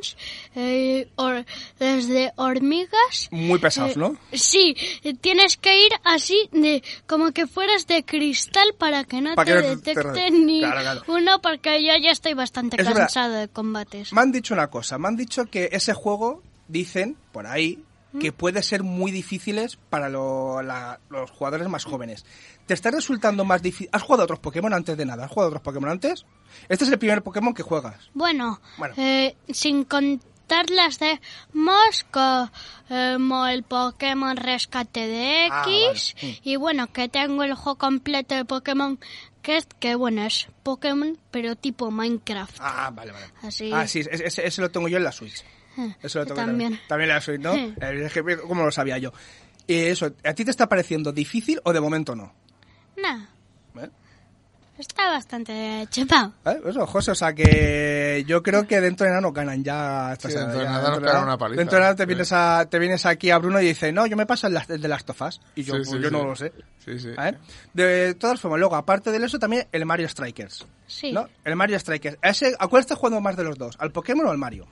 eh, 0.56 1.08
or- 1.15 1.45
desde 1.80 2.34
hormigas 2.36 3.30
Muy 3.32 3.60
pesados, 3.60 3.91
eh, 3.95 3.99
¿no? 3.99 4.17
Sí, 4.34 4.75
tienes 5.21 5.58
que 5.58 5.86
ir 5.86 5.91
así 6.04 6.49
de 6.51 6.84
como 7.08 7.32
que 7.32 7.47
fueras 7.47 7.88
de 7.88 8.04
cristal 8.04 8.73
para 8.77 9.04
que 9.06 9.21
no 9.21 9.36
Para 9.36 9.62
te 9.62 9.62
detecten 9.75 10.45
ni 10.45 10.60
Claro, 10.60 10.82
claro. 10.82 11.04
uno 11.08 11.41
porque 11.41 11.84
yo 11.86 11.93
ya 12.01 12.12
estoy 12.12 12.34
bastante 12.34 12.75
Es 12.80 12.86
verdad. 12.86 13.01
cansado 13.04 13.34
de 13.36 13.47
combates. 13.47 14.12
Me 14.13 14.21
han 14.21 14.32
dicho 14.32 14.54
una 14.54 14.67
cosa, 14.69 14.97
me 14.97 15.08
han 15.08 15.15
dicho 15.15 15.45
que 15.45 15.69
ese 15.71 15.93
juego, 15.93 16.41
dicen, 16.67 17.15
por 17.32 17.47
ahí, 17.47 17.84
que 18.19 18.32
puede 18.34 18.62
ser 18.63 18.84
muy 18.84 19.12
difíciles 19.12 19.78
para 19.89 20.10
lo- 20.10 20.62
la- 20.62 21.00
los 21.10 21.32
jugadores 21.32 21.67
más 21.69 21.86
jóvenes. 21.86 22.26
¿Te 22.65 22.74
está 22.74 22.91
resultando 22.91 23.45
más 23.45 23.62
difícil? 23.62 23.89
¿Has 23.93 24.02
jugado 24.04 24.24
a 24.24 24.26
otros 24.26 24.39
Pokémon 24.39 24.74
antes 24.74 24.97
de 24.97 25.06
nada? 25.06 25.26
¿Has 25.26 25.32
jugado 25.32 25.47
a 25.47 25.50
otros 25.50 25.62
Pokémon 25.63 25.89
antes? 25.89 26.26
Este 26.67 26.84
es 26.86 26.91
el 26.91 27.00
primer 27.00 27.21
Pokémon 27.24 27.54
que 27.54 27.63
juegas. 27.63 28.10
Bueno, 28.13 28.60
Bueno. 28.78 28.93
eh, 28.97 29.36
sin 29.50 29.86
contar 29.86 30.69
las 30.69 31.00
de 31.00 31.19
Mosco, 31.54 32.52
como 32.89 33.47
el 33.47 33.63
Pokémon 33.63 34.36
Rescate 34.36 35.08
de 35.08 35.47
Ah, 35.50 35.63
X, 35.65 36.15
vale. 36.21 36.34
Mm. 36.34 36.36
y 36.43 36.56
bueno, 36.58 36.88
que 36.91 37.08
tengo 37.10 37.43
el 37.43 37.54
juego 37.54 37.78
completo 37.78 38.36
de 38.36 38.43
Pokémon, 38.45 39.00
que 39.41 39.58
es 39.58 39.67
que 39.80 39.95
bueno, 39.95 40.24
es 40.26 40.47
Pokémon, 40.63 41.17
pero 41.32 41.56
tipo 41.56 41.89
Minecraft. 41.91 42.58
Ah, 42.60 42.91
vale, 42.93 43.12
vale. 43.13 43.26
Así. 43.41 43.71
Ah, 43.74 43.88
sí, 43.88 44.02
ese- 44.12 44.45
ese 44.45 44.62
lo 44.62 44.69
tengo 44.69 44.88
yo 44.89 44.97
en 44.97 45.04
la 45.06 45.12
Switch. 45.13 45.43
Eh, 45.77 45.95
Eso 46.01 46.19
lo 46.19 46.25
tengo 46.25 46.36
también. 46.41 46.79
También 46.88 47.10
la 47.10 47.21
Switch, 47.21 47.39
¿no? 47.41 47.53
Eh, 47.55 47.75
es 47.81 48.13
que, 48.13 48.23
¿Cómo 48.38 48.63
lo 48.65 48.71
sabía 48.71 48.97
yo? 48.97 49.12
Y 49.67 49.75
eso, 49.75 50.12
¿a 50.23 50.34
ti 50.34 50.43
te 50.43 50.51
está 50.51 50.67
pareciendo 50.67 51.12
difícil 51.12 51.62
o 51.63 51.71
de 51.73 51.79
momento 51.79 52.15
no? 52.15 52.34
Nah, 52.97 53.25
¿Eh? 53.81 53.89
está 54.77 55.12
bastante 55.12 55.88
chupado. 55.91 56.34
¿Eh? 56.45 56.60
Eso, 56.65 56.86
José, 56.88 57.12
o 57.12 57.15
sea 57.15 57.34
que 57.34 58.23
yo 58.27 58.41
creo 58.43 58.67
que 58.67 58.81
dentro 58.81 59.05
de 59.05 59.12
nada 59.12 59.21
nos 59.21 59.34
ganan 59.34 59.63
ya. 59.63 60.15
Sí, 60.19 60.27
dentro 60.29 60.57
de 60.60 60.63
ya, 60.65 60.71
nada 60.71 60.89
nos 60.89 60.99
pegan 60.99 61.23
una 61.23 61.38
paliza. 61.38 61.60
Dentro 61.60 61.77
de 61.77 61.81
nada 61.84 61.95
te 61.95 62.03
Sí. 62.03 62.07
vienes, 62.07 62.31
a, 62.34 62.65
te 62.69 62.79
vienes 62.79 63.05
aquí 63.05 63.29
a 63.29 63.38
Bruno 63.38 63.62
y 63.62 63.67
dices, 63.67 63.93
no, 63.93 64.07
yo 64.07 64.17
me 64.17 64.25
paso 64.25 64.47
el, 64.47 64.57
el 64.67 64.81
de 64.81 64.88
las 64.88 65.05
tofas. 65.05 65.39
Y 65.55 65.63
yo, 65.63 65.75
Sí, 65.75 65.79
pues 65.79 65.89
sí, 65.89 65.99
yo 65.99 66.10
sí. 66.10 66.13
no 66.15 66.25
lo 66.25 66.36
sé. 66.36 66.51
Sí, 66.84 66.99
sí. 66.99 67.12
¿Vale? 67.15 67.38
De 67.73 68.15
todas 68.15 68.41
formas, 68.41 68.60
luego, 68.60 68.75
aparte 68.75 69.12
de 69.12 69.23
eso, 69.25 69.38
también 69.39 69.67
el 69.71 69.86
Mario 69.86 70.10
Strikers. 70.10 70.65
Sí, 70.88 71.12
¿no? 71.13 71.27
El 71.45 71.55
Mario 71.55 71.79
Strikers. 71.79 72.17
¿A, 72.21 72.29
ese, 72.29 72.55
¿A 72.60 72.67
cuál 72.67 72.81
estás 72.81 72.97
jugando 72.97 73.21
más 73.21 73.38
de 73.38 73.43
los 73.43 73.57
dos? 73.57 73.75
¿Al 73.79 73.91
Pokémon 73.91 74.25
o 74.25 74.31
al 74.31 74.38
Mario? 74.39 74.67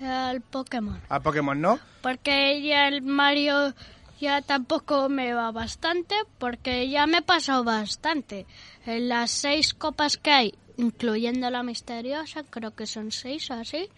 El 0.00 0.40
Pokémon. 0.40 1.00
Al 1.08 1.22
Pokémon, 1.22 1.60
¿no? 1.60 1.78
Porque 2.02 2.60
ya 2.62 2.88
el 2.88 3.02
Mario 3.02 3.74
ya 4.20 4.42
tampoco 4.42 5.08
me 5.08 5.32
va 5.34 5.50
bastante, 5.50 6.14
porque 6.38 6.88
ya 6.88 7.06
me 7.06 7.18
he 7.18 7.22
pasado 7.22 7.64
bastante. 7.64 8.46
En 8.86 9.08
las 9.08 9.30
seis 9.30 9.74
copas 9.74 10.16
que 10.16 10.30
hay, 10.30 10.54
incluyendo 10.76 11.48
la 11.50 11.62
misteriosa, 11.62 12.42
creo 12.44 12.74
que 12.74 12.86
son 12.86 13.12
seis 13.12 13.50
o 13.50 13.54
así, 13.54 13.88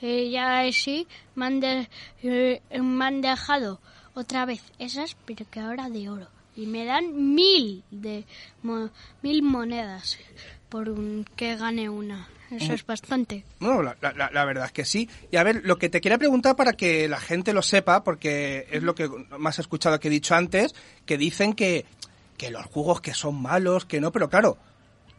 y 0.00 0.30
ya 0.30 0.62
sí 0.72 1.06
me 1.34 1.46
han, 1.46 1.60
de- 1.60 1.88
eh, 2.22 2.62
me 2.80 3.04
han 3.04 3.20
dejado 3.20 3.80
otra 4.14 4.44
vez 4.46 4.62
esas, 4.78 5.16
pero 5.26 5.44
que 5.50 5.60
ahora 5.60 5.88
de 5.88 6.08
oro. 6.10 6.28
Y 6.56 6.66
me 6.66 6.84
dan 6.84 7.34
mil 7.34 7.84
de 7.90 8.26
mo- 8.62 8.90
mil 9.22 9.42
monedas 9.42 10.18
por 10.68 10.88
un, 10.90 11.24
que 11.36 11.56
gane 11.56 11.88
una. 11.88 12.28
Eso 12.50 12.72
es 12.72 12.84
bastante. 12.84 13.44
No, 13.60 13.82
la, 13.82 13.96
la- 14.00 14.12
la- 14.12 14.30
la 14.32 14.44
verdad 14.44 14.66
es 14.66 14.72
que 14.72 14.84
sí. 14.84 15.08
Y 15.30 15.36
a 15.36 15.42
ver, 15.44 15.60
lo 15.64 15.76
que 15.78 15.88
te 15.88 16.00
quería 16.00 16.18
preguntar 16.18 16.56
para 16.56 16.72
que 16.72 17.08
la 17.08 17.20
gente 17.20 17.52
lo 17.52 17.62
sepa, 17.62 18.02
porque 18.02 18.66
es 18.70 18.82
lo 18.82 18.94
que 18.94 19.08
más 19.38 19.58
he 19.58 19.62
escuchado 19.62 20.00
que 20.00 20.08
he 20.08 20.10
dicho 20.10 20.34
antes, 20.34 20.74
que 21.06 21.16
dicen 21.16 21.52
que, 21.52 21.84
que 22.36 22.50
los 22.50 22.66
juegos 22.66 23.00
que 23.00 23.14
son 23.14 23.40
malos, 23.40 23.84
que 23.84 24.00
no, 24.00 24.10
pero 24.10 24.28
claro, 24.28 24.58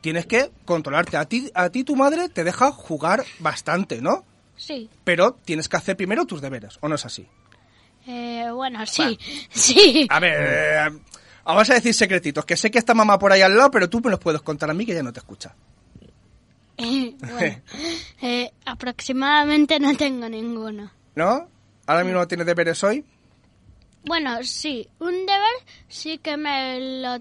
tienes 0.02 0.26
que 0.26 0.52
controlarte. 0.66 1.16
A 1.18 1.26
ti, 1.26 1.50
a 1.54 1.70
ti 1.70 1.84
tu 1.84 1.96
madre 1.96 2.28
te 2.30 2.44
deja 2.44 2.72
jugar 2.72 3.24
bastante, 3.40 4.02
¿no? 4.02 4.26
Sí. 4.58 4.90
Pero 5.04 5.34
tienes 5.46 5.70
que 5.70 5.78
hacer 5.78 5.96
primero 5.96 6.26
tus 6.26 6.42
deberes, 6.42 6.78
¿o 6.82 6.88
no 6.90 6.96
es 6.96 7.06
así? 7.06 7.28
Eh, 8.08 8.50
bueno, 8.54 8.86
sí. 8.86 9.18
Sí. 9.52 10.08
A 10.10 10.20
ver, 10.20 10.34
eh, 10.38 11.00
vamos 11.46 11.70
a 11.70 11.76
decir 11.76 11.94
secretitos, 11.94 12.46
que 12.46 12.58
sé 12.58 12.70
que 12.72 12.78
está 12.80 12.94
mamá 12.94 13.18
por 13.20 13.32
ahí 13.32 13.42
al 13.42 13.56
lado, 13.56 13.72
pero 13.72 13.90
tú 13.90 14.02
me 14.04 14.10
los 14.12 14.20
puedes 14.20 14.42
contar 14.42 14.70
a 14.70 14.74
mí 14.74 14.86
que 14.86 14.94
ya 14.94 15.04
no 15.04 15.14
te 15.14 15.20
escucha. 15.20 15.56
Eh, 16.84 17.16
bueno, 17.32 17.62
eh, 18.22 18.52
aproximadamente 18.66 19.80
no 19.80 19.96
tengo 19.96 20.28
ninguno. 20.30 20.92
¿No? 21.16 21.48
Ahora 21.88 22.04
mismo 22.04 22.28
tienes 22.28 22.48
deberes 22.48 22.84
hoy. 22.84 23.04
Bueno, 24.04 24.42
sí, 24.44 24.88
un 25.00 25.12
deber 25.26 25.58
sí 25.88 26.18
que 26.18 26.38
me 26.38 26.80
lo 27.02 27.20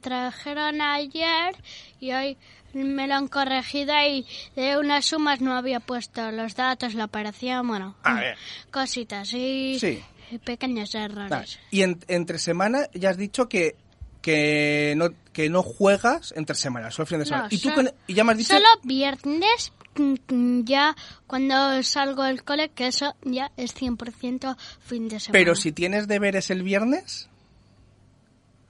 trajeron 0.00 0.80
ayer 0.80 1.54
y 2.00 2.12
hoy 2.12 2.36
me 2.72 3.08
lo 3.08 3.14
han 3.14 3.28
corregido 3.28 3.92
y 4.08 4.26
de 4.54 4.78
unas 4.78 5.04
sumas 5.06 5.40
no 5.40 5.54
había 5.56 5.80
puesto 5.80 6.30
los 6.30 6.54
datos, 6.54 6.94
la 6.94 7.06
operación, 7.06 7.66
bueno, 7.66 7.96
A 8.02 8.14
ver. 8.14 8.36
cositas 8.70 9.32
y 9.32 9.78
Sí. 9.80 10.02
pequeños 10.44 10.92
Vale. 10.92 11.04
errores. 11.06 11.58
Y 11.70 11.82
en- 11.82 11.98
entre 12.08 12.38
semana 12.38 12.88
ya 12.94 13.10
has 13.10 13.16
dicho 13.16 13.48
que 13.48 13.74
que 14.22 14.94
no 14.96 15.10
que 15.32 15.48
no 15.48 15.62
juegas 15.62 16.32
entre 16.36 16.54
semanas, 16.56 16.94
solo 16.94 17.06
fin 17.06 17.18
de 17.20 17.24
semana. 17.26 17.44
No, 17.44 17.48
y 17.50 17.58
tú 17.58 17.68
so- 17.68 17.74
con- 17.74 17.90
y 18.06 18.14
ya 18.14 18.24
me 18.24 18.32
has 18.32 18.38
dicho 18.38 18.52
Solo 18.54 18.66
viernes, 18.82 19.72
mm, 19.96 20.14
mm, 20.28 20.64
ya 20.64 20.96
cuando 21.26 21.82
salgo 21.82 22.24
del 22.24 22.42
cole, 22.44 22.70
que 22.70 22.88
eso 22.88 23.14
ya 23.22 23.50
es 23.56 23.72
100% 23.74 24.56
fin 24.80 25.08
de 25.08 25.20
semana. 25.20 25.32
pero 25.32 25.54
si 25.54 25.72
tienes 25.72 26.08
deberes 26.08 26.50
el 26.50 26.62
viernes, 26.62 27.28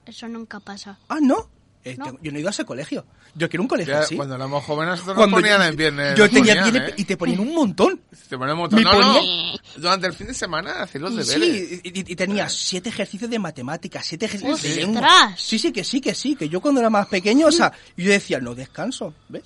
Eso 0.05 0.27
nunca 0.27 0.59
pasa. 0.59 0.97
ah, 1.09 1.19
no. 1.21 1.49
Eh, 1.83 1.95
No. 1.97 2.05
tengo- 2.05 2.19
yo 2.21 2.31
no 2.31 2.37
he 2.37 2.41
ido 2.41 2.49
a 2.49 2.51
ese 2.51 2.63
colegio. 2.63 3.05
Yo 3.33 3.49
quiero 3.49 3.63
un 3.63 3.67
colegio 3.67 3.93
Ya, 3.93 4.01
así. 4.01 4.15
Cuando 4.15 4.35
éramos 4.35 4.63
jóvenes, 4.63 5.01
Cuando 5.01 5.37
ponían 5.37 5.59
yo, 5.61 5.65
en 5.67 5.75
viernes. 5.75 6.15
yo 6.15 6.25
nos 6.25 6.33
tenía 6.33 6.63
ponían, 6.63 6.83
¿eh? 6.89 6.93
y 6.97 7.05
te 7.05 7.17
ponían 7.17 7.39
un 7.39 7.55
montón. 7.55 7.99
Te 8.29 8.37
ponían 8.37 8.53
un 8.55 8.59
montón. 8.59 8.79
Me 8.79 8.83
No, 8.83 8.99
no. 8.99 9.13
ponía- 9.17 9.61
Durante 9.77 10.07
el 10.07 10.13
fin 10.13 10.27
de 10.27 10.33
semana, 10.35 10.83
hacer 10.83 11.01
los 11.01 11.11
Y 11.13 11.15
deberes. 11.17 11.69
Sí, 11.69 11.81
y, 11.83 11.89
y- 11.99 12.11
y 12.11 12.15
tenías 12.15 12.53
siete 12.53 12.89
ejercicios 12.89 13.29
de 13.31 13.39
matemáticas, 13.39 14.05
siete 14.05 14.25
ejercicios 14.25 14.61
de 14.61 14.75
lengua. 14.75 15.33
Sí, 15.37 15.57
sí, 15.57 15.71
que 15.71 15.83
sí, 15.83 15.99
que 16.01 16.13
sí, 16.13 16.35
que 16.35 16.47
yo 16.49 16.61
cuando 16.61 16.79
era 16.81 16.89
más 16.91 17.07
pequeño, 17.07 17.47
o 17.47 17.51
sea, 17.51 17.71
yo 17.97 18.09
decía, 18.11 18.39
no 18.39 18.53
descanso, 18.53 19.13
¿ves? 19.29 19.43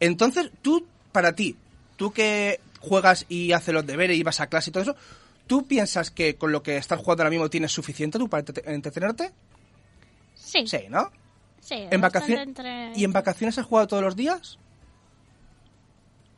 Entonces, 0.00 0.50
tú, 0.62 0.84
para 1.12 1.32
ti, 1.34 1.56
tú 1.96 2.10
que 2.12 2.60
juegas 2.80 3.24
y 3.28 3.52
haces 3.52 3.72
los 3.72 3.86
deberes 3.86 4.16
y 4.16 4.22
vas 4.24 4.40
a 4.40 4.48
clase 4.48 4.70
y 4.70 4.72
todo 4.72 4.82
eso, 4.82 4.96
¿tú 5.46 5.66
piensas 5.66 6.10
que 6.10 6.34
con 6.36 6.50
lo 6.50 6.62
que 6.62 6.76
estás 6.76 6.98
jugando 6.98 7.22
ahora 7.22 7.30
mismo 7.30 7.48
tienes 7.50 7.70
suficiente 7.72 8.18
tú 8.18 8.28
para 8.28 8.44
entrete- 8.44 8.62
entretenerte? 8.66 9.32
Sí, 10.34 10.66
Sí, 10.66 10.78
¿no? 10.88 11.10
Sí. 11.60 11.86
¿En 11.90 12.00
vacaciones? 12.00 12.46
entre- 12.46 12.92
¿Y 12.94 13.04
en 13.04 13.12
vacaciones 13.12 13.58
has 13.58 13.66
jugado 13.66 13.86
todos 13.88 14.02
los 14.02 14.16
días? 14.16 14.58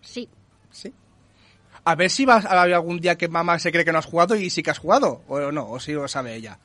Sí. 0.01 0.29
Sí. 0.71 0.93
A 1.85 1.95
ver 1.95 2.11
si 2.11 2.25
vas 2.27 2.45
a 2.45 2.61
haber 2.63 2.75
algún 2.75 3.01
día 3.01 3.17
que 3.17 3.29
mamá 3.29 3.59
se 3.59 3.73
cree 3.73 3.85
que 3.85 3.93
no 3.93 3.99
has 3.99 4.07
jugado 4.07 4.35
y 4.37 4.51
sí 4.51 4.63
que 4.63 4.71
has 4.71 4.79
jugado, 4.79 5.23
o 5.29 5.51
no, 5.53 5.69
o 5.71 5.81
sí 5.81 5.93
lo 5.93 6.07
sabe 6.09 6.35
ella. 6.37 6.59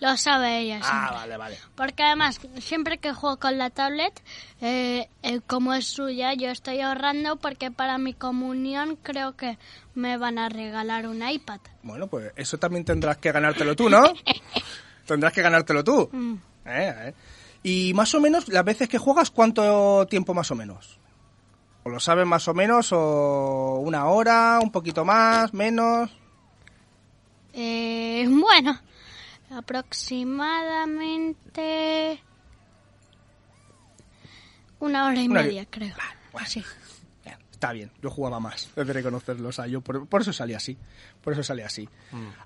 Lo 0.00 0.16
sabe 0.16 0.58
ella 0.58 0.80
Ah, 0.82 1.10
vale, 1.12 1.36
vale. 1.36 1.58
Porque 1.76 2.02
además, 2.02 2.40
siempre 2.58 2.98
que 2.98 3.12
juego 3.12 3.36
con 3.38 3.56
la 3.56 3.70
tablet, 3.70 4.20
eh, 4.60 5.08
eh, 5.22 5.40
como 5.46 5.74
es 5.74 5.86
suya, 5.86 6.34
yo 6.34 6.48
estoy 6.50 6.80
ahorrando 6.80 7.36
porque 7.36 7.70
para 7.70 7.98
mi 7.98 8.12
comunión 8.12 8.96
creo 9.00 9.36
que 9.36 9.58
me 9.94 10.16
van 10.16 10.38
a 10.38 10.48
regalar 10.48 11.06
un 11.06 11.26
iPad. 11.28 11.60
Bueno, 11.84 12.08
pues 12.08 12.32
eso 12.34 12.58
también 12.58 12.84
tendrás 12.84 13.18
que 13.18 13.30
ganártelo 13.30 13.76
tú, 13.76 13.88
¿no? 13.88 14.02
tendrás 15.06 15.32
que 15.32 15.42
ganártelo 15.42 15.84
tú. 15.84 16.08
Mm. 16.10 16.34
Eh, 16.66 16.94
eh. 17.08 17.14
Y 17.62 17.92
más 17.94 18.12
o 18.14 18.20
menos, 18.20 18.48
las 18.48 18.64
veces 18.64 18.88
que 18.88 18.98
juegas, 18.98 19.30
¿cuánto 19.30 20.06
tiempo 20.08 20.34
más 20.34 20.50
o 20.50 20.54
menos? 20.56 20.98
¿O 21.84 21.90
lo 21.90 22.00
sabes 22.00 22.26
más 22.26 22.48
o 22.48 22.54
menos? 22.54 22.88
¿O 22.92 23.76
una 23.84 24.06
hora? 24.06 24.58
¿Un 24.62 24.70
poquito 24.72 25.04
más? 25.04 25.52
¿Menos? 25.54 26.10
Eh, 27.52 28.26
bueno, 28.28 28.80
aproximadamente 29.50 32.22
una 34.80 35.06
hora 35.06 35.22
y 35.22 35.26
Una 35.28 35.40
hora 35.40 35.42
y- 35.42 35.46
media, 35.50 35.66
creo. 35.70 35.94
bueno. 36.32 36.48
Sí. 36.48 36.64
Está 37.62 37.72
bien, 37.72 37.92
yo 38.02 38.10
jugaba 38.10 38.40
más, 38.40 38.70
he 38.74 38.82
de 38.82 38.92
reconocerlo. 38.92 39.50
O 39.50 39.52
sea, 39.52 39.68
yo 39.68 39.80
por, 39.82 40.08
por 40.08 40.22
eso 40.22 40.32
salí 40.32 40.52
así. 40.52 40.76
Por 41.22 41.32
eso 41.32 41.44
salí 41.44 41.62
así. 41.62 41.88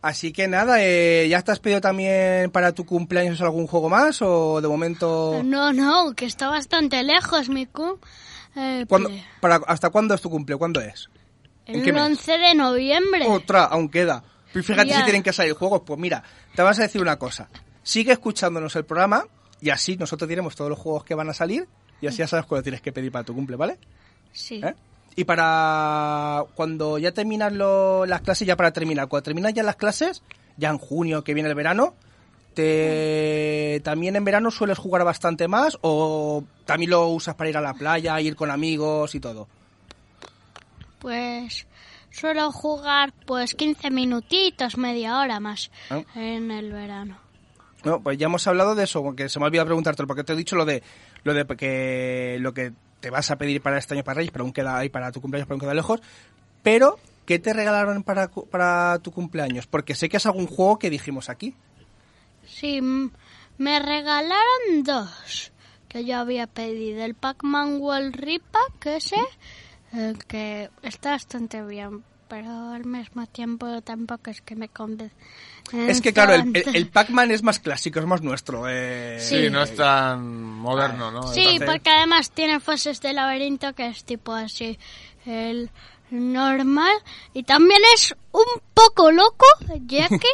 Así 0.02 0.30
que 0.30 0.46
nada, 0.46 0.76
eh, 0.84 1.26
¿ya 1.30 1.40
te 1.40 1.52
has 1.52 1.58
pedido 1.58 1.80
también 1.80 2.50
para 2.50 2.72
tu 2.72 2.84
cumpleaños 2.84 3.40
algún 3.40 3.66
juego 3.66 3.88
más? 3.88 4.20
¿O 4.20 4.60
de 4.60 4.68
momento.? 4.68 5.40
No, 5.42 5.72
no, 5.72 6.12
que 6.14 6.26
está 6.26 6.50
bastante 6.50 7.02
lejos 7.02 7.48
mi 7.48 7.64
cum. 7.64 7.96
Eh, 8.56 8.84
¿Cuándo- 8.86 9.08
pues, 9.08 9.22
para, 9.40 9.56
¿Hasta 9.66 9.88
cuándo 9.88 10.12
es 10.12 10.20
tu 10.20 10.28
cumple? 10.28 10.54
¿Cuándo 10.56 10.82
es? 10.82 11.08
¿en 11.64 11.82
qué 11.82 11.88
el 11.88 11.94
mes? 11.94 12.02
11 12.02 12.32
de 12.36 12.54
noviembre. 12.54 13.24
Otra, 13.26 13.64
aún 13.64 13.88
queda. 13.88 14.22
Y 14.54 14.60
fíjate 14.60 14.90
Ya. 14.90 14.98
si 14.98 15.04
tienen 15.04 15.22
que 15.22 15.32
salir 15.32 15.54
juegos. 15.54 15.80
Pues 15.86 15.98
mira, 15.98 16.22
te 16.54 16.60
vas 16.60 16.78
a 16.78 16.82
decir 16.82 17.00
una 17.00 17.18
cosa. 17.18 17.48
Sigue 17.82 18.12
escuchándonos 18.12 18.76
el 18.76 18.84
programa 18.84 19.24
y 19.62 19.70
así 19.70 19.96
nosotros 19.96 20.28
diremos 20.28 20.54
todos 20.54 20.68
los 20.68 20.78
juegos 20.78 21.04
que 21.04 21.14
van 21.14 21.30
a 21.30 21.32
salir 21.32 21.66
y 22.02 22.06
así 22.06 22.18
ya 22.18 22.28
sabes 22.28 22.44
cuándo 22.44 22.64
tienes 22.64 22.82
que 22.82 22.92
pedir 22.92 23.10
para 23.10 23.24
tu 23.24 23.34
cumple, 23.34 23.56
¿vale? 23.56 23.78
Sí. 24.32 24.60
¿Eh? 24.62 24.74
Y 25.16 25.24
para 25.24 26.44
cuando 26.54 26.98
ya 26.98 27.12
terminas 27.12 27.52
lo- 27.52 28.04
las 28.06 28.20
clases, 28.20 28.46
ya 28.46 28.54
para 28.56 28.70
terminar, 28.72 29.08
cuando 29.08 29.24
terminas 29.24 29.54
ya 29.54 29.62
las 29.62 29.76
clases, 29.76 30.22
ya 30.58 30.68
en 30.68 30.78
junio 30.78 31.24
que 31.24 31.32
viene 31.34 31.48
el 31.48 31.54
verano, 31.54 31.94
te 32.54 33.80
también 33.84 34.16
en 34.16 34.24
verano 34.24 34.50
sueles 34.50 34.78
jugar 34.78 35.04
bastante 35.04 35.48
más 35.48 35.78
o 35.82 36.44
también 36.64 36.90
lo 36.90 37.08
usas 37.08 37.34
para 37.34 37.50
ir 37.50 37.56
a 37.56 37.60
la 37.60 37.74
playa, 37.74 38.20
ir 38.20 38.36
con 38.36 38.50
amigos 38.50 39.14
y 39.14 39.20
todo. 39.20 39.48
Pues 40.98 41.66
suelo 42.10 42.50
jugar 42.52 43.12
pues 43.26 43.54
15 43.54 43.90
minutitos, 43.90 44.76
media 44.78 45.18
hora 45.20 45.40
más 45.40 45.70
Ah. 45.90 46.02
en 46.14 46.50
el 46.50 46.72
verano. 46.72 47.18
No, 47.84 48.00
pues 48.02 48.18
ya 48.18 48.26
hemos 48.26 48.46
hablado 48.46 48.74
de 48.74 48.84
eso, 48.84 49.02
porque 49.02 49.28
se 49.28 49.38
me 49.38 49.44
ha 49.44 49.48
olvidado 49.48 49.66
preguntártelo, 49.66 50.08
porque 50.08 50.24
te 50.24 50.32
he 50.32 50.36
dicho 50.36 50.56
lo 50.56 50.64
de 50.64 50.82
lo 51.24 51.34
de 51.34 51.44
que 51.56 52.38
lo 52.40 52.52
que 52.54 52.72
te 53.00 53.10
vas 53.10 53.30
a 53.30 53.36
pedir 53.36 53.60
para 53.60 53.78
este 53.78 53.94
año 53.94 54.04
para 54.04 54.16
Reyes, 54.16 54.32
pero 54.32 54.44
aún 54.44 54.52
queda 54.52 54.76
ahí 54.76 54.88
para 54.88 55.12
tu 55.12 55.20
cumpleaños, 55.20 55.46
pero 55.46 55.54
aún 55.54 55.60
queda 55.60 55.74
lejos. 55.74 56.00
Pero, 56.62 56.98
¿qué 57.24 57.38
te 57.38 57.52
regalaron 57.52 58.02
para, 58.02 58.28
para 58.28 58.98
tu 59.00 59.12
cumpleaños? 59.12 59.66
Porque 59.66 59.94
sé 59.94 60.08
que 60.08 60.16
es 60.16 60.26
algún 60.26 60.46
juego 60.46 60.78
que 60.78 60.90
dijimos 60.90 61.28
aquí. 61.28 61.54
Sí, 62.46 62.80
me 63.58 63.78
regalaron 63.80 64.82
dos 64.84 65.52
que 65.88 66.04
yo 66.04 66.18
había 66.18 66.46
pedido. 66.46 67.04
El 67.04 67.14
Pac-Man 67.14 67.80
World 67.80 68.14
Repack, 68.14 68.86
ese, 68.86 69.16
eh, 69.92 70.14
que 70.28 70.70
está 70.82 71.12
bastante 71.12 71.64
bien, 71.64 72.04
pero 72.28 72.70
al 72.70 72.84
mismo 72.84 73.26
tiempo 73.26 73.80
tampoco 73.82 74.30
es 74.30 74.40
que 74.40 74.56
me 74.56 74.68
convence. 74.68 75.14
Es 75.72 76.00
que 76.00 76.12
claro, 76.12 76.34
el, 76.34 76.56
el- 76.56 76.76
el 76.76 76.88
Pac-Man 76.88 77.30
es 77.32 77.42
más 77.42 77.58
clásico, 77.58 77.98
es 77.98 78.06
más 78.06 78.22
nuestro. 78.22 78.66
eh, 78.68 79.18
Sí, 79.20 79.44
Sí. 79.44 79.50
no 79.50 79.62
es 79.62 79.74
tan 79.74 80.24
moderno, 80.24 81.10
¿no? 81.10 81.22
Sí, 81.32 81.40
entonces- 81.40 81.68
porque 81.70 81.90
además 81.90 82.30
tiene 82.30 82.60
fases 82.60 83.00
de 83.00 83.12
laberinto 83.12 83.72
que 83.74 83.88
es 83.88 84.04
tipo 84.04 84.32
así 84.32 84.78
el 85.24 85.70
normal 86.10 86.94
y 87.34 87.42
también 87.42 87.80
es 87.94 88.14
un 88.32 88.44
poco 88.74 89.10
loco 89.10 89.46
ya 89.86 90.08
que 90.08 90.28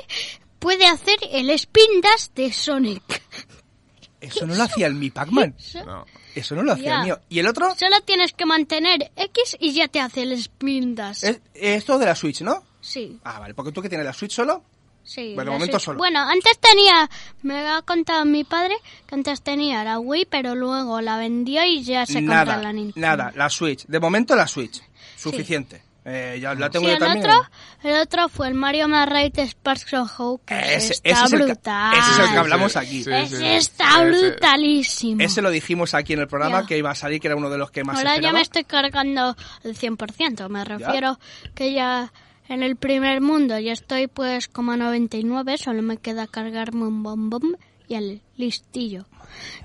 puede 0.58 0.86
hacer 0.86 1.16
el 1.30 1.48
spin 1.50 2.00
dash 2.02 2.28
de 2.34 2.52
Sonic. 2.52 3.02
Eso 4.20 4.46
no 4.46 4.54
lo 4.54 4.62
hacía 4.62 4.86
el 4.86 4.94
Mi 4.94 5.10
Pac-Man. 5.10 5.56
No. 5.84 6.04
Eso 6.34 6.54
no 6.54 6.62
lo 6.62 6.72
hacía 6.74 6.84
Ya. 6.84 6.96
el 6.98 7.02
mío. 7.04 7.20
¿Y 7.28 7.38
el 7.40 7.46
otro? 7.48 7.74
Solo 7.74 8.00
tienes 8.02 8.32
que 8.32 8.46
mantener 8.46 9.10
X 9.16 9.56
y 9.58 9.72
ya 9.72 9.88
te 9.88 10.00
hace 10.00 10.22
el 10.22 10.32
spin 10.32 10.94
dash. 10.94 11.24
Es, 11.24 11.40
esto 11.54 11.98
de 11.98 12.06
la 12.06 12.14
Switch, 12.14 12.42
¿no? 12.42 12.62
Sí, 12.80 13.18
Ah, 13.24 13.40
vale, 13.40 13.54
porque 13.54 13.72
tú 13.72 13.82
que 13.82 13.88
tienes 13.88 14.04
la 14.06 14.12
Switch 14.12 14.32
solo. 14.32 14.62
Sí. 15.04 15.34
Bueno, 15.34 15.50
de 15.52 15.56
momento 15.58 15.78
Switch. 15.78 15.84
solo. 15.84 15.98
Bueno, 15.98 16.20
antes 16.20 16.58
tenía, 16.58 17.08
me 17.42 17.66
ha 17.68 17.82
contado 17.82 18.24
mi 18.24 18.44
padre 18.44 18.74
que 19.06 19.14
antes 19.14 19.42
tenía 19.42 19.84
la 19.84 19.98
Wii, 19.98 20.26
pero 20.30 20.54
luego 20.54 21.00
la 21.00 21.16
vendió 21.18 21.64
y 21.64 21.82
ya 21.82 22.06
se 22.06 22.14
compra 22.20 22.44
nada, 22.44 22.56
la 22.62 22.72
Nintendo. 22.72 23.06
nada, 23.06 23.32
la 23.34 23.48
Switch. 23.50 23.84
De 23.86 24.00
momento 24.00 24.34
la 24.36 24.46
Switch. 24.46 24.82
Suficiente. 25.16 25.82
Eh, 26.04 26.40
ya 26.42 26.52
la 26.54 26.68
tengo 26.68 26.84
Sí, 26.86 26.90
yo 26.90 26.94
el 26.94 26.98
también. 26.98 27.30
otro, 27.30 27.48
el 27.84 28.00
otro 28.00 28.28
fue 28.28 28.48
el 28.48 28.54
Mario 28.54 28.88
Mario 28.88 29.30
Sparks 29.46 29.94
of 29.94 30.10
Hope, 30.18 30.44
que 30.46 30.74
Ese, 30.74 30.94
está 30.94 31.10
ese 31.10 31.24
es 31.26 31.32
el 31.32 31.42
brutal. 31.44 31.92
ese 31.96 32.10
es 32.10 32.18
el 32.18 32.24
que 32.24 32.30
Sí, 32.32 32.36
hablamos 32.38 32.72
sí, 32.72 32.78
aquí. 32.80 33.04
sí, 33.04 33.10
Ese 33.12 33.36
sí. 33.36 33.46
está 33.46 34.02
brutalísimo. 34.02 35.22
Ese 35.22 35.42
lo 35.42 35.50
dijimos 35.50 35.94
aquí 35.94 36.14
en 36.14 36.18
el 36.20 36.26
programa 36.26 36.62
Ya. 36.62 36.66
que 36.66 36.76
iba 36.78 36.90
a 36.90 36.94
salir, 36.96 37.20
que 37.20 37.28
era 37.28 37.36
uno 37.36 37.50
de 37.50 37.58
los 37.58 37.70
que 37.70 37.84
más 37.84 37.96
Ahora 37.98 38.10
ya 38.10 38.14
esperaba. 38.16 38.36
me 38.38 38.42
estoy 38.42 38.64
cargando 38.64 39.36
el 39.62 39.76
100%. 39.76 40.48
Me 40.48 40.64
refiero 40.64 41.20
que 41.54 41.72
ya 41.72 42.12
en 42.48 42.62
el 42.62 42.76
primer 42.76 43.20
mundo 43.20 43.58
ya 43.58 43.72
estoy 43.72 44.06
pues 44.06 44.48
como 44.48 44.72
a 44.72 44.76
99. 44.76 45.58
Solo 45.58 45.82
me 45.82 45.96
queda 45.96 46.26
cargarme 46.26 46.86
un 46.86 47.02
bombón 47.02 47.56
y 47.88 47.94
el 47.94 48.22
listillo. 48.36 49.06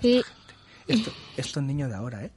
Y 0.01 0.23
Esto, 0.87 1.11
estos 1.35 1.63
niños 1.63 1.89
de 1.89 1.95
ahora, 1.95 2.23
¿eh? 2.25 2.31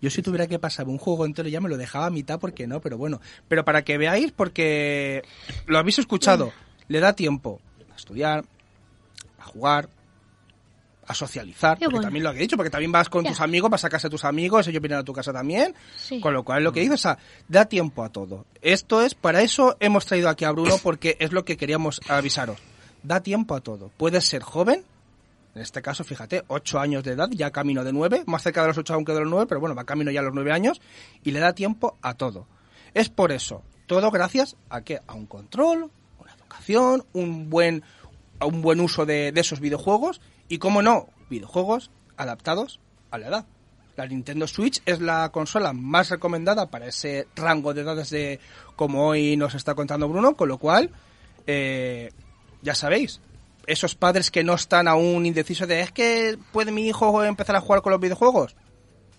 Yo 0.00 0.10
si 0.10 0.20
tuviera 0.20 0.46
que 0.46 0.58
pasar 0.58 0.86
un 0.86 0.98
juego 0.98 1.24
entero 1.24 1.48
ya 1.48 1.62
me 1.62 1.70
lo 1.70 1.78
dejaba 1.78 2.06
a 2.06 2.10
mitad 2.10 2.38
porque 2.38 2.66
no, 2.66 2.80
pero 2.80 2.98
bueno. 2.98 3.20
Pero 3.48 3.64
para 3.64 3.84
que 3.84 3.96
veáis, 3.96 4.32
porque 4.32 5.22
lo 5.66 5.78
habéis 5.78 5.98
escuchado, 5.98 6.52
le 6.88 7.00
da 7.00 7.14
tiempo 7.14 7.60
a 7.90 7.96
estudiar, 7.96 8.44
a 9.38 9.44
jugar, 9.44 9.88
a 11.06 11.14
socializar, 11.14 11.78
porque 11.78 11.86
bueno. 11.86 12.02
también 12.02 12.24
lo 12.24 12.32
que 12.32 12.38
he 12.38 12.42
dicho, 12.42 12.56
porque 12.56 12.70
también 12.70 12.92
vas 12.92 13.08
con 13.08 13.24
Ya. 13.24 13.30
tus 13.30 13.40
amigos, 13.40 13.70
vas 13.70 13.84
a 13.84 13.88
casa 13.90 14.08
de 14.08 14.12
tus 14.12 14.24
amigos, 14.24 14.66
ellos 14.68 14.80
vienen 14.82 14.98
a 14.98 15.04
tu 15.04 15.12
casa 15.12 15.32
también, 15.32 15.74
Sí. 15.96 16.20
con 16.20 16.32
lo 16.34 16.44
cual 16.44 16.64
lo 16.64 16.72
que 16.72 16.80
dices, 16.80 16.94
o 16.94 17.02
sea, 17.02 17.18
da 17.48 17.66
tiempo 17.66 18.02
a 18.04 18.08
todo. 18.10 18.46
Esto 18.62 19.02
es, 19.02 19.14
para 19.14 19.42
eso 19.42 19.76
hemos 19.80 20.06
traído 20.06 20.28
aquí 20.28 20.44
a 20.44 20.50
Bruno, 20.52 20.76
porque 20.82 21.16
es 21.20 21.32
lo 21.32 21.44
que 21.44 21.56
queríamos 21.56 22.00
avisaros. 22.08 22.58
Da 23.02 23.20
tiempo 23.20 23.54
a 23.54 23.60
todo. 23.60 23.90
Puedes 23.96 24.24
ser 24.24 24.42
joven, 24.42 24.84
en 25.54 25.62
este 25.62 25.82
caso, 25.82 26.02
fíjate, 26.04 26.42
8 26.48 26.80
años 26.80 27.04
de 27.04 27.12
edad, 27.12 27.28
ya 27.30 27.50
camino 27.50 27.84
de 27.84 27.92
9, 27.92 28.24
más 28.26 28.42
cerca 28.42 28.62
de 28.62 28.68
los 28.68 28.78
8 28.78 28.94
aunque 28.94 29.12
de 29.12 29.20
los 29.20 29.28
9, 29.28 29.46
pero 29.48 29.60
bueno, 29.60 29.74
va 29.74 29.84
camino 29.84 30.10
ya 30.10 30.20
a 30.20 30.24
los 30.24 30.34
9 30.34 30.50
años, 30.52 30.80
y 31.22 31.30
le 31.30 31.38
da 31.40 31.52
tiempo 31.54 31.96
a 32.02 32.14
todo. 32.14 32.46
Es 32.94 33.08
por 33.08 33.30
eso, 33.30 33.62
todo 33.86 34.10
gracias 34.10 34.56
a 34.70 34.80
que 34.80 35.00
a 35.06 35.14
un 35.14 35.26
control, 35.26 35.90
una 36.18 36.32
educación, 36.32 37.04
un 37.12 37.50
buen, 37.50 37.82
a 38.40 38.46
un 38.46 38.62
buen 38.62 38.80
uso 38.80 39.04
de, 39.06 39.30
de 39.32 39.40
esos 39.42 39.60
videojuegos, 39.60 40.20
y 40.48 40.58
cómo 40.58 40.82
no, 40.82 41.08
videojuegos 41.30 41.90
adaptados 42.16 42.80
a 43.10 43.18
la 43.18 43.28
edad. 43.28 43.46
La 43.96 44.06
Nintendo 44.06 44.46
Switch 44.48 44.82
es 44.86 45.00
la 45.00 45.30
consola 45.30 45.72
más 45.72 46.10
recomendada 46.10 46.70
para 46.70 46.86
ese 46.86 47.28
rango 47.36 47.74
de 47.74 47.82
edades 47.82 48.10
de 48.10 48.40
como 48.74 49.06
hoy 49.06 49.36
nos 49.36 49.54
está 49.54 49.74
contando 49.74 50.08
Bruno, 50.08 50.36
con 50.36 50.48
lo 50.48 50.58
cual, 50.58 50.90
eh, 51.46 52.10
ya 52.62 52.74
sabéis, 52.74 53.20
esos 53.66 53.94
padres 53.94 54.30
que 54.30 54.42
no 54.42 54.54
están 54.54 54.88
aún 54.88 55.26
indecisos 55.26 55.68
de 55.68 55.80
es 55.80 55.92
que 55.92 56.36
puede 56.52 56.72
mi 56.72 56.88
hijo 56.88 57.22
empezar 57.22 57.54
a 57.56 57.60
jugar 57.60 57.82
con 57.82 57.92
los 57.92 58.00
videojuegos. 58.00 58.56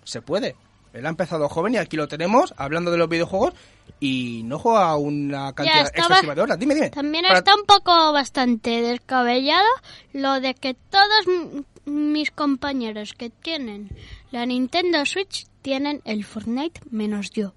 Se 0.04 0.22
puede. 0.22 0.56
Él 0.96 1.06
ha 1.06 1.10
empezado 1.10 1.48
joven 1.50 1.74
y 1.74 1.78
aquí 1.78 1.98
lo 1.98 2.08
tenemos 2.08 2.54
hablando 2.58 2.90
de 2.92 2.98
los 2.98 3.10
videojuegos 3.10 3.54
y 4.00 4.42
no 4.46 4.58
juega 4.60 4.96
una 4.96 5.54
cantidad 5.54 5.84
estaba- 5.86 6.08
excesiva 6.08 6.36
de 6.36 6.42
horas. 6.42 6.58
Dime, 6.60 6.74
dime. 6.76 6.90
También 6.90 7.24
Para- 7.26 7.40
está 7.40 7.54
un 7.56 7.66
poco 7.66 8.14
bastante 8.14 8.82
descabellado 8.82 9.68
lo 10.14 10.40
de 10.40 10.54
que 10.56 10.74
todos 10.74 11.54
mis 11.86 12.32
compañeros 12.32 13.14
que 13.14 13.30
tienen 13.30 13.90
la 14.32 14.46
Nintendo 14.46 15.06
Switch 15.06 15.46
tienen 15.62 16.02
el 16.06 16.24
Fortnite 16.26 16.82
menos 16.92 17.30
yo. 17.32 17.54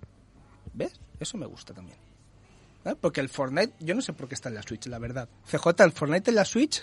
¿Ves? 0.74 1.00
Eso 1.20 1.38
me 1.38 1.46
gusta 1.46 1.72
también. 1.74 1.98
¿Eh? 2.84 2.94
Porque 3.00 3.20
el 3.20 3.28
Fortnite, 3.28 3.72
yo 3.80 3.94
no 3.94 4.02
sé 4.02 4.12
por 4.12 4.28
qué 4.28 4.34
está 4.34 4.48
en 4.48 4.54
la 4.56 4.62
Switch, 4.62 4.86
la 4.86 4.98
verdad. 4.98 5.28
CJ, 5.50 5.82
el 5.84 5.92
Fortnite 5.92 6.30
en 6.30 6.36
la 6.36 6.44
Switch, 6.44 6.82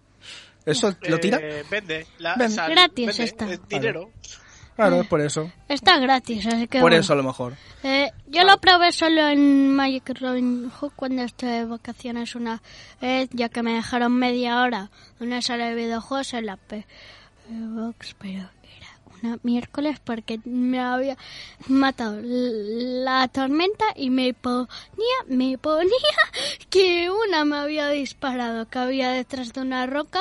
¿eso 0.66 0.94
lo 1.02 1.18
tira? 1.18 1.38
Eh, 1.40 1.64
vende. 1.70 2.06
La, 2.18 2.34
Vende. 2.36 2.56
Gratis 2.68 3.06
vende, 3.06 3.24
está. 3.24 3.52
es 3.52 3.60
dinero. 3.68 4.10
Claro, 4.76 5.00
es 5.02 5.06
por 5.06 5.20
eso. 5.20 5.50
Está 5.68 5.98
gratis, 5.98 6.46
así 6.46 6.66
que 6.66 6.78
Por 6.80 6.90
bueno. 6.90 6.96
eso 6.96 7.12
a 7.12 7.16
lo 7.16 7.22
mejor. 7.22 7.54
Eh, 7.82 8.10
yo 8.28 8.44
lo 8.44 8.58
probé 8.58 8.92
solo 8.92 9.28
en 9.28 9.74
Magic 9.74 10.18
Robin 10.20 10.70
Hood 10.70 10.92
cuando 10.96 11.22
estuve 11.22 11.50
de 11.50 11.64
vacaciones 11.66 12.34
una 12.34 12.62
vez, 13.00 13.28
ya 13.32 13.48
que 13.48 13.62
me 13.62 13.74
dejaron 13.74 14.12
media 14.12 14.62
hora 14.62 14.90
una 15.20 15.42
sala 15.42 15.66
de 15.68 15.74
videojuegos 15.74 16.32
en 16.34 16.46
la 16.46 16.56
P 16.56 16.86
Box, 17.48 18.14
pero 18.18 18.38
era 18.38 18.88
una 19.22 19.38
miércoles 19.42 20.00
porque 20.02 20.40
me 20.44 20.80
había 20.80 21.16
matado 21.68 22.18
la 22.22 23.28
tormenta 23.28 23.84
y 23.94 24.10
me 24.10 24.32
ponía, 24.32 24.68
me 25.26 25.58
ponía 25.58 25.90
que 26.70 27.10
una 27.10 27.44
me 27.44 27.56
había 27.56 27.88
disparado, 27.88 28.68
que 28.68 28.78
había 28.78 29.10
detrás 29.10 29.52
de 29.52 29.60
una 29.60 29.86
roca. 29.86 30.20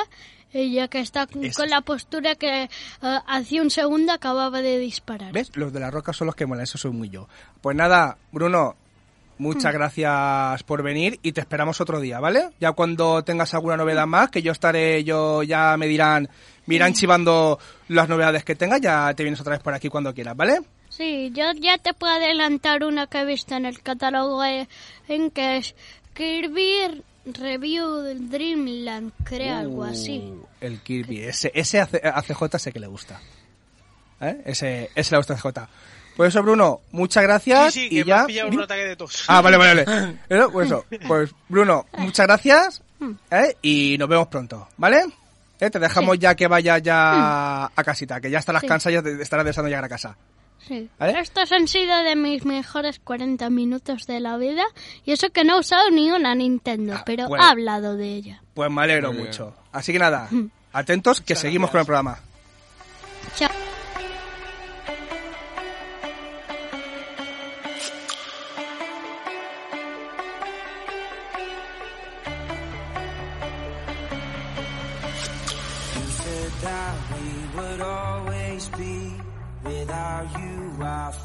Ya 0.53 0.87
que 0.89 0.99
está 0.99 1.27
con 1.27 1.45
Es- 1.45 1.55
con 1.55 1.69
la 1.69 1.81
postura 1.81 2.35
que 2.35 2.63
eh, 2.63 2.69
hacía 3.27 3.61
un 3.61 3.69
segundo 3.69 4.11
acababa 4.11 4.61
de 4.61 4.77
disparar. 4.79 5.31
¿Ves? 5.31 5.51
Los 5.55 5.71
de 5.71 5.79
la 5.79 5.91
roca 5.91 6.13
son 6.13 6.27
los 6.27 6.35
que 6.35 6.45
molan, 6.45 6.63
eso 6.63 6.77
soy 6.77 6.91
muy 6.91 7.09
yo. 7.09 7.27
Pues 7.61 7.75
nada, 7.77 8.17
Bruno, 8.31 8.75
Mm. 9.37 9.43
muchas 9.43 9.73
gracias 9.73 10.61
por 10.63 10.83
venir 10.83 11.19
y 11.23 11.31
te 11.31 11.41
esperamos 11.41 11.79
otro 11.81 11.99
día, 11.99 12.19
¿vale? 12.19 12.49
Ya 12.59 12.73
cuando 12.73 13.23
tengas 13.23 13.53
alguna 13.53 13.77
novedad 13.77 14.05
más, 14.05 14.29
que 14.29 14.41
yo 14.41 14.51
estaré, 14.51 15.03
yo 15.03 15.41
ya 15.43 15.77
me 15.77 15.87
dirán, 15.87 16.29
me 16.65 16.75
irán 16.75 16.93
chivando 16.93 17.57
las 17.87 18.07
novedades 18.09 18.43
que 18.43 18.55
tengas, 18.55 18.81
ya 18.81 19.13
te 19.15 19.23
vienes 19.23 19.39
otra 19.41 19.53
vez 19.53 19.63
por 19.63 19.73
aquí 19.73 19.89
cuando 19.89 20.13
quieras, 20.13 20.35
¿vale? 20.35 20.59
Sí, 20.89 21.31
yo 21.33 21.45
ya 21.53 21.77
te 21.77 21.93
puedo 21.93 22.13
adelantar 22.13 22.83
una 22.83 23.07
que 23.07 23.21
he 23.21 23.25
visto 23.25 23.55
en 23.55 23.65
el 23.65 23.81
catálogo 23.81 24.43
eh, 24.43 24.67
en 25.07 25.31
que 25.31 25.57
es 25.57 25.75
Kirby 26.13 27.01
Review 27.25 27.97
del 28.01 28.29
Dreamland, 28.29 29.11
creo, 29.23 29.57
algo 29.57 29.83
así. 29.83 30.19
Uh, 30.19 30.45
El 30.59 30.79
Kirby, 30.81 31.21
ese, 31.23 31.51
ese 31.53 31.79
a 31.79 31.87
CJ 31.87 32.57
sé 32.59 32.71
que 32.71 32.79
le 32.79 32.87
gusta. 32.87 33.19
¿Eh? 34.19 34.41
Ese, 34.45 34.89
ese 34.95 35.11
le 35.11 35.17
gusta 35.17 35.33
a 35.33 35.37
CJ. 35.37 35.47
Por 36.17 36.25
eso, 36.27 36.43
Bruno, 36.43 36.81
muchas 36.91 37.23
gracias 37.23 37.73
Sí, 37.73 37.81
sí, 37.83 37.89
que 37.89 37.95
y 37.95 37.99
me 37.99 38.05
ya... 38.05 38.21
ha 38.23 38.25
pillado 38.27 38.49
un 38.49 38.61
ataque 38.61 38.85
de 38.85 38.95
tos. 38.95 39.23
Ah, 39.27 39.41
vale, 39.41 39.57
vale, 39.57 39.83
vale. 39.85 40.17
Pues 40.51 40.67
eso, 40.67 40.85
pues 41.07 41.31
Bruno, 41.47 41.85
muchas 41.97 42.27
gracias 42.27 42.81
Hmm. 42.99 43.13
¿eh? 43.31 43.57
y 43.63 43.95
nos 43.97 44.07
vemos 44.07 44.27
pronto, 44.27 44.67
¿vale? 44.77 45.03
¿Eh? 45.59 45.71
Te 45.71 45.79
dejamos 45.79 46.19
ya 46.19 46.35
que 46.35 46.47
vayas 46.47 46.83
ya 46.83 47.65
a 47.65 47.83
casita, 47.83 48.21
que 48.21 48.29
ya 48.29 48.37
estarás. 48.37 48.61
Sí. 48.61 48.67
cansada 48.67 48.91
y 48.91 49.01
ya 49.01 49.23
estarás 49.23 49.43
deseando 49.43 49.69
llegar 49.69 49.83
a 49.85 49.89
casa. 49.89 50.15
Sí. 50.67 50.89
¿Vale? 50.99 51.19
Estos 51.19 51.51
han 51.51 51.67
sido 51.67 51.97
de 52.03 52.15
mis 52.15 52.45
mejores 52.45 52.99
40 52.99 53.49
minutos 53.49 54.05
de 54.07 54.19
la 54.19 54.37
vida 54.37 54.63
y 55.05 55.11
eso 55.11 55.29
que 55.31 55.43
no 55.43 55.55
he 55.55 55.59
usado 55.59 55.89
ni 55.89 56.11
una 56.11 56.35
Nintendo, 56.35 56.93
Ah, 56.97 57.03
pero 57.05 57.27
bueno. 57.27 57.43
he 57.43 57.47
hablado 57.47 57.97
de 57.97 58.15
ella. 58.15 58.43
Pues 58.53 58.69
me 58.71 58.81
alegro 58.83 59.11
mucho. 59.13 59.53
Así 59.71 59.91
que 59.91 59.99
nada, 59.99 60.27
Hmm. 60.29 60.47
atentos 60.73 61.21
que 61.21 61.35
seguimos 61.35 61.71
con 61.71 61.79
el 61.79 61.85
programa. 61.85 62.19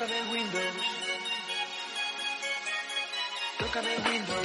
Tócame 0.00 0.18
el 0.18 0.28
window. 0.28 0.60
Tócame 3.58 3.94
el 3.96 4.02
window. 4.08 4.42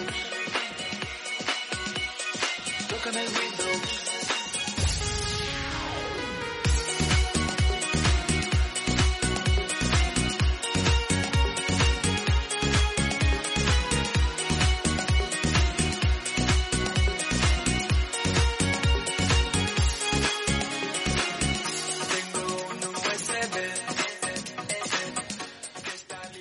Tócame 2.90 3.22
el 3.22 3.28
window. 3.30 4.05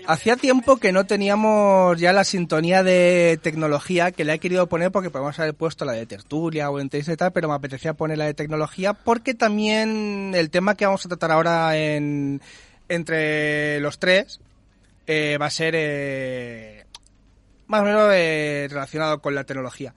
Hacía 0.07 0.37
tiempo 0.37 0.77
que 0.77 0.93
no 0.93 1.07
teníamos 1.07 1.99
ya 1.99 2.13
la 2.13 2.25
sintonía 2.25 2.83
de 2.83 3.39
tecnología 3.43 4.13
que 4.13 4.25
le 4.25 4.35
he 4.35 4.39
querido 4.39 4.69
poner 4.69 4.93
porque 4.93 5.09
podemos 5.09 5.39
haber 5.39 5.55
puesto 5.55 5.87
la 5.87 5.93
de 5.93 6.05
tertulia 6.05 6.71
o 6.71 6.79
entrevista 6.79 7.15
y 7.15 7.17
tal, 7.17 7.33
pero 7.33 7.49
me 7.49 7.55
apetecía 7.55 7.95
poner 7.95 8.19
la 8.19 8.27
de 8.27 8.35
tecnología 8.35 8.93
porque 8.93 9.33
también 9.33 10.33
el 10.35 10.51
tema 10.51 10.75
que 10.75 10.85
vamos 10.85 11.07
a 11.07 11.09
tratar 11.09 11.33
ahora 11.33 11.79
en, 11.79 12.43
entre 12.91 13.81
los 13.81 13.99
tres 13.99 14.41
eh, 15.07 15.39
va 15.41 15.47
a 15.47 15.51
ser 15.51 15.75
eh, 15.75 16.85
más 17.67 17.81
o 17.81 17.85
menos 17.85 18.11
eh, 18.13 18.67
relacionado 18.71 19.23
con 19.23 19.35
la 19.35 19.45
tecnología. 19.45 19.95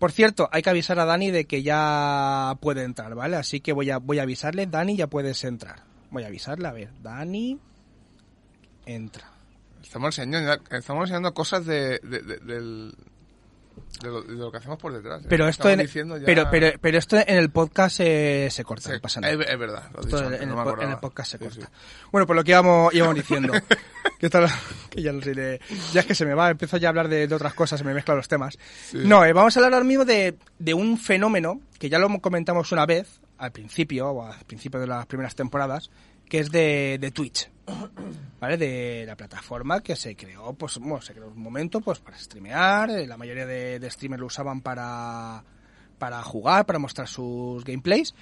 Por 0.00 0.10
cierto, 0.10 0.48
hay 0.50 0.62
que 0.62 0.70
avisar 0.70 0.98
a 0.98 1.04
Dani 1.04 1.30
de 1.30 1.44
que 1.44 1.62
ya 1.62 2.56
puede 2.60 2.82
entrar, 2.82 3.14
¿vale? 3.14 3.36
Así 3.36 3.60
que 3.60 3.72
voy 3.72 3.90
a, 3.90 3.98
voy 3.98 4.18
a 4.18 4.22
avisarle, 4.22 4.66
Dani, 4.66 4.96
ya 4.96 5.06
puedes 5.06 5.44
entrar. 5.44 5.84
Voy 6.10 6.24
a 6.24 6.28
avisarle, 6.28 6.66
a 6.66 6.72
ver, 6.72 6.90
Dani, 7.00 7.60
entra. 8.94 9.30
Estamos 9.82 10.18
enseñando, 10.18 10.52
estamos 10.70 11.02
enseñando 11.04 11.32
cosas 11.34 11.64
de, 11.66 11.98
de, 12.02 12.20
de- 12.22 12.36
del- 12.38 12.94
de 14.02 14.08
lo, 14.08 14.22
de 14.22 14.34
lo 14.34 14.50
que 14.52 14.58
hacemos 14.58 14.78
por 14.78 14.92
detrás. 14.92 15.22
¿eh? 15.22 15.26
Pero 15.28 15.48
esto, 15.48 15.68
en, 15.68 15.80
diciendo 15.80 16.16
ya- 16.16 16.24
pero, 16.24 16.48
pero, 16.50 16.78
pero 16.80 16.98
esto 16.98 17.16
en 17.16 17.36
el 17.36 17.50
podcast 17.50 17.98
eh, 18.00 18.48
se 18.50 18.62
corta, 18.62 18.88
Sí, 18.90 18.94
no 18.94 19.00
pasa 19.00 19.20
nada. 19.20 19.32
es, 19.34 19.40
es 19.50 19.58
verdad, 19.58 19.90
lo 19.94 20.00
Esto 20.00 20.18
en, 20.18 20.24
el, 20.24 20.30
me 20.30 20.36
en 20.84 21.00
podcast 21.00 21.30
se 21.32 21.38
Sí, 21.38 21.44
corta. 21.44 21.60
sí. 21.66 21.72
Bueno, 22.12 22.26
pues 22.26 22.36
lo 22.36 22.44
que 22.44 22.50
íbamos, 22.52 22.94
íbamos 22.94 23.14
diciendo. 23.16 23.52
que, 24.18 24.28
la- 24.28 24.58
que 24.90 25.02
ya 25.02 25.12
de- 25.12 25.60
ya 25.92 26.00
es 26.00 26.06
que 26.06 26.14
se 26.14 26.24
me 26.24 26.34
va, 26.34 26.50
empiezo 26.50 26.76
ya 26.76 26.88
a 26.88 26.90
hablar 26.90 27.08
de, 27.08 27.26
de 27.26 27.34
otras 27.34 27.54
cosas, 27.54 27.78
se 27.80 27.84
me 27.84 27.92
mezclan 27.94 28.16
los 28.16 28.28
temas. 28.28 28.58
No, 28.92 29.24
eh, 29.24 29.32
vamos 29.32 29.56
a 29.56 29.60
hablar 29.60 29.74
ahora 29.74 29.84
mismo 29.84 30.04
de, 30.04 30.36
de 30.58 30.74
un 30.74 30.96
fenómeno 30.98 31.60
que 31.78 31.88
ya 31.88 31.98
lo 31.98 32.08
comentamos 32.20 32.70
una 32.72 32.86
vez 32.86 33.20
al 33.38 33.52
principio, 33.52 34.08
o 34.10 34.24
al 34.26 34.44
principio 34.44 34.78
de 34.78 34.86
las 34.86 35.06
primeras 35.06 35.34
temporadas, 35.34 35.90
que 36.28 36.38
es 36.40 36.50
de, 36.52 36.98
de 37.00 37.10
Twitch, 37.10 37.50
¿vale? 38.40 38.56
De 38.56 39.04
la 39.06 39.16
plataforma 39.16 39.80
que 39.80 39.96
se 39.96 40.16
creó, 40.16 40.52
pues, 40.54 40.78
bueno, 40.78 41.00
se 41.00 41.14
creó 41.14 41.28
un 41.28 41.42
momento, 41.42 41.80
pues, 41.80 42.00
para 42.00 42.18
streamear, 42.18 42.90
eh, 42.90 43.06
la 43.06 43.16
mayoría 43.16 43.46
de, 43.46 43.78
de 43.78 43.90
streamers 43.90 44.20
lo 44.20 44.26
usaban 44.26 44.60
para, 44.60 45.44
para 45.98 46.22
jugar, 46.22 46.66
para 46.66 46.78
mostrar 46.78 47.08
sus 47.08 47.64
gameplays, 47.64 48.14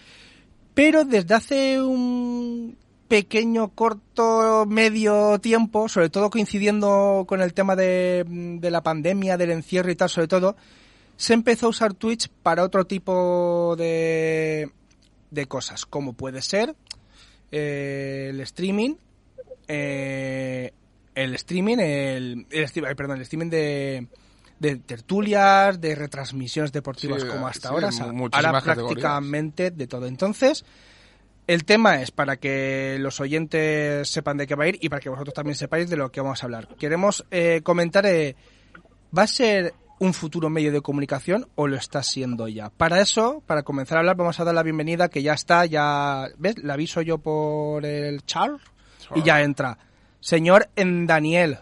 pero 0.74 1.04
desde 1.04 1.34
hace 1.34 1.82
un 1.82 2.76
pequeño, 3.08 3.70
corto, 3.70 4.66
medio 4.66 5.38
tiempo, 5.40 5.88
sobre 5.88 6.10
todo 6.10 6.30
coincidiendo 6.30 7.24
con 7.26 7.40
el 7.40 7.54
tema 7.54 7.74
de, 7.74 8.24
de 8.26 8.70
la 8.70 8.82
pandemia, 8.82 9.36
del 9.36 9.50
encierro 9.50 9.90
y 9.90 9.96
tal, 9.96 10.10
sobre 10.10 10.28
todo, 10.28 10.56
se 11.16 11.34
empezó 11.34 11.66
a 11.66 11.70
usar 11.70 11.94
Twitch 11.94 12.28
para 12.28 12.62
otro 12.62 12.86
tipo 12.86 13.74
de, 13.76 14.70
de 15.30 15.46
cosas, 15.46 15.84
como 15.84 16.12
puede 16.12 16.42
ser 16.42 16.76
eh, 17.50 18.28
el 18.30 18.40
streaming, 18.40 18.94
eh, 19.68 20.72
el 21.14 21.34
streaming, 21.34 21.78
el, 21.78 22.46
perdón, 22.96 23.16
el 23.16 23.22
streaming 23.22 23.50
de, 23.50 24.06
de 24.58 24.76
tertulias, 24.76 25.80
de 25.80 25.94
retransmisiones 25.94 26.72
deportivas 26.72 27.22
Sí, 27.22 27.28
como 27.28 27.46
hasta 27.46 27.68
sí, 27.68 27.74
ahora, 27.74 27.90
ahora 28.32 28.60
prácticamente 28.60 29.70
de 29.70 29.86
todo. 29.86 30.06
Entonces, 30.06 30.64
el 31.46 31.64
tema 31.64 32.02
es 32.02 32.10
para 32.10 32.36
que 32.36 32.98
los 33.00 33.20
oyentes 33.20 34.08
sepan 34.08 34.36
de 34.36 34.46
qué 34.46 34.54
va 34.54 34.64
a 34.64 34.68
ir 34.68 34.78
y 34.80 34.88
para 34.88 35.00
que 35.00 35.08
vosotros 35.08 35.34
también 35.34 35.56
sepáis 35.56 35.88
de 35.90 35.96
lo 35.96 36.10
que 36.10 36.20
vamos 36.20 36.42
a 36.42 36.46
hablar. 36.46 36.68
Queremos 36.76 37.24
eh, 37.30 37.62
comentar, 37.64 38.06
eh, 38.06 38.36
¿va 39.16 39.22
a 39.22 39.26
ser 39.26 39.74
un 39.98 40.14
futuro 40.14 40.50
medio 40.50 40.70
de 40.70 40.80
comunicación 40.80 41.48
o 41.56 41.66
lo 41.66 41.76
está 41.76 42.02
siendo 42.02 42.48
ya? 42.48 42.70
Para 42.70 43.00
eso, 43.00 43.42
para 43.46 43.62
comenzar 43.62 43.96
a 43.96 44.00
hablar, 44.00 44.16
vamos 44.16 44.38
a 44.38 44.44
dar 44.44 44.54
la 44.54 44.62
bienvenida 44.62 45.08
que 45.08 45.22
ya 45.22 45.32
está, 45.32 45.64
ya, 45.66 46.28
¿ves? 46.38 46.58
La 46.58 46.74
aviso 46.74 47.02
yo 47.02 47.18
por 47.18 47.84
el 47.84 48.24
chat 48.24 48.50
y 49.14 49.22
ya 49.22 49.40
entra. 49.42 49.78
Señor 50.20 50.68
en 50.76 51.06
Daniel, 51.06 51.58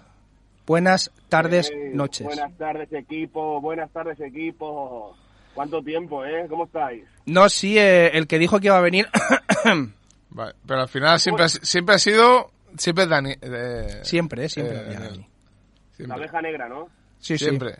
buenas 0.66 1.10
tardes, 1.28 1.70
Eh, 1.70 1.90
noches. 1.94 2.26
Buenas 2.26 2.56
tardes, 2.56 2.92
equipo. 2.92 3.60
Buenas 3.60 3.90
tardes, 3.90 4.18
equipo. 4.20 5.16
¿Cuánto 5.54 5.82
tiempo, 5.82 6.24
eh? 6.24 6.46
¿Cómo 6.48 6.64
estáis? 6.64 7.04
No, 7.26 7.48
sí, 7.48 7.78
eh, 7.78 8.10
el 8.16 8.26
que 8.26 8.38
dijo 8.38 8.60
que 8.60 8.66
iba 8.66 8.78
a 8.78 8.82
venir, 8.82 9.08
Vale, 10.30 10.52
pero 10.66 10.80
al 10.82 10.88
final 10.88 11.18
siempre, 11.18 11.44
ha- 11.44 11.48
siempre 11.48 11.94
ha 11.94 11.98
sido. 11.98 12.50
Siempre 12.76 13.04
es 13.04 13.10
Dani. 13.10 13.34
eh, 13.40 14.00
siempre, 14.02 14.44
eh, 14.44 14.48
siempre. 14.50 14.76
eh. 14.76 14.94
Dani. 14.98 15.18
La 15.18 15.96
Siempre. 15.96 16.16
abeja 16.18 16.42
negra, 16.42 16.68
¿no? 16.68 16.88
Sí, 17.18 17.38
sí. 17.38 17.44
siempre. 17.46 17.76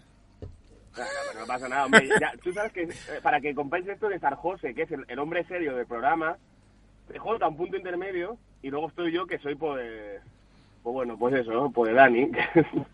Claro, 0.94 1.10
pero 1.28 1.40
no 1.40 1.46
pasa 1.46 1.68
nada, 1.68 1.84
hombre. 1.84 2.08
Ya, 2.18 2.32
tú 2.42 2.50
sabes 2.54 2.72
que 2.72 2.88
para 3.22 3.38
que 3.42 3.54
compense 3.54 3.92
esto 3.92 4.08
de 4.08 4.14
estar 4.14 4.34
José, 4.36 4.72
que 4.72 4.82
es 4.82 4.90
el, 4.90 5.04
el 5.08 5.18
hombre 5.18 5.44
serio 5.44 5.76
del 5.76 5.84
programa, 5.86 6.38
J 7.16 7.48
un 7.48 7.56
punto 7.56 7.76
intermedio, 7.76 8.36
y 8.62 8.70
luego 8.70 8.88
estoy 8.88 9.12
yo, 9.12 9.26
que 9.26 9.38
soy 9.38 9.54
pues... 9.54 10.20
Pues 10.82 10.94
bueno, 10.94 11.16
pues 11.18 11.34
eso, 11.34 11.68
pues 11.74 11.92
Dani. 11.92 12.30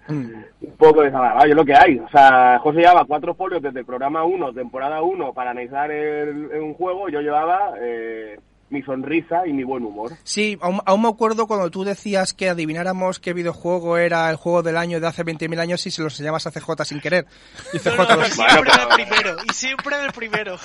un 0.08 0.76
poco 0.78 1.02
desagradable, 1.02 1.50
es 1.50 1.56
lo 1.56 1.64
que 1.64 1.74
hay. 1.74 1.98
O 1.98 2.08
sea, 2.08 2.58
José 2.60 2.78
llevaba 2.78 3.04
cuatro 3.04 3.34
folios 3.34 3.60
desde 3.60 3.80
el 3.80 3.84
programa 3.84 4.24
1, 4.24 4.54
temporada 4.54 5.02
1, 5.02 5.34
para 5.34 5.50
analizar 5.50 5.90
el, 5.90 6.46
un 6.58 6.72
juego. 6.72 7.10
Yo 7.10 7.20
llevaba 7.20 7.74
eh, 7.78 8.40
mi 8.72 8.82
sonrisa 8.82 9.46
y 9.46 9.52
mi 9.52 9.64
buen 9.64 9.84
humor. 9.84 10.12
Sí, 10.24 10.58
aún, 10.60 10.80
aún 10.84 11.02
me 11.02 11.08
acuerdo 11.08 11.46
cuando 11.46 11.70
tú 11.70 11.84
decías 11.84 12.32
que 12.32 12.48
adivináramos 12.48 13.20
qué 13.20 13.32
videojuego 13.32 13.96
era 13.98 14.28
el 14.30 14.36
juego 14.36 14.62
del 14.62 14.76
año 14.76 14.98
de 15.00 15.06
hace 15.06 15.24
20.000 15.24 15.58
años 15.60 15.86
y 15.86 15.90
se 15.90 16.02
los 16.02 16.14
enseñabas 16.14 16.46
a 16.46 16.50
CJ 16.50 16.84
sin 16.84 17.00
querer. 17.00 17.26
Y 17.72 17.78
CJ 17.78 17.96
No, 17.96 18.04
no, 18.08 18.16
los- 18.16 18.28
siempre 18.28 18.54
Bueno, 18.56 18.72
el 18.72 18.88
pero- 18.88 18.94
primero. 18.94 19.36
Y 19.48 19.52
siempre 19.54 19.96
el 20.04 20.12
primero. 20.12 20.56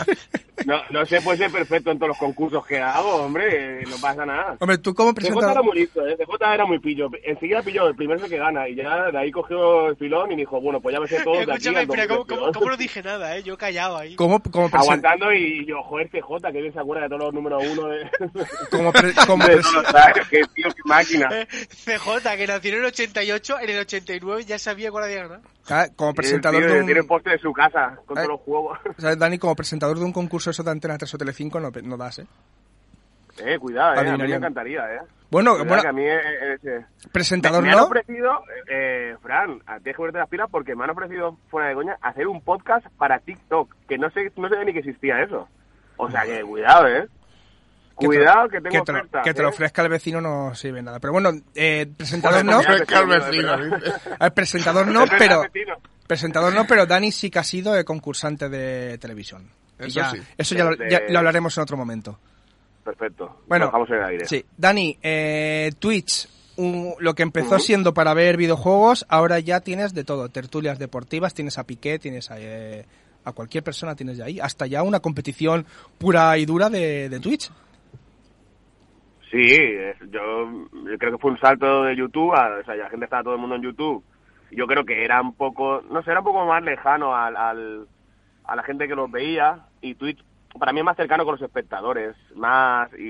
No, 0.66 0.82
no 0.90 1.06
se 1.06 1.22
puede 1.22 1.38
ser 1.38 1.52
perfecto 1.52 1.92
en 1.92 1.98
todos 2.00 2.10
los 2.10 2.18
concursos 2.18 2.66
que 2.66 2.80
hago, 2.80 3.16
hombre, 3.18 3.82
eh, 3.82 3.84
no 3.88 3.96
pasa 4.02 4.26
nada. 4.26 4.58
Hombre, 4.60 4.78
tú 4.80 4.94
como 4.96 5.12
CJ 5.14 5.28
era 5.28 5.36
presentador... 5.36 5.64
muy 5.66 5.78
listo, 5.78 6.06
¿eh? 6.08 6.18
CJ 6.18 6.54
era 6.54 6.66
muy 6.66 6.80
pillo. 6.80 7.10
Enseguida 7.24 7.62
pilló 7.62 7.88
el 7.88 7.96
primero 7.96 8.28
que 8.28 8.38
gana 8.38 8.68
y 8.68 8.76
ya 8.76 9.12
de 9.12 9.18
ahí 9.20 9.32
cogió 9.32 9.90
el 9.90 9.96
filón 9.98 10.32
y 10.32 10.36
dijo, 10.36 10.60
bueno, 10.60 10.82
pues 10.82 10.94
ya 10.94 11.00
me 11.00 11.08
sé 11.08 11.22
todo 11.24 11.36
de 11.36 11.42
Escúchame, 11.44 11.86
pero 11.88 12.08
¿cómo, 12.08 12.26
cómo, 12.26 12.40
2022. 12.48 12.58
cómo 12.58 12.70
no 12.72 12.78
dije 12.78 13.04
nada, 13.04 13.38
eh? 13.38 13.44
Yo 13.44 13.58
callaba 13.58 14.00
ahí. 14.02 14.16
Como, 14.16 14.40
presen- 14.40 14.70
Aguantando 14.74 15.32
y 15.32 15.66
yo, 15.66 15.82
joder, 15.84 16.10
CJ, 16.10 16.52
que 16.52 16.62
bien 16.62 16.74
se 16.74 16.80
acuerda 16.80 17.04
de 17.04 17.10
todos 17.10 17.22
los 17.26 17.34
números 17.34 17.64
uno 17.72 17.88
de... 17.90 17.97
como, 18.72 18.92
pre- 18.92 19.14
como 19.26 19.46
de 19.46 19.54
años, 19.54 20.28
qué 20.30 20.42
tío, 20.54 20.68
qué 20.70 20.82
máquina. 20.86 21.30
Eh, 21.32 21.48
CJ, 21.70 22.36
que 22.38 22.48
nació 22.48 22.74
en 22.74 22.80
el 22.80 22.86
88, 22.86 23.60
en 23.62 23.70
el 23.70 23.80
89 23.80 24.44
ya 24.46 24.60
sabía 24.60 24.92
cuál 24.92 25.06
había 25.06 25.24
ganado. 25.28 25.42
ah, 25.70 25.88
como 25.96 26.14
presentador 26.14 26.60
Tiene- 26.62 26.74
de 26.74 26.80
un... 26.82 26.86
Tiene 26.86 27.02
el 27.02 27.08
poste 27.08 27.30
de 27.32 27.40
su 27.40 27.52
casa 27.54 27.98
con 28.06 28.18
Eh. 28.18 28.22
todos 28.22 28.28
los 28.28 28.42
juegos. 28.42 28.80
¿sabes, 28.98 29.18
Dani, 29.20 29.38
como 29.38 29.56
presentador 29.56 29.98
de 29.98 30.06
un 30.06 30.14
concurso 30.14 30.50
eso 30.52 30.64
de 30.64 30.72
Antena 30.72 30.98
3 30.98 31.14
o 31.14 31.18
Telecinco 31.18 31.60
no, 31.60 31.72
no 31.84 31.98
das, 31.98 32.20
¿eh? 32.20 32.28
Eh, 33.40 33.60
cuidado, 33.60 33.94
eh, 34.02 34.10
a 34.10 34.18
mí 34.18 34.28
me 34.28 34.36
encantaría, 34.36 34.82
eh. 34.96 35.00
Bueno, 35.30 35.52
Cuidado, 35.52 35.68
bueno, 35.68 35.82
que 35.84 35.88
a 35.90 35.92
mí 35.92 36.04
eh, 36.06 36.16
eh, 36.42 36.58
eh, 36.64 36.86
presentador 37.12 37.62
me, 37.62 37.68
me 37.68 37.74
han 37.74 37.80
no. 37.82 37.86
ofrecido, 37.86 38.42
eh, 38.72 39.16
Fran, 39.22 39.60
tienes 39.60 39.84
que 39.84 39.94
ponerte 39.94 40.20
las 40.20 40.30
pilas 40.30 40.48
porque 40.50 40.74
me 40.76 40.86
han 40.86 40.90
ofrecido, 40.92 41.38
fuera 41.50 41.68
de 41.70 41.76
coña, 41.76 41.98
hacer 42.02 42.28
un 42.28 42.42
podcast 42.42 42.88
para 42.98 43.20
TikTok, 43.20 43.76
que 43.88 43.98
no 44.00 44.10
sé, 44.12 44.32
no 44.38 44.48
sé 44.50 44.64
ni 44.66 44.74
que 44.74 44.80
existía 44.80 45.22
eso. 45.22 45.48
O 45.98 46.10
sea 46.10 46.24
que, 46.24 46.42
cuidado, 46.44 46.88
eh. 46.88 47.08
Que 48.00 48.08
te- 48.08 48.16
Cuidado, 48.16 48.48
que 48.50 48.62
tengo 48.62 48.86
que 48.86 48.92
te, 48.94 49.22
que 49.24 49.34
te 49.34 49.42
lo 49.42 49.48
¿eh? 49.48 49.52
ofrezca 49.52 49.82
el 49.82 49.90
vecino 49.90 50.22
no 50.22 50.54
sirve 50.54 50.82
nada. 50.84 51.00
Pero 51.00 51.14
bueno, 51.14 51.32
eh, 51.56 51.88
presentador 51.98 52.46
no. 52.46 52.60
Al 52.60 53.08
vecino. 53.08 53.56
Eh, 54.20 54.32
presentador 54.32 54.88
no, 54.92 55.06
pero... 55.18 55.44
Presentador 56.06 56.54
no, 56.54 56.66
pero 56.68 56.86
Dani 56.86 57.12
sí 57.12 57.30
que 57.30 57.40
ha 57.40 57.44
sido 57.44 57.78
eh, 57.78 57.84
concursante 57.84 58.48
de 58.50 58.98
televisión. 58.98 59.50
Y 59.80 59.88
Eso 59.88 60.00
ya- 60.00 60.12
sí. 60.12 60.18
Eso 60.38 60.56
ya, 60.56 60.64
lo, 60.66 60.76
De- 60.76 60.90
ya 60.90 61.02
lo 61.10 61.18
hablaremos 61.20 61.58
en 61.58 61.64
otro 61.64 61.76
momento. 61.76 62.20
Perfecto. 62.84 63.42
Bueno, 63.48 63.72
en 63.90 63.94
el 63.96 64.04
aire. 64.06 64.26
Sí, 64.26 64.46
Dani, 64.56 64.98
eh, 65.02 65.72
Twitch, 65.78 66.30
un- 66.56 66.94
lo 67.00 67.14
que 67.16 67.24
empezó 67.24 67.60
siendo 67.60 67.94
para 67.94 68.14
ver 68.14 68.38
videojuegos, 68.38 69.06
ahora 69.10 69.40
ya 69.40 69.60
tienes 69.60 69.94
de 69.94 70.04
todo. 70.06 70.30
Tertulias 70.30 70.80
deportivas, 70.80 71.34
tienes 71.34 71.58
a 71.58 71.66
Piqué, 71.66 72.00
tienes 72.00 72.32
a, 72.32 72.36
eh, 72.40 72.86
a 73.26 73.34
cualquier 73.34 73.64
persona, 73.64 73.94
tienes 73.96 74.18
de 74.18 74.24
ahí. 74.24 74.40
Hasta 74.40 74.66
ya 74.68 74.84
una 74.84 75.02
competición 75.02 75.66
pura 75.98 76.38
y 76.38 76.46
dura 76.46 76.70
de, 76.70 77.10
de 77.10 77.20
Twitch. 77.20 77.52
Sí, 79.32 79.46
es- 79.52 79.98
yo, 80.10 80.68
creo 80.98 81.12
que 81.14 81.18
fue 81.18 81.32
un 81.32 81.40
salto 81.40 81.84
de 81.84 81.96
YouTube, 81.96 82.34
a- 82.34 82.60
o 82.62 82.64
sea, 82.64 82.76
la 82.76 82.90
gente 82.90 83.06
estaba 83.06 83.24
todo 83.24 83.34
el 83.36 83.40
mundo 83.42 83.56
en 83.56 83.64
YouTube. 83.64 84.04
Yo 84.52 84.66
creo 84.68 84.86
que 84.86 85.04
era 85.04 85.22
un 85.22 85.34
poco, 85.36 85.82
no 85.92 86.02
sé, 86.04 86.12
era 86.12 86.22
un 86.22 86.26
poco 86.26 86.46
más 86.46 86.64
lejano 86.64 87.16
al, 87.16 87.36
al- 87.36 87.88
a 88.46 88.56
la 88.56 88.64
gente 88.64 88.88
que 88.88 88.96
los 88.96 89.12
veía 89.12 89.66
y 89.82 89.96
Twitch 89.96 90.24
para 90.58 90.72
mí 90.74 90.80
es 90.80 90.86
más 90.86 90.96
cercano 90.98 91.24
con 91.26 91.34
los 91.34 91.42
espectadores, 91.42 92.16
más 92.36 92.90
y, 92.98 93.04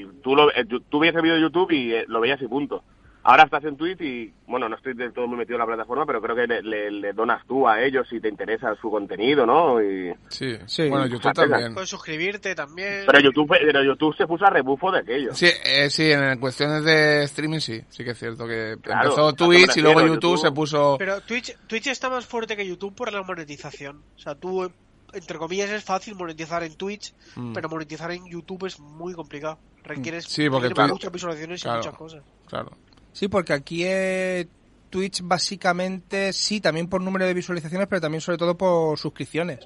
y 0.00 0.06
tú 0.22 0.34
lo, 0.34 0.50
eh, 0.50 0.64
tú 0.88 0.98
veías 0.98 1.14
el 1.14 1.22
vídeo 1.22 1.36
de 1.36 1.42
YouTube 1.42 1.70
y 1.70 1.92
eh, 1.94 2.04
lo 2.08 2.20
veías 2.20 2.40
y 2.42 2.48
punto. 2.48 2.82
Ahora 3.26 3.44
estás 3.44 3.64
en 3.64 3.76
Twitch 3.76 4.00
y, 4.02 4.32
bueno, 4.46 4.68
no 4.68 4.76
estoy 4.76 4.92
del 4.92 5.12
todo 5.14 5.26
muy 5.26 5.38
metido 5.38 5.54
en 5.56 5.60
la 5.60 5.66
plataforma, 5.66 6.04
pero 6.04 6.20
creo 6.20 6.36
que 6.36 6.46
le, 6.46 6.62
le- 6.62 6.90
le 6.90 7.12
donas 7.14 7.42
tú 7.46 7.66
a 7.66 7.82
ellos 7.82 8.06
si 8.08 8.20
te 8.20 8.28
interesa 8.28 8.74
su 8.80 8.90
contenido, 8.90 9.46
¿no? 9.46 9.82
Y, 9.82 10.12
Sí, 10.28 10.54
Sí. 10.66 10.88
bueno, 10.90 11.06
YouTube 11.06 11.32
también. 11.32 11.72
Puedes 11.72 11.88
suscribirte 11.88 12.54
también. 12.54 13.04
pero 13.06 13.20
YouTube, 13.20 13.48
pero 13.48 13.82
YouTube 13.82 14.14
se 14.16 14.26
puso 14.26 14.44
a 14.44 14.50
rebufo 14.50 14.92
de 14.92 14.98
aquello. 14.98 15.34
Sí, 15.34 15.46
eh, 15.64 15.88
sí, 15.88 16.12
en 16.12 16.38
cuestiones 16.38 16.84
de 16.84 17.22
streaming 17.24 17.60
sí, 17.60 17.80
sí 17.88 18.04
que 18.04 18.10
es 18.10 18.18
cierto 18.18 18.46
que 18.46 18.76
Claro, 18.82 19.04
empezó 19.08 19.32
Twitch 19.32 19.76
y 19.78 19.80
luego 19.80 20.00
YouTube, 20.02 20.14
YouTube. 20.14 20.38
se 20.38 20.52
puso... 20.52 20.96
Pero 20.98 21.20
Twitch, 21.22 21.56
Twitch 21.66 21.86
está 21.86 22.10
más 22.10 22.26
fuerte 22.26 22.56
que 22.56 22.66
YouTube 22.66 22.94
por 22.94 23.10
la 23.10 23.22
monetización. 23.22 24.02
O 24.16 24.18
sea, 24.18 24.34
tú, 24.34 24.70
entre 25.14 25.38
comillas, 25.38 25.70
es 25.70 25.82
fácil 25.82 26.14
monetizar 26.14 26.62
en 26.62 26.76
Twitch, 26.76 27.14
Mm. 27.36 27.54
pero 27.54 27.70
monetizar 27.70 28.10
en 28.10 28.26
YouTube 28.26 28.66
es 28.66 28.78
muy 28.78 29.14
complicado. 29.14 29.58
Requieres 29.82 30.24
Sí, 30.24 30.48
porque 30.48 30.68
muchas 30.88 31.12
visualizaciones 31.12 31.62
claro. 31.62 31.76
y 31.76 31.78
muchas 31.84 31.98
cosas. 31.98 32.22
Claro. 32.48 32.70
Sí, 33.14 33.28
porque 33.28 33.54
aquí 33.54 33.84
eh, 33.86 34.46
Twitch 34.90 35.22
básicamente, 35.22 36.32
sí, 36.34 36.60
también 36.60 36.88
por 36.88 37.00
número 37.00 37.24
de 37.26 37.32
visualizaciones, 37.32 37.88
pero 37.88 38.00
también 38.02 38.20
sobre 38.20 38.36
todo 38.36 38.54
por 38.58 38.98
suscripciones. 38.98 39.60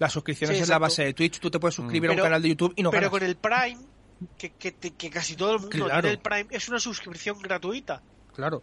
Las 0.00 0.12
suscripciones 0.12 0.56
Sí, 0.56 0.62
es 0.64 0.68
la 0.68 0.78
base 0.78 1.04
de 1.04 1.14
Twitch. 1.14 1.38
Tú 1.38 1.50
te 1.50 1.60
puedes 1.60 1.74
suscribir 1.74 2.10
a 2.10 2.14
un 2.14 2.18
canal 2.20 2.42
de 2.42 2.48
YouTube 2.48 2.72
y 2.76 2.82
no 2.82 2.90
pero 2.90 3.02
ganas. 3.02 3.10
con 3.10 3.22
el 3.22 3.36
Prime, 3.36 3.78
que, 4.36 4.50
que, 4.50 4.72
que 4.72 5.10
casi 5.10 5.36
todo 5.36 5.54
el 5.54 5.60
mundo 5.60 5.76
Claro. 5.86 6.00
tiene 6.02 6.10
el 6.10 6.18
Prime, 6.18 6.46
es 6.50 6.68
una 6.68 6.78
suscripción 6.80 7.38
gratuita. 7.40 8.02
Claro. 8.34 8.62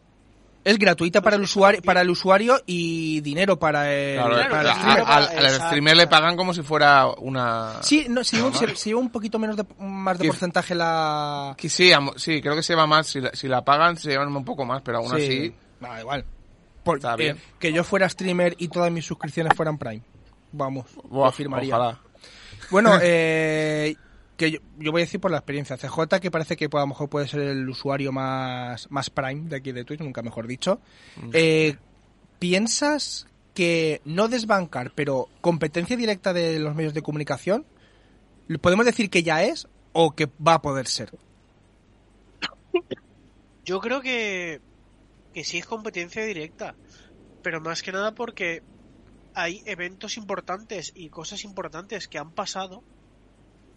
Es 0.66 0.78
gratuita 0.80 1.22
para 1.22 1.36
el 1.36 1.44
Entonces, 1.44 1.56
usuario, 1.56 1.82
para 1.84 2.02
el 2.02 2.10
usuario 2.10 2.60
y 2.66 3.22
dinero 3.22 3.58
para 3.60 3.94
el, 3.94 4.16
Claro, 4.16 4.34
claro, 4.36 4.50
para 4.50 4.62
el 4.62 4.68
a- 4.68 4.72
el 4.72 4.76
streamer. 4.76 4.96
dinero 4.96 5.06
al, 5.06 5.06
para- 5.06 5.38
al 5.40 5.46
exacto, 5.46 5.66
streamer 5.68 5.96
le 5.98 6.08
pagan 6.08 6.36
como 6.36 6.54
si 6.56 6.62
fuera 6.64 7.08
una... 7.20 7.84
Sí, 7.84 8.08
no, 8.10 8.24
se, 8.24 8.36
lleva 8.38 8.48
un, 8.48 8.54
se, 8.56 8.76
se 8.76 8.90
lleva 8.90 9.00
un 9.00 9.10
poquito 9.12 9.38
menos 9.40 9.56
de, 9.58 9.66
más 9.80 10.18
de 10.18 10.24
Que- 10.24 10.28
porcentaje 10.30 10.74
la... 10.76 11.54
Que 11.58 11.70
sí, 11.70 11.94
am- 11.94 12.12
sí, 12.18 12.42
creo 12.42 12.56
que 12.56 12.64
se 12.64 12.74
lleva 12.74 12.88
más, 12.88 13.06
si 13.08 13.22
la, 13.22 13.30
si 13.34 13.48
la 13.48 13.64
pagan 13.64 13.96
se 13.96 14.10
llevan 14.10 14.36
un 14.36 14.44
poco 14.44 14.66
más, 14.66 14.82
pero 14.82 14.98
aún 14.98 15.10
Sí. 15.12 15.24
así... 15.24 15.56
Da 15.80 16.02
igual. 16.02 16.26
Por- 16.84 16.98
Está 16.98 17.14
eh, 17.14 17.18
bien. 17.18 17.38
que 17.60 17.72
yo 17.72 17.84
fuera 17.84 18.10
streamer 18.10 18.56
y 18.58 18.68
todas 18.68 18.92
mis 18.92 19.06
suscripciones 19.06 19.54
fueran 19.56 19.78
Prime. 19.78 20.02
Vamos, 20.52 20.86
Buah, 21.04 21.28
lo 21.28 21.32
firmaría. 21.32 21.76
ojalá. 21.78 22.00
Bueno, 22.72 22.98
eh, 23.04 23.96
que 24.38 24.52
yo, 24.52 24.60
yo 24.78 24.92
voy 24.92 25.02
a 25.02 25.06
decir 25.06 25.20
por 25.20 25.32
la 25.32 25.38
experiencia. 25.38 25.78
CJ, 25.78 26.20
que 26.22 26.32
parece 26.32 26.56
que 26.56 26.70
pues, 26.70 26.80
a 26.80 26.84
lo 26.84 26.90
mejor 26.90 27.10
puede 27.10 27.28
ser 27.28 27.42
el 27.42 27.70
usuario 27.70 28.12
más, 28.12 28.90
más 28.92 29.10
Prime 29.10 29.50
de 29.50 29.56
aquí 29.58 29.72
de 29.72 29.86
Twitch, 29.86 30.02
nunca 30.02 30.22
mejor 30.22 30.48
dicho. 30.48 30.80
Eh, 31.34 31.76
¿Piensas 32.40 33.28
que 33.54 34.02
no 34.04 34.28
desbancar, 34.28 34.92
pero 34.94 35.30
competencia 35.42 35.96
directa 35.96 36.34
de 36.34 36.60
los 36.60 36.76
medios 36.76 36.94
de 36.94 37.02
comunicación 37.02 37.66
¿Podemos 38.62 38.86
decir 38.86 39.10
que 39.10 39.24
ya 39.24 39.44
es 39.44 39.68
o 39.94 40.16
que 40.16 40.30
va 40.46 40.56
a 40.56 40.62
poder 40.62 40.88
ser? 40.88 41.12
Yo 43.64 43.80
creo 43.80 44.02
que, 44.02 44.62
que 45.34 45.44
sí 45.44 45.58
es 45.58 45.66
competencia 45.66 46.24
directa, 46.24 46.76
pero 47.42 47.60
más 47.62 47.82
que 47.82 47.92
nada 47.92 48.14
porque 48.14 48.62
hay 49.34 49.64
eventos 49.66 50.18
importantes 50.18 50.92
y 50.96 51.10
cosas 51.10 51.44
importantes 51.44 52.08
que 52.08 52.20
han 52.20 52.32
pasado 52.32 52.84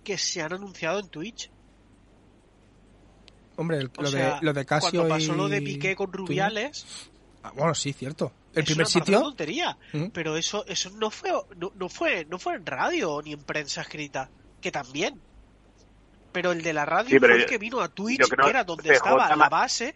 que 0.04 0.16
se 0.18 0.42
han 0.42 0.52
anunciado 0.52 0.98
en 1.00 1.08
Twitch. 1.08 1.50
Hombre, 3.56 3.78
el- 3.78 3.90
lo, 3.98 4.06
sea, 4.08 4.36
de, 4.38 4.46
lo 4.46 4.52
de 4.52 4.64
Casio 4.64 4.90
cuando 5.00 5.08
pasó 5.14 5.34
y 5.34 5.36
lo 5.36 5.48
de 5.48 5.62
Piqué 5.62 5.96
con. 5.96 6.12
Rubiales, 6.12 6.86
Ah, 7.42 7.52
bueno, 7.54 7.72
sí, 7.74 7.92
cierto. 7.92 8.32
El 8.52 8.60
es 8.60 8.64
primer 8.66 8.86
una, 8.86 8.90
sitio... 8.90 9.20
tontería, 9.22 9.78
¿Mm? 9.92 10.06
pero 10.12 10.36
eso 10.36 10.64
eso 10.66 10.90
no 10.90 11.08
fue 11.10 11.30
no, 11.56 11.70
no 11.76 11.88
fue 11.88 12.24
no 12.24 12.38
fue 12.40 12.54
en 12.56 12.66
radio 12.66 13.20
ni 13.22 13.32
en 13.32 13.42
prensa 13.44 13.82
escrita, 13.82 14.28
que 14.60 14.72
también. 14.72 15.20
Pero 16.32 16.50
el 16.52 16.62
de 16.62 16.72
la 16.72 16.84
radio 16.84 17.10
Sí, 17.10 17.18
fue 17.18 17.32
el 17.34 17.40
yo- 17.42 17.46
que 17.46 17.58
vino 17.58 17.80
a 17.80 17.88
Twitch, 17.88 18.28
que 18.28 18.48
era 18.50 18.64
donde 18.64 18.92
estaba 18.92 19.34
la 19.36 19.48
base. 19.48 19.94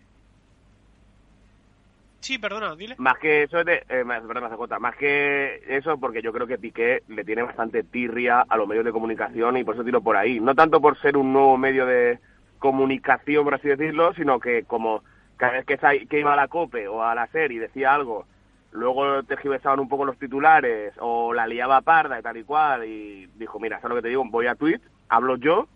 Sí, 2.23 2.39
perdona, 2.39 2.77
dile. 2.77 2.95
Más 2.99 3.19
que 3.19 3.43
eso 3.43 3.65
de, 3.65 3.85
eh, 3.89 4.05
más, 4.05 4.23
perdón, 4.23 4.49
más 4.81 4.95
que 4.95 5.61
eso, 5.67 5.99
porque 5.99 6.23
yo 6.23 6.33
creo 6.33 6.47
que 6.47 6.57
Piqué 6.57 7.03
le 7.09 7.25
tiene 7.25 7.43
bastante 7.43 7.83
tirria 7.83 8.45
a 8.49 8.57
los 8.57 8.69
medios 8.69 8.85
de 8.85 8.93
comunicación 8.93 9.57
y 9.57 9.65
por 9.65 9.75
eso 9.75 9.83
tiro 9.83 10.01
por 10.01 10.17
ahí. 10.17 10.39
No 10.39 10.55
tanto 10.55 10.81
por 10.81 10.97
ser 11.01 11.17
un 11.17 11.33
nuevo 11.33 11.59
medio 11.59 11.85
de 11.85 12.21
comunicación, 12.61 13.43
por 13.43 13.55
así 13.55 13.67
decirlo, 13.67 14.15
sino 14.15 14.39
que 14.39 14.63
como 14.63 15.03
cada 15.37 15.55
vez 15.55 15.67
que, 15.67 16.07
que 16.07 16.21
iba 16.21 16.33
a 16.33 16.37
la 16.37 16.47
COPE 16.47 16.87
o 16.87 17.03
a 17.03 17.17
la 17.17 17.27
SER 17.27 17.51
y 17.51 17.59
decía 17.59 17.93
algo, 17.93 18.25
luego 18.71 19.25
tergiversaban 19.25 19.81
un 19.81 19.89
poco 19.89 20.05
los 20.05 20.17
titulares 20.17 20.95
o 21.01 21.35
la 21.35 21.49
liaba 21.49 21.81
parda 21.81 22.21
y 22.21 22.23
tal 22.23 22.37
y 22.37 22.45
cual 22.45 22.85
y 22.85 23.27
dijo, 23.35 23.59
mira, 23.59 23.81
¿sabes 23.81 23.91
lo 23.91 23.97
que 23.97 24.03
te 24.03 24.09
digo? 24.11 24.25
Voy 24.27 24.47
a 24.47 24.55
Twitch, 24.55 24.83
hablo 25.09 25.35
yo, 25.39 25.67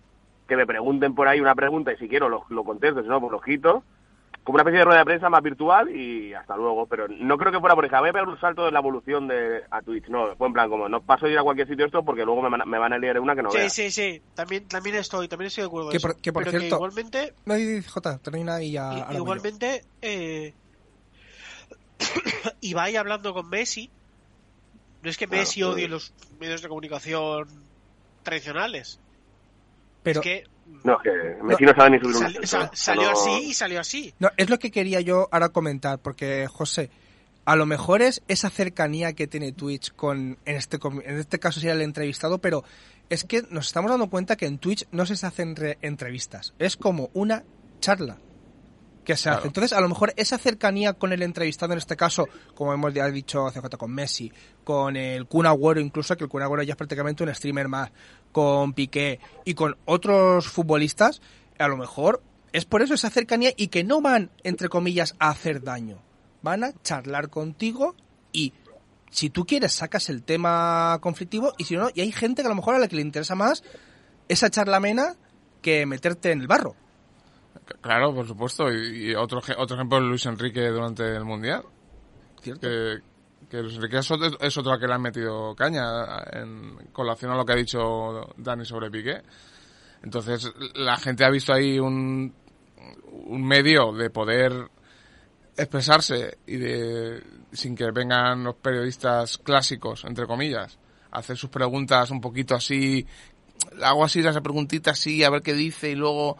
que 0.46 0.54
me 0.54 0.64
pregunten 0.64 1.16
por 1.16 1.26
ahí 1.26 1.40
una 1.40 1.56
pregunta 1.56 1.92
y 1.92 1.96
si 1.96 2.08
quiero 2.08 2.28
lo, 2.28 2.44
lo 2.50 2.62
contesto, 2.62 3.02
si 3.02 3.08
no, 3.08 3.20
pues 3.20 3.32
lo 3.32 3.40
quito 3.40 3.82
como 4.46 4.54
una 4.56 4.62
especie 4.62 4.78
de 4.78 4.84
rueda 4.84 5.00
de 5.00 5.04
prensa 5.04 5.28
más 5.28 5.42
virtual 5.42 5.90
y 5.94 6.32
hasta 6.32 6.56
luego. 6.56 6.86
Pero 6.86 7.08
no 7.08 7.36
creo 7.36 7.50
que 7.52 7.58
fuera 7.58 7.74
por 7.74 7.84
ejemplo, 7.84 8.00
voy 8.02 8.10
a 8.10 8.12
pegar 8.12 8.28
un 8.28 8.38
salto 8.40 8.64
de 8.64 8.70
la 8.70 8.78
evolución 8.78 9.26
de 9.26 9.62
a 9.70 9.82
Twitch. 9.82 10.06
No, 10.08 10.34
fue 10.36 10.46
en 10.46 10.52
plan 10.52 10.70
como 10.70 10.88
no 10.88 11.02
paso 11.02 11.26
de 11.26 11.32
ir 11.32 11.38
a 11.38 11.42
cualquier 11.42 11.66
sitio 11.66 11.84
esto 11.84 12.04
porque 12.04 12.24
luego 12.24 12.40
me 12.42 12.48
van, 12.50 12.62
a- 12.62 12.64
me 12.64 12.78
van 12.78 12.92
a 12.92 12.98
liar 12.98 13.18
una 13.18 13.34
que 13.34 13.42
no 13.42 13.50
sí, 13.50 13.58
vea. 13.58 13.68
sí, 13.68 13.90
sí, 13.90 14.22
también, 14.34 14.68
también 14.68 14.94
estoy, 14.96 15.26
también 15.28 15.48
estoy 15.48 15.62
de 15.62 15.66
acuerdo. 15.66 15.90
Que 15.90 15.96
eso. 15.96 16.06
por, 16.08 16.20
que 16.20 16.32
por 16.32 16.44
Pero 16.44 16.58
cierto... 16.60 16.76
igualmente, 16.76 17.34
No, 17.44 17.54
Jota, 17.90 18.18
termina 18.18 18.62
y 18.62 18.70
ya... 18.72 19.08
yo. 19.10 19.18
igualmente, 19.18 19.82
eh, 20.00 20.54
Ibai 22.60 22.96
hablando 22.96 23.34
con 23.34 23.48
Messi, 23.48 23.90
no 25.02 25.10
es 25.10 25.16
que 25.18 25.26
Claro, 25.26 25.40
Messi 25.42 25.60
pero- 25.60 25.72
odie 25.72 25.88
los 25.88 26.12
medios 26.38 26.62
de 26.62 26.68
comunicación 26.68 27.48
tradicionales, 28.22 29.00
Pero... 30.02 30.20
es 30.20 30.24
que 30.24 30.44
No, 30.84 30.98
que 31.00 31.10
Messi 31.42 31.64
no, 31.64 31.74
sabe 31.74 31.90
ni 31.90 31.98
subir 31.98 32.16
una 32.16 32.26
sali- 32.26 32.34
foto, 32.36 32.46
sa- 32.46 32.58
o 32.58 32.60
sea, 32.62 32.70
salió 32.74 33.02
no- 33.04 33.10
así 33.10 33.30
y 33.48 33.54
salió 33.54 33.80
así. 33.80 34.14
No, 34.18 34.30
es 34.36 34.50
lo 34.50 34.58
que 34.58 34.70
quería 34.70 35.00
yo 35.00 35.28
ahora 35.32 35.48
comentar, 35.48 35.98
porque 35.98 36.46
José, 36.48 36.90
a 37.44 37.56
lo 37.56 37.66
mejor 37.66 38.02
es 38.02 38.22
esa 38.28 38.50
cercanía 38.50 39.12
que 39.12 39.26
tiene 39.26 39.52
Twitch 39.52 39.92
con, 39.94 40.38
en 40.44 40.56
este, 40.56 40.78
com- 40.78 41.00
en 41.04 41.18
este 41.18 41.38
caso 41.38 41.60
sería 41.60 41.74
el 41.74 41.82
entrevistado, 41.82 42.38
pero 42.38 42.64
es 43.10 43.24
que 43.24 43.42
nos 43.50 43.66
estamos 43.68 43.90
dando 43.90 44.08
cuenta 44.10 44.36
que 44.36 44.46
en 44.46 44.58
Twitch 44.58 44.86
no 44.92 45.06
se 45.06 45.26
hacen 45.26 45.54
re- 45.56 45.78
entrevistas, 45.82 46.54
es 46.58 46.76
como 46.76 47.10
una 47.14 47.44
charla 47.80 48.18
que 49.06 49.16
se 49.16 49.22
Claro. 49.24 49.38
hace. 49.38 49.46
Entonces, 49.48 49.72
a 49.72 49.80
lo 49.80 49.88
mejor 49.88 50.12
esa 50.16 50.36
cercanía 50.36 50.92
con 50.92 51.12
el 51.12 51.22
entrevistado, 51.22 51.72
en 51.72 51.78
este 51.78 51.96
caso, 51.96 52.28
como 52.54 52.74
hemos 52.74 52.92
ya 52.92 53.08
dicho 53.10 53.46
CJ 53.50 53.78
con 53.78 53.92
Messi, 53.92 54.30
con 54.64 54.96
el 54.96 55.26
Kun 55.26 55.46
Agüero, 55.46 55.80
incluso 55.80 56.14
que 56.16 56.24
el 56.24 56.28
Kun 56.30 56.42
Agüero 56.42 56.62
ya 56.62 56.72
es 56.72 56.76
prácticamente 56.76 57.22
un 57.24 57.34
streamer 57.34 57.68
más, 57.68 57.90
con 58.32 58.74
Piqué 58.74 59.20
y 59.44 59.54
con 59.54 59.76
otros 59.86 60.48
futbolistas, 60.48 61.22
a 61.58 61.68
lo 61.68 61.76
mejor 61.78 62.20
es 62.52 62.64
por 62.66 62.82
eso 62.82 62.92
esa 62.94 63.08
cercanía 63.08 63.52
y 63.56 63.68
que 63.68 63.84
no 63.84 64.00
van, 64.02 64.30
entre 64.42 64.68
comillas, 64.68 65.14
a 65.18 65.30
hacer 65.30 65.62
daño. 65.62 66.02
Van 66.42 66.64
a 66.64 66.72
charlar 66.82 67.30
contigo 67.30 67.94
y 68.32 68.52
si 69.10 69.30
tú 69.30 69.46
quieres 69.46 69.72
sacas 69.72 70.08
el 70.10 70.22
tema 70.22 70.98
conflictivo 71.00 71.52
y 71.58 71.64
si 71.64 71.76
no, 71.76 71.88
y 71.94 72.00
hay 72.02 72.12
gente 72.12 72.42
que 72.42 72.46
a 72.46 72.50
lo 72.50 72.54
mejor 72.56 72.74
a 72.74 72.78
la 72.78 72.88
que 72.88 72.96
le 72.96 73.02
interesa 73.02 73.34
más 73.34 73.62
esa 74.28 74.50
charla 74.50 74.76
amena 74.78 75.14
que 75.62 75.86
meterte 75.86 76.32
en 76.32 76.40
el 76.40 76.46
barro. 76.48 76.74
Claro, 77.80 78.14
por 78.14 78.26
supuesto. 78.26 78.72
Y, 78.72 79.10
y 79.10 79.14
otro, 79.14 79.40
otro 79.56 79.76
ejemplo 79.76 79.98
es 79.98 80.04
Luis 80.04 80.26
Enrique 80.26 80.68
durante 80.68 81.16
el 81.16 81.24
Mundial. 81.24 81.62
¿Cierto? 82.40 82.60
Que, 82.68 82.98
que 83.50 83.62
Luis 83.62 83.76
Enrique 83.76 83.98
es 83.98 84.10
otro, 84.10 84.38
es 84.40 84.56
otro 84.56 84.72
al 84.72 84.80
que 84.80 84.86
le 84.86 84.94
han 84.94 85.02
metido 85.02 85.54
caña 85.54 86.22
en 86.32 86.76
colación 86.92 87.32
a 87.32 87.36
lo 87.36 87.44
que 87.44 87.52
ha 87.52 87.56
dicho 87.56 88.34
Dani 88.36 88.64
sobre 88.64 88.90
Piqué. 88.90 89.22
Entonces, 90.02 90.52
la 90.74 90.96
gente 90.96 91.24
ha 91.24 91.30
visto 91.30 91.52
ahí 91.52 91.78
un, 91.78 92.32
un 93.26 93.46
medio 93.46 93.92
de 93.92 94.10
poder 94.10 94.52
expresarse 95.56 96.38
y 96.46 96.56
de 96.56 97.22
sin 97.52 97.74
que 97.74 97.90
vengan 97.90 98.44
los 98.44 98.56
periodistas 98.56 99.38
clásicos, 99.38 100.04
entre 100.04 100.26
comillas, 100.26 100.78
a 101.10 101.18
hacer 101.18 101.36
sus 101.36 101.50
preguntas 101.50 102.10
un 102.10 102.20
poquito 102.20 102.54
así, 102.54 103.06
hago 103.82 104.04
así 104.04 104.20
las 104.20 104.38
preguntitas 104.40 104.98
así, 104.98 105.24
a 105.24 105.30
ver 105.30 105.42
qué 105.42 105.54
dice 105.54 105.90
y 105.90 105.94
luego 105.94 106.36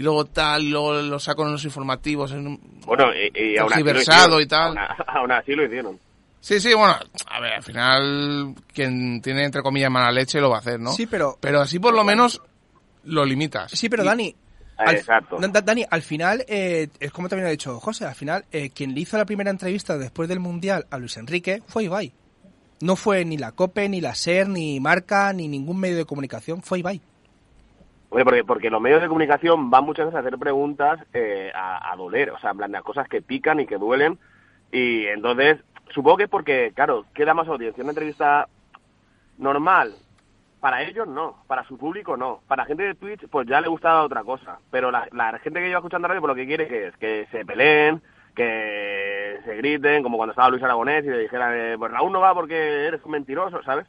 y 0.00 0.02
luego 0.02 0.24
tal, 0.24 0.62
y 0.62 0.70
luego 0.70 0.94
lo 0.94 1.18
saco 1.18 1.44
en 1.44 1.52
los 1.52 1.62
informativos. 1.62 2.32
En 2.32 2.46
un- 2.46 2.80
Bueno, 2.86 3.08
y, 3.14 3.52
y 3.52 3.58
aún 3.58 3.70
así 3.70 3.82
lo 3.82 4.40
y 4.40 4.46
tal. 4.46 4.78
Aún, 5.06 5.30
así 5.30 5.52
lo 5.54 5.62
hicieron. 5.66 5.98
Sí, 6.40 6.58
sí, 6.58 6.72
bueno, 6.72 6.96
a 7.30 7.40
ver, 7.40 7.52
al 7.52 7.62
final 7.62 8.54
quien 8.72 9.20
tiene 9.20 9.44
entre 9.44 9.60
comillas 9.60 9.90
mala 9.90 10.10
leche 10.10 10.40
lo 10.40 10.48
va 10.48 10.56
a 10.56 10.60
hacer, 10.60 10.80
¿no? 10.80 10.92
Sí, 10.92 11.04
pero 11.04 11.36
Pero 11.38 11.60
así 11.60 11.78
por 11.78 11.92
lo 11.92 12.02
menos 12.02 12.40
lo 13.04 13.26
limitas. 13.26 13.72
Sí, 13.72 13.90
pero 13.90 14.02
Y- 14.02 14.06
Dani, 14.06 14.34
al, 14.78 14.96
Exacto. 14.96 15.36
Da- 15.38 15.48
Da- 15.48 15.60
Dani, 15.60 15.84
al 15.90 16.00
final, 16.00 16.46
eh, 16.48 16.88
es 16.98 17.12
como 17.12 17.28
también 17.28 17.48
ha 17.48 17.50
dicho 17.50 17.78
José, 17.78 18.06
al 18.06 18.14
final, 18.14 18.46
eh, 18.52 18.70
quien 18.70 18.94
le 18.94 19.00
hizo 19.00 19.18
la 19.18 19.26
primera 19.26 19.50
entrevista 19.50 19.98
después 19.98 20.30
del 20.30 20.40
Mundial 20.40 20.86
a 20.90 20.96
Luis 20.96 21.18
Enrique 21.18 21.62
fue 21.66 21.84
Ibai. 21.84 22.10
No 22.80 22.96
fue 22.96 23.22
ni 23.26 23.36
la 23.36 23.52
COPE, 23.52 23.90
ni 23.90 24.00
la 24.00 24.14
SER, 24.14 24.48
ni 24.48 24.80
Marca, 24.80 25.34
ni 25.34 25.46
ningún 25.46 25.78
medio 25.78 25.98
de 25.98 26.06
comunicación, 26.06 26.62
fue 26.62 26.78
Ibai. 26.78 27.02
Oye, 28.10 28.24
porque, 28.24 28.44
porque 28.44 28.70
los 28.70 28.80
medios 28.80 29.00
de 29.00 29.08
comunicación 29.08 29.70
van 29.70 29.84
muchas 29.84 30.06
veces 30.06 30.16
a 30.16 30.20
hacer 30.20 30.38
preguntas 30.38 31.00
eh, 31.14 31.52
a, 31.54 31.92
a 31.92 31.96
doler, 31.96 32.30
o 32.30 32.38
sea, 32.38 32.50
en 32.50 32.56
plan 32.58 32.72
de 32.72 32.82
cosas 32.82 33.08
que 33.08 33.22
pican 33.22 33.60
y 33.60 33.66
que 33.66 33.78
duelen. 33.78 34.18
Y 34.72 35.06
entonces, 35.06 35.60
supongo 35.94 36.18
que 36.18 36.24
es 36.24 36.30
porque, 36.30 36.72
claro, 36.74 37.06
queda 37.14 37.34
más 37.34 37.48
audiencia. 37.48 37.82
Una 37.82 37.92
entrevista 37.92 38.48
normal, 39.38 39.94
para 40.60 40.82
ellos 40.82 41.08
no, 41.08 41.36
para 41.46 41.64
su 41.64 41.78
público 41.78 42.16
no. 42.16 42.40
Para 42.46 42.66
gente 42.66 42.82
de 42.82 42.94
Twitch, 42.94 43.26
pues 43.28 43.48
ya 43.48 43.60
le 43.60 43.68
gusta 43.68 44.02
otra 44.02 44.22
cosa. 44.22 44.58
Pero 44.70 44.90
la, 44.90 45.38
gente 45.42 45.60
que 45.60 45.66
lleva 45.66 45.78
escuchando 45.78 46.06
radio, 46.06 46.20
pues 46.20 46.28
lo 46.28 46.34
que 46.34 46.46
quiere 46.46 46.68
que 46.68 46.88
es 46.88 46.96
que 46.98 47.26
se 47.30 47.44
peleen, 47.44 48.02
que 48.34 49.38
se 49.44 49.56
griten, 49.56 50.02
como 50.02 50.18
cuando 50.18 50.32
estaba 50.32 50.50
Luis 50.50 50.62
Aragonés 50.62 51.04
y 51.04 51.08
le 51.08 51.18
dijera, 51.18 51.56
eh, 51.56 51.78
pues 51.78 51.90
Raúl 51.90 52.12
no 52.12 52.20
va 52.20 52.34
porque 52.34 52.86
eres 52.86 53.04
mentiroso, 53.06 53.62
¿sabes? 53.62 53.86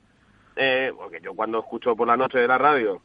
Eh, 0.55 0.91
porque 0.95 1.19
yo 1.21 1.33
cuando 1.33 1.59
escucho 1.59 1.95
por 1.95 2.07
la 2.07 2.17
noche 2.17 2.39
de 2.39 2.47
la 2.47 2.57
radio 2.57 3.01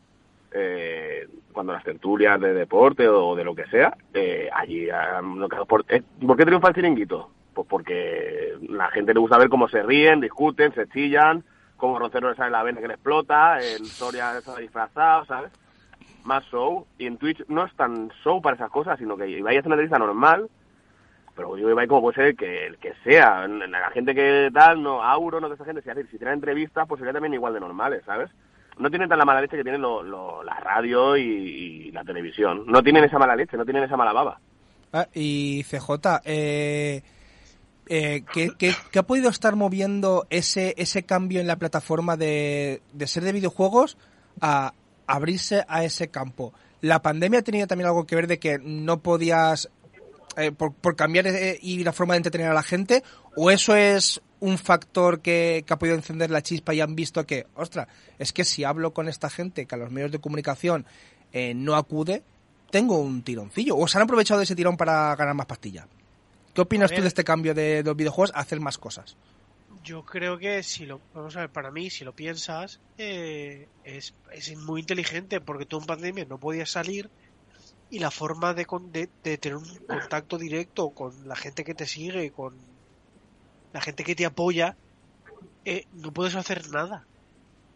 eh, 0.58 1.28
cuando 1.52 1.72
las 1.74 1.84
tertulias 1.84 2.40
de 2.40 2.54
deporte 2.54 3.06
o 3.08 3.34
de 3.36 3.44
lo 3.44 3.54
que 3.54 3.66
sea, 3.66 3.94
eh, 4.14 4.48
allí 4.52 4.88
han- 4.90 5.48
que- 5.48 5.64
por, 5.68 5.84
eh, 5.88 6.02
¿por 6.26 6.36
qué 6.36 6.44
triunfa 6.46 6.68
el 6.68 6.74
chiringuito? 6.74 7.30
Pues 7.54 7.66
porque 7.68 8.54
la 8.68 8.88
gente 8.90 9.12
le 9.14 9.20
gusta 9.20 9.38
ver 9.38 9.48
cómo 9.48 9.68
se 9.68 9.82
ríen, 9.82 10.20
discuten, 10.20 10.72
se 10.74 10.86
chillan, 10.88 11.44
cómo 11.76 11.98
Roncero 11.98 12.30
le 12.30 12.36
sale 12.36 12.50
la 12.50 12.62
vena 12.62 12.80
que 12.80 12.88
le 12.88 12.94
explota, 12.94 13.62
el 13.62 13.92
Soria 13.98 14.36
está 14.38 14.56
disfrazado, 14.56 15.24
¿sabes? 15.26 15.52
Más 16.24 16.44
show. 16.46 16.86
Y 16.98 17.06
en 17.06 17.18
Twitch 17.18 17.44
no 17.48 17.64
es 17.64 17.74
tan 17.76 18.10
show 18.24 18.40
para 18.42 18.56
esas 18.56 18.70
cosas, 18.70 18.98
sino 18.98 19.16
que 19.16 19.28
Ibai 19.28 19.56
hace 19.58 19.68
una 19.68 19.74
entrevista 19.76 19.98
normal, 19.98 20.48
pero 21.34 21.54
digo 21.54 21.70
Ibai 21.70 21.86
como 21.86 22.00
puede 22.02 22.14
ser 22.16 22.36
que, 22.36 22.66
el 22.66 22.78
que 22.78 22.94
sea. 23.04 23.46
La 23.46 23.90
gente 23.90 24.14
que 24.14 24.50
tal, 24.52 24.82
no, 24.82 25.02
Auro, 25.02 25.40
no 25.40 25.48
de 25.48 25.54
esa 25.54 25.64
gente, 25.64 25.82
si, 25.82 25.90
hace- 25.90 26.06
si 26.06 26.18
tiene 26.18 26.32
entrevistas, 26.32 26.86
pues 26.88 26.98
sería 26.98 27.12
también 27.12 27.34
igual 27.34 27.54
de 27.54 27.60
normales, 27.60 28.02
¿sabes? 28.04 28.30
No 28.78 28.88
tienen 28.90 29.08
tan 29.08 29.18
la 29.18 29.24
mala 29.24 29.40
leche 29.40 29.56
que 29.56 29.62
tienen 29.62 29.80
lo, 29.80 30.02
lo- 30.02 30.42
la 30.42 30.54
radio 30.60 31.16
y, 31.16 31.90
la 31.92 32.04
televisión. 32.04 32.64
No 32.66 32.82
tienen 32.82 33.04
esa 33.04 33.18
mala 33.18 33.34
leche, 33.36 33.56
no 33.56 33.64
tienen 33.64 33.84
esa 33.84 33.96
mala 33.96 34.12
baba. 34.12 34.40
Ah, 34.92 35.08
y 35.14 35.62
CJ, 35.64 35.90
eh, 36.24 37.02
eh, 37.88 38.22
¿qué, 38.32 38.50
qué, 38.58 38.74
qué 38.90 38.98
ha 38.98 39.02
podido 39.02 39.30
estar 39.30 39.56
moviendo 39.56 40.26
ese, 40.30 40.74
ese 40.76 41.04
cambio 41.04 41.40
en 41.40 41.46
la 41.46 41.56
plataforma 41.56 42.16
de, 42.16 42.82
de 42.92 43.06
ser 43.06 43.22
de 43.24 43.32
videojuegos 43.32 43.96
a 44.40 44.72
abrirse 45.06 45.64
a 45.68 45.84
ese 45.84 46.08
campo? 46.08 46.52
¿La 46.80 47.00
pandemia 47.02 47.40
ha 47.40 47.42
tenido 47.42 47.66
también 47.66 47.88
algo 47.88 48.06
que 48.06 48.16
ver 48.16 48.26
de 48.26 48.38
que 48.38 48.58
no 48.62 48.98
podías, 49.00 49.70
eh, 50.36 50.52
por, 50.52 50.74
por 50.74 50.94
cambiar 50.96 51.26
eh, 51.26 51.58
y 51.62 51.82
la 51.84 51.92
forma 51.92 52.14
de 52.14 52.18
entretener 52.18 52.48
a 52.50 52.54
la 52.54 52.62
gente? 52.62 53.02
¿O 53.36 53.50
eso 53.50 53.74
es 53.74 54.20
un 54.40 54.58
factor 54.58 55.20
que, 55.20 55.64
que 55.66 55.72
ha 55.72 55.78
podido 55.78 55.96
encender 55.96 56.30
la 56.30 56.42
chispa 56.42 56.74
y 56.74 56.80
han 56.80 56.94
visto 56.94 57.24
que, 57.26 57.46
ostras, 57.54 57.88
es 58.18 58.32
que 58.32 58.44
si 58.44 58.64
hablo 58.64 58.92
con 58.92 59.08
esta 59.08 59.30
gente 59.30 59.66
que 59.66 59.74
a 59.74 59.78
los 59.78 59.90
medios 59.90 60.12
de 60.12 60.18
comunicación 60.18 60.86
eh, 61.32 61.54
no 61.54 61.74
acude, 61.74 62.22
tengo 62.70 62.98
un 62.98 63.22
tironcillo. 63.22 63.76
¿O 63.76 63.88
se 63.88 63.98
han 63.98 64.04
aprovechado 64.04 64.38
de 64.38 64.44
ese 64.44 64.56
tirón 64.56 64.76
para 64.76 65.14
ganar 65.16 65.34
más 65.34 65.46
pastillas? 65.46 65.86
¿Qué 66.54 66.60
opinas 66.60 66.90
tú 66.90 67.02
de 67.02 67.08
este 67.08 67.24
cambio 67.24 67.54
de, 67.54 67.82
de 67.82 67.84
los 67.84 67.96
videojuegos 67.96 68.34
a 68.34 68.40
hacer 68.40 68.60
más 68.60 68.78
cosas? 68.78 69.16
Yo 69.84 70.04
creo 70.04 70.38
que 70.38 70.62
si 70.62 70.84
lo, 70.84 71.00
vamos 71.14 71.36
a 71.36 71.40
ver, 71.40 71.50
para 71.50 71.70
mí, 71.70 71.90
si 71.90 72.04
lo 72.04 72.12
piensas, 72.14 72.80
eh, 72.98 73.68
es, 73.84 74.14
es 74.32 74.56
muy 74.56 74.80
inteligente 74.80 75.40
porque 75.40 75.66
tú 75.66 75.78
en 75.78 75.86
pandemia 75.86 76.24
no 76.24 76.38
podías 76.38 76.70
salir 76.70 77.08
y 77.88 78.00
la 78.00 78.10
forma 78.10 78.52
de, 78.52 78.66
de 79.22 79.38
tener 79.38 79.56
un 79.56 79.76
contacto 79.86 80.38
directo 80.38 80.90
con 80.90 81.28
la 81.28 81.36
gente 81.36 81.62
que 81.62 81.74
te 81.74 81.86
sigue, 81.86 82.32
con 82.32 82.54
la 83.76 83.82
gente 83.82 84.04
que 84.04 84.14
te 84.14 84.24
apoya, 84.24 84.78
eh, 85.66 85.84
no 85.92 86.10
puedes 86.10 86.34
hacer 86.34 86.66
nada. 86.70 87.06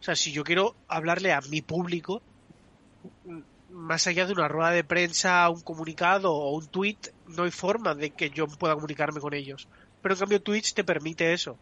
O 0.00 0.02
sea, 0.02 0.16
si 0.16 0.32
yo 0.32 0.44
quiero 0.44 0.74
hablarle 0.88 1.30
a 1.34 1.42
mi 1.42 1.60
público, 1.60 2.22
m- 3.26 3.44
más 3.68 4.06
allá 4.06 4.24
de 4.26 4.32
una 4.32 4.48
rueda 4.48 4.70
de 4.70 4.82
prensa, 4.82 5.48
un 5.50 5.60
comunicado 5.60 6.32
o 6.32 6.56
un 6.56 6.68
tweet, 6.70 6.98
no 7.26 7.42
hay 7.44 7.50
forma 7.50 7.94
de 7.94 8.10
que 8.12 8.30
yo 8.30 8.46
pueda 8.46 8.74
comunicarme 8.74 9.20
con 9.20 9.34
ellos. 9.34 9.68
Pero 10.00 10.14
en 10.14 10.20
cambio 10.20 10.42
Twitch 10.42 10.72
te 10.72 10.84
permite 10.84 11.34
eso. 11.34 11.58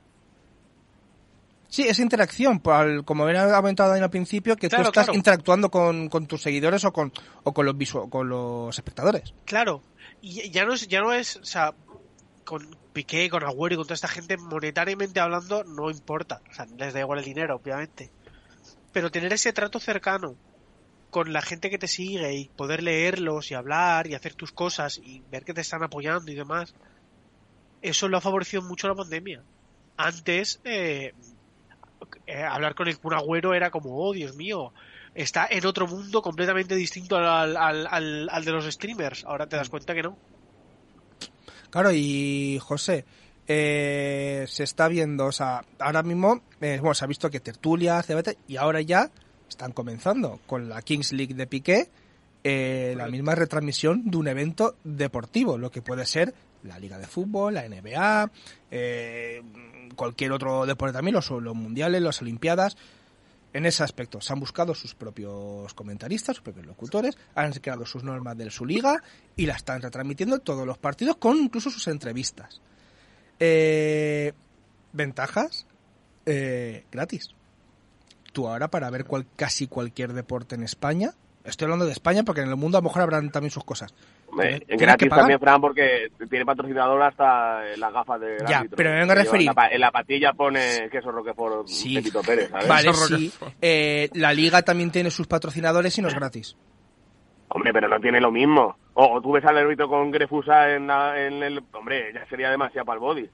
Sí, 1.68 1.82
es 1.82 1.98
interacción, 1.98 2.60
como 3.04 3.24
había 3.24 3.52
comentado 3.56 3.90
Dani 3.90 4.02
al 4.04 4.08
principio, 4.08 4.54
que 4.56 4.68
Claro, 4.68 4.84
tú 4.84 4.88
estás 4.90 5.04
claro. 5.06 5.18
interactuando 5.18 5.68
con, 5.68 6.08
con 6.08 6.26
tus 6.26 6.40
seguidores 6.42 6.84
o 6.84 6.92
con, 6.92 7.12
o 7.42 7.52
con 7.52 7.66
los 7.66 7.74
visu- 7.74 8.08
con 8.08 8.28
los 8.28 8.74
espectadores. 8.78 9.34
Claro, 9.44 9.82
y 10.20 10.48
ya 10.50 10.64
no 10.64 10.72
es, 10.74 10.86
ya 10.88 11.00
no 11.02 11.12
es, 11.12 11.36
o 11.36 11.44
sea, 11.44 11.74
con 12.44 12.62
Piqué, 12.98 13.30
con 13.30 13.44
Agüero 13.44 13.74
y 13.74 13.76
con 13.76 13.86
toda 13.86 13.94
esta 13.94 14.08
gente, 14.08 14.36
monetariamente 14.36 15.20
hablando, 15.20 15.62
no 15.62 15.88
importa. 15.88 16.42
O 16.50 16.52
sea, 16.52 16.66
les 16.76 16.92
da 16.92 16.98
igual 16.98 17.20
el 17.20 17.24
dinero, 17.24 17.54
obviamente. 17.54 18.10
Pero 18.92 19.12
tener 19.12 19.32
ese 19.32 19.52
trato 19.52 19.78
cercano 19.78 20.34
con 21.10 21.32
la 21.32 21.40
gente 21.40 21.70
que 21.70 21.78
te 21.78 21.86
sigue 21.86 22.34
y 22.34 22.48
poder 22.48 22.82
leerlos 22.82 23.52
y 23.52 23.54
hablar 23.54 24.08
y 24.08 24.14
hacer 24.14 24.34
tus 24.34 24.50
cosas 24.50 24.98
y 24.98 25.22
ver 25.30 25.44
que 25.44 25.54
te 25.54 25.60
están 25.60 25.84
apoyando 25.84 26.32
y 26.32 26.34
demás, 26.34 26.74
eso 27.82 28.08
lo 28.08 28.16
ha 28.18 28.20
favorecido 28.20 28.62
mucho 28.62 28.88
la 28.88 28.96
pandemia. 28.96 29.44
Antes, 29.96 30.60
eh, 30.64 31.14
eh, 32.26 32.42
hablar 32.42 32.74
con 32.74 32.88
el 32.88 32.98
Kun 32.98 33.14
Agüero 33.14 33.54
era 33.54 33.70
como, 33.70 33.96
oh, 33.96 34.12
Dios 34.12 34.34
mío, 34.34 34.72
está 35.14 35.46
en 35.48 35.64
otro 35.66 35.86
mundo 35.86 36.20
completamente 36.20 36.74
distinto 36.74 37.16
al, 37.16 37.56
al, 37.56 37.86
al, 37.86 38.28
al 38.28 38.44
de 38.44 38.50
los 38.50 38.64
streamers. 38.64 39.24
Ahora 39.24 39.46
te 39.46 39.54
das 39.54 39.68
cuenta 39.68 39.94
que 39.94 40.02
no. 40.02 40.18
Claro, 41.70 41.92
y 41.92 42.58
José, 42.62 43.04
eh, 43.46 44.44
se 44.48 44.64
está 44.64 44.88
viendo, 44.88 45.26
o 45.26 45.32
sea, 45.32 45.64
ahora 45.78 46.02
mismo, 46.02 46.42
eh, 46.60 46.78
bueno, 46.80 46.94
se 46.94 47.04
ha 47.04 47.08
visto 47.08 47.30
que 47.30 47.40
Tertulia, 47.40 48.04
y 48.46 48.56
ahora 48.56 48.80
ya 48.80 49.10
están 49.48 49.72
comenzando 49.72 50.40
con 50.46 50.68
la 50.68 50.82
Kings 50.82 51.12
League 51.12 51.34
de 51.34 51.46
Piqué, 51.46 51.88
eh, 52.44 52.94
la 52.96 53.08
misma 53.08 53.34
retransmisión 53.34 54.10
de 54.10 54.16
un 54.16 54.28
evento 54.28 54.76
deportivo, 54.84 55.58
lo 55.58 55.70
que 55.70 55.82
puede 55.82 56.06
ser 56.06 56.34
la 56.62 56.78
Liga 56.78 56.98
de 56.98 57.06
Fútbol, 57.06 57.54
la 57.54 57.64
NBA, 57.68 58.30
eh, 58.70 59.42
cualquier 59.96 60.32
otro 60.32 60.66
deporte 60.66 60.92
también, 60.92 61.14
los, 61.14 61.30
los 61.30 61.54
mundiales, 61.54 62.02
las 62.02 62.20
Olimpiadas. 62.22 62.76
En 63.58 63.66
ese 63.66 63.82
aspecto, 63.82 64.20
se 64.20 64.32
han 64.32 64.38
buscado 64.38 64.72
sus 64.72 64.94
propios 64.94 65.74
comentaristas, 65.74 66.36
sus 66.36 66.44
propios 66.44 66.64
locutores, 66.64 67.18
han 67.34 67.50
creado 67.54 67.84
sus 67.86 68.04
normas 68.04 68.38
de 68.38 68.52
su 68.52 68.64
liga 68.64 69.02
y 69.34 69.46
la 69.46 69.54
están 69.56 69.82
retransmitiendo 69.82 70.36
en 70.36 70.42
todos 70.42 70.64
los 70.64 70.78
partidos 70.78 71.16
con 71.16 71.36
incluso 71.38 71.68
sus 71.68 71.88
entrevistas. 71.88 72.60
Eh, 73.40 74.32
Ventajas 74.92 75.66
eh, 76.24 76.84
gratis. 76.92 77.30
Tú 78.32 78.46
ahora 78.46 78.68
para 78.68 78.90
ver 78.90 79.04
cual- 79.04 79.26
casi 79.34 79.66
cualquier 79.66 80.12
deporte 80.12 80.54
en 80.54 80.62
España, 80.62 81.14
estoy 81.42 81.64
hablando 81.64 81.86
de 81.86 81.90
España 81.92 82.22
porque 82.22 82.42
en 82.42 82.50
el 82.50 82.54
mundo 82.54 82.78
a 82.78 82.80
lo 82.80 82.84
mejor 82.84 83.02
habrán 83.02 83.32
también 83.32 83.50
sus 83.50 83.64
cosas. 83.64 83.92
Hombre, 84.30 84.62
gratis 84.68 85.08
también, 85.08 85.40
Fran, 85.40 85.60
porque 85.60 86.08
tiene 86.28 86.44
patrocinador 86.44 87.02
hasta 87.02 87.62
las 87.76 87.92
gafas 87.92 88.20
de 88.20 88.36
Ya, 88.46 88.62
pero 88.76 88.90
me 88.90 88.98
vengo 89.00 89.12
a 89.12 89.14
referir- 89.16 89.48
En 89.48 89.54
la, 89.56 89.68
en 89.68 89.80
la 89.80 89.90
patilla 89.90 90.32
pone 90.34 90.88
queso 90.90 91.10
Roquefort 91.10 91.66
Sí. 91.66 91.94
Pepito 91.94 92.20
Pérez, 92.22 92.50
¿sabes? 92.50 92.68
Vale, 92.68 92.90
Eso 92.90 93.06
sí. 93.16 93.32
Eh, 93.62 94.10
la 94.14 94.32
liga 94.34 94.60
también 94.62 94.90
tiene 94.90 95.10
sus 95.10 95.26
patrocinadores 95.26 95.96
y 95.98 96.02
no 96.02 96.08
es 96.08 96.14
gratis. 96.14 96.56
Hombre, 97.48 97.72
pero 97.72 97.88
no 97.88 97.98
tiene 98.00 98.20
lo 98.20 98.30
mismo. 98.30 98.76
O, 98.94 99.06
o 99.16 99.20
tú 99.22 99.32
ves 99.32 99.44
al 99.46 99.56
árbitro 99.56 99.88
con 99.88 100.10
Grefusa 100.10 100.74
en, 100.74 100.86
la- 100.86 101.18
en 101.18 101.42
el... 101.42 101.62
Hombre, 101.72 102.12
ya 102.12 102.26
sería 102.28 102.50
demasiado 102.50 102.84
para 102.84 102.96
el 102.96 103.00
body. 103.00 103.30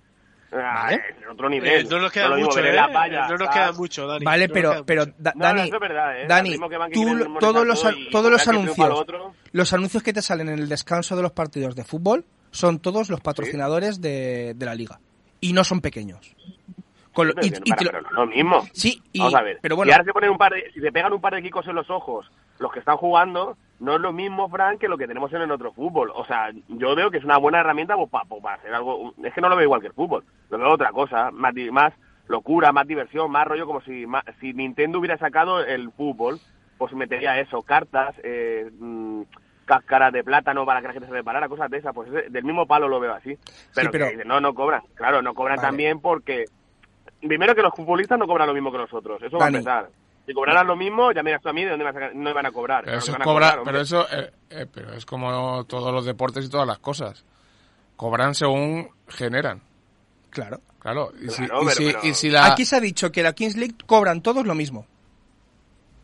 Ah, 0.55 0.85
Vale. 0.85 1.03
En 1.23 1.29
otro 1.29 1.49
nivel. 1.49 1.85
Eh, 1.85 1.89
no 1.91 1.99
nos 1.99 2.13
queda 2.13 2.31
mucho, 2.37 2.61
¿eh? 2.61 2.77
valla, 2.93 3.29
no 3.29 3.37
nos 3.37 3.49
queda 3.51 3.73
mucho, 3.73 4.07
Dani. 4.07 4.25
Vale, 4.25 4.47
No 4.49 4.55
pero, 4.55 4.85
pero. 4.87 5.07
Da- 5.19 5.33
No, 5.35 5.45
Dani, 5.45 5.63
eso 5.63 5.75
es 5.75 5.81
verdad, 5.81 6.21
¿eh? 6.23 6.27
Dani, 6.29 6.57
tú 6.93 7.39
todos 7.41 7.67
los, 7.67 7.85
y 7.97 8.11
todos 8.11 8.31
los 8.31 8.47
anuncios, 8.47 8.89
lo 9.09 9.35
los 9.53 9.73
anuncios 9.73 10.03
que 10.03 10.13
te 10.13 10.23
salen 10.23 10.49
en 10.49 10.59
el 10.61 10.69
descanso 10.69 11.17
de 11.17 11.23
los 11.23 11.33
partidos 11.33 11.75
de 11.75 11.85
fútbol 11.85 12.25
son 12.51 12.79
todos 12.79 13.11
los 13.11 13.21
patrocinadores 13.21 14.01
de, 14.01 14.55
de 14.55 14.67
la 14.67 14.75
liga 14.77 15.01
y 15.41 15.53
no 15.53 15.65
son 15.65 15.81
pequeños. 15.81 16.37
Con 17.15 17.29
lo- 17.29 17.35
Pero 17.35 17.47
y- 17.47 17.51
no, 17.51 17.57
y 17.65 17.71
para, 17.71 17.79
te 17.79 17.85
lo- 17.85 17.91
pero 17.93 18.03
no 18.03 18.09
es 18.09 18.15
lo 18.15 18.27
mismo. 18.27 18.63
sí, 18.73 19.03
y- 19.13 19.19
Vamos 19.21 19.35
a 19.35 19.43
ver. 19.43 19.59
pero 19.63 19.77
bueno, 19.77 19.89
Y 19.89 19.93
ahora 19.93 20.05
se 20.05 20.13
ponen 20.13 20.31
un 20.31 20.39
par 20.39 20.53
de, 20.53 20.71
si 20.73 20.81
se 20.81 20.93
pegan 20.93 21.13
un 21.13 21.21
par 21.21 21.35
de 21.35 21.43
kikos 21.43 21.67
en 21.69 21.75
los 21.77 21.89
ojos, 21.91 22.31
los 22.59 22.73
que 22.73 22.81
están 22.81 22.97
jugando, 22.97 23.57
no 23.81 23.95
es 23.97 24.01
lo 24.01 24.13
mismo, 24.13 24.49
Frank, 24.49 24.79
que 24.81 24.89
lo 24.89 24.99
que 24.99 25.07
tenemos 25.07 25.33
en 25.33 25.43
el 25.43 25.51
otro 25.51 25.73
fútbol. 25.73 26.11
O 26.15 26.25
sea, 26.25 26.51
yo 26.69 26.95
veo 26.95 27.11
que 27.11 27.19
es 27.19 27.25
una 27.25 27.39
buena 27.39 27.61
herramienta 27.61 27.97
pues, 27.97 28.11
para, 28.11 28.25
para 28.25 28.57
hacer 28.57 28.75
algo. 28.75 29.15
Es 29.23 29.33
que 29.33 29.41
no 29.41 29.49
lo 29.49 29.57
veo 29.57 29.65
igual 29.65 29.81
que 29.81 29.89
el 29.89 29.93
fútbol. 29.95 30.25
Lo 30.51 30.59
veo 30.59 30.71
otra 30.73 30.91
cosa, 30.93 31.31
más, 31.31 31.55
más 31.73 31.93
locura, 32.29 32.73
más 32.73 32.87
diversión, 32.87 33.31
más 33.31 33.47
rollo, 33.47 33.67
como 33.67 33.81
si, 33.83 34.07
ma- 34.07 34.25
si 34.41 34.53
Nintendo 34.55 34.99
hubiera 34.99 35.19
sacado 35.19 35.61
el 35.65 35.91
fútbol, 35.93 36.39
pues 36.79 36.93
metería 36.95 37.39
eso, 37.39 37.63
cartas, 37.63 38.15
eh, 38.23 38.71
mm, 38.79 39.23
cáscaras 39.67 40.13
de 40.13 40.25
plátano 40.25 40.65
para 40.67 40.81
que 40.81 40.87
la 40.89 40.93
gente 40.93 41.09
se 41.09 41.15
reparara, 41.15 41.49
cosas 41.49 41.71
de 41.71 41.79
esas. 41.79 41.95
Pues 41.95 42.11
del 42.11 42.45
mismo 42.45 42.67
palo 42.67 42.89
lo 42.89 43.01
veo 43.01 43.13
así. 43.15 43.37
Pero, 43.75 43.91
pero- 43.91 44.09
que 44.11 44.25
no, 44.25 44.41
no 44.41 44.55
cobran. 44.55 44.83
Claro, 44.95 45.21
no 45.23 45.35
cobran 45.35 45.57
Vale. 45.57 45.69
también 45.69 46.01
porque 46.01 46.45
primero 47.29 47.55
que 47.55 47.63
los 47.63 47.75
futbolistas 47.75 48.19
no 48.19 48.27
cobran 48.27 48.47
lo 48.49 48.55
mismo 48.55 48.71
que 48.73 48.79
nosotros, 48.79 49.23
eso 49.23 49.37
va 49.39 49.45
a 49.45 49.47
Dani. 49.47 49.59
empezar. 49.59 49.89
Si 50.27 50.33
cobraran 50.33 50.67
lo 50.67 50.75
mismo, 50.77 51.13
ya 51.13 51.23
miras 51.23 51.43
tú 51.43 51.51
a 51.51 51.53
mí 51.53 51.65
de 51.65 51.71
dónde 51.71 51.85
van 51.85 52.03
a 52.03 52.11
no 52.15 52.31
iban 52.31 52.47
a 52.47 52.51
cobrar. 52.51 52.85
Pero 52.85 52.97
eso, 52.99 53.13
es 53.13 53.19
van 53.19 53.25
cobrar, 53.25 53.61
pero 53.65 53.81
eso 53.81 54.07
eh, 54.11 54.31
eh, 54.51 54.67
pero 54.73 54.93
es 54.95 55.05
como 55.05 55.65
todos 55.65 55.93
los 55.93 56.05
deportes 56.07 56.47
y 56.47 56.51
todas 56.51 56.67
las 56.67 56.79
cosas. 56.79 57.25
Cobran 57.97 58.35
según 58.35 58.89
generan. 59.09 59.61
claro. 60.31 60.61
Claro, 60.79 61.13
y 61.19 61.31
si, 61.31 61.47
Claro, 61.47 61.63
y 61.63 61.65
pero- 61.65 61.77
si- 61.77 61.85
pero- 61.87 62.01
y 62.03 62.13
si 62.15 62.29
la... 62.29 62.45
Aquí 62.45 62.67
se 62.67 62.77
ha 62.77 62.81
dicho 62.81 63.11
que 63.11 63.23
la 63.23 63.33
Kings 63.33 63.57
League 63.57 63.75
cobran 63.87 64.21
todos 64.21 64.45
lo 64.47 64.55
mismo. 64.55 64.85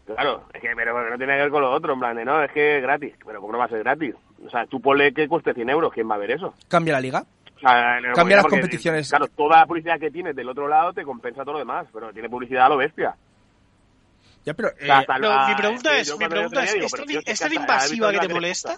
Claro, 0.07 0.45
es 0.55 0.61
que 0.63 0.69
pero 0.75 1.09
no 1.11 1.17
tiene 1.19 1.35
que 1.35 1.43
ver 1.43 1.51
con 1.51 1.61
lo 1.61 1.71
otro, 1.71 1.93
en 1.93 2.01
plan 2.01 2.17
de, 2.17 2.25
no, 2.25 2.43
es 2.43 2.51
que 2.51 2.79
es 2.79 2.83
gratis. 2.83 3.13
Pero 3.25 3.41
¿cómo 3.43 3.53
no 3.53 3.59
va 3.59 3.67
a 3.67 3.69
ser 3.69 3.81
gratis? 3.81 4.15
O 4.45 4.49
sea, 4.51 4.65
tú 4.67 4.81
ponle 4.81 5.13
que 5.13 5.29
cueste 5.29 5.53
100 5.55 5.69
euros, 5.71 5.93
¿quién 5.93 6.11
va 6.11 6.15
a 6.15 6.19
ver 6.19 6.31
eso? 6.33 6.55
Cambia 6.69 6.95
la 6.95 7.01
liga. 7.03 7.25
O 7.63 7.69
sea, 7.69 8.01
no, 8.01 8.13
Cambia 8.15 8.37
las 8.37 8.47
competiciones. 8.47 9.11
Claro, 9.11 9.29
toda 9.29 9.59
la 9.61 9.67
publicidad 9.67 9.99
que 10.01 10.11
tienes 10.11 10.35
del 10.35 10.49
otro 10.49 10.67
lado 10.67 10.93
te 10.93 11.05
compensa 11.05 11.43
todo 11.43 11.55
lo 11.55 11.59
demás, 11.59 11.87
pero 11.93 12.13
tiene 12.13 12.29
publicidad 12.31 12.67
a 12.67 12.69
lo 12.71 12.77
bestia. 12.79 13.15
Ya, 14.45 14.55
pero 14.55 14.69
O 14.69 14.73
sea, 14.79 15.01
eh, 15.03 15.07
No, 15.21 15.49
mi 15.49 15.55
pregunta 15.55 15.97
es, 15.99 16.19
mi 16.19 16.29
pregunta 16.29 16.65
es, 16.65 16.73
digo, 16.75 16.87
¿es 16.87 16.93
pero 16.93 17.05
tan, 17.05 17.17
es 17.27 17.53
invasiva 17.53 18.11
que 18.13 18.19
te 18.19 18.35
molesta? 18.35 18.77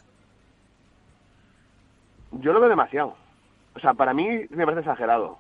Yo 2.33 2.53
lo 2.53 2.61
veo 2.61 2.69
demasiado. 2.69 3.17
O 3.75 3.79
sea, 3.81 3.95
para 3.95 4.13
mí 4.15 4.27
me 4.51 4.65
parece 4.65 4.81
exagerado. 4.81 5.39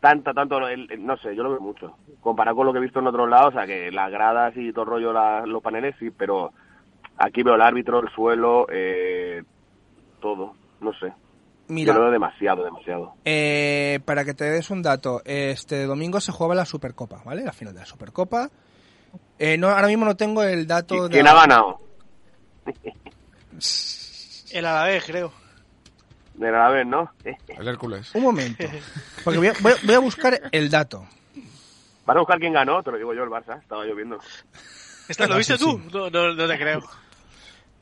Tanta, 0.00 0.32
tanto, 0.34 0.66
el- 0.68 0.90
el- 0.90 1.04
no 1.06 1.16
sé, 1.16 1.34
yo 1.34 1.42
lo 1.42 1.50
veo 1.50 1.60
mucho. 1.60 1.96
Comparado 2.20 2.56
con 2.56 2.66
lo 2.66 2.72
que 2.72 2.78
he 2.78 2.82
visto 2.82 2.98
en 3.00 3.06
otros 3.06 3.28
lados, 3.28 3.48
o 3.54 3.58
sea, 3.58 3.66
que 3.66 3.90
las 3.90 4.10
gradas 4.10 4.52
y 4.56 4.72
todo 4.72 4.84
el 4.84 4.90
rollo, 4.90 5.12
la- 5.12 5.46
los 5.46 5.62
paneles, 5.62 5.94
sí, 5.98 6.10
pero 6.10 6.52
aquí 7.18 7.42
veo 7.42 7.54
el 7.54 7.62
árbitro, 7.62 8.00
el 8.00 8.08
suelo, 8.10 8.66
eh, 8.70 9.42
todo, 10.20 10.54
no 10.80 10.92
sé. 10.94 11.12
Mira, 11.72 11.92
Yo 11.92 11.98
lo 11.98 12.04
veo 12.04 12.12
demasiado, 12.12 12.62
demasiado. 12.64 13.14
eh, 13.24 14.00
para 14.04 14.24
que 14.24 14.34
te 14.34 14.44
des 14.44 14.70
un 14.70 14.82
dato, 14.82 15.22
este 15.24 15.84
domingo 15.84 16.20
se 16.20 16.30
jugaba 16.32 16.54
la 16.54 16.64
Supercopa, 16.66 17.22
¿vale? 17.24 17.42
La 17.44 17.52
final 17.52 17.74
de 17.74 17.80
la 17.80 17.86
Supercopa. 17.86 18.50
Eh, 19.38 19.56
no, 19.58 19.68
ahora 19.68 19.88
mismo 19.88 20.04
no 20.04 20.16
tengo 20.16 20.42
el 20.42 20.66
dato 20.66 21.08
de... 21.08 21.10
¿Quién 21.10 21.26
ha 21.26 21.34
ganado? 21.34 21.80
El 24.50 24.66
Alavés, 24.66 25.04
creo. 25.04 25.32
De 26.34 26.50
la 26.50 26.68
vez, 26.70 26.86
¿no? 26.86 27.10
El 27.24 27.68
Hércules. 27.68 28.14
Un 28.14 28.22
momento. 28.22 28.64
Porque 29.24 29.38
voy 29.38 29.48
a, 29.48 29.52
voy 29.60 29.72
a- 29.72 29.76
voy 29.84 29.94
a 29.94 29.98
buscar 29.98 30.40
el 30.52 30.70
dato. 30.70 31.06
Van 32.04 32.16
a 32.16 32.20
buscar 32.20 32.38
quién 32.38 32.52
ganó, 32.52 32.82
te 32.82 32.90
lo 32.90 32.96
digo 32.98 33.14
yo, 33.14 33.22
el 33.22 33.30
Barça, 33.30 33.60
estaba 33.60 33.84
lloviendo. 33.84 34.18
¿Esta 35.08 35.26
lo 35.26 35.34
Ah, 35.34 35.38
viste 35.38 35.56
tú? 35.58 35.80
sí. 35.82 35.88
No, 35.92 36.10
no, 36.10 36.32
no 36.34 36.48
te 36.48 36.58
creo. 36.58 36.80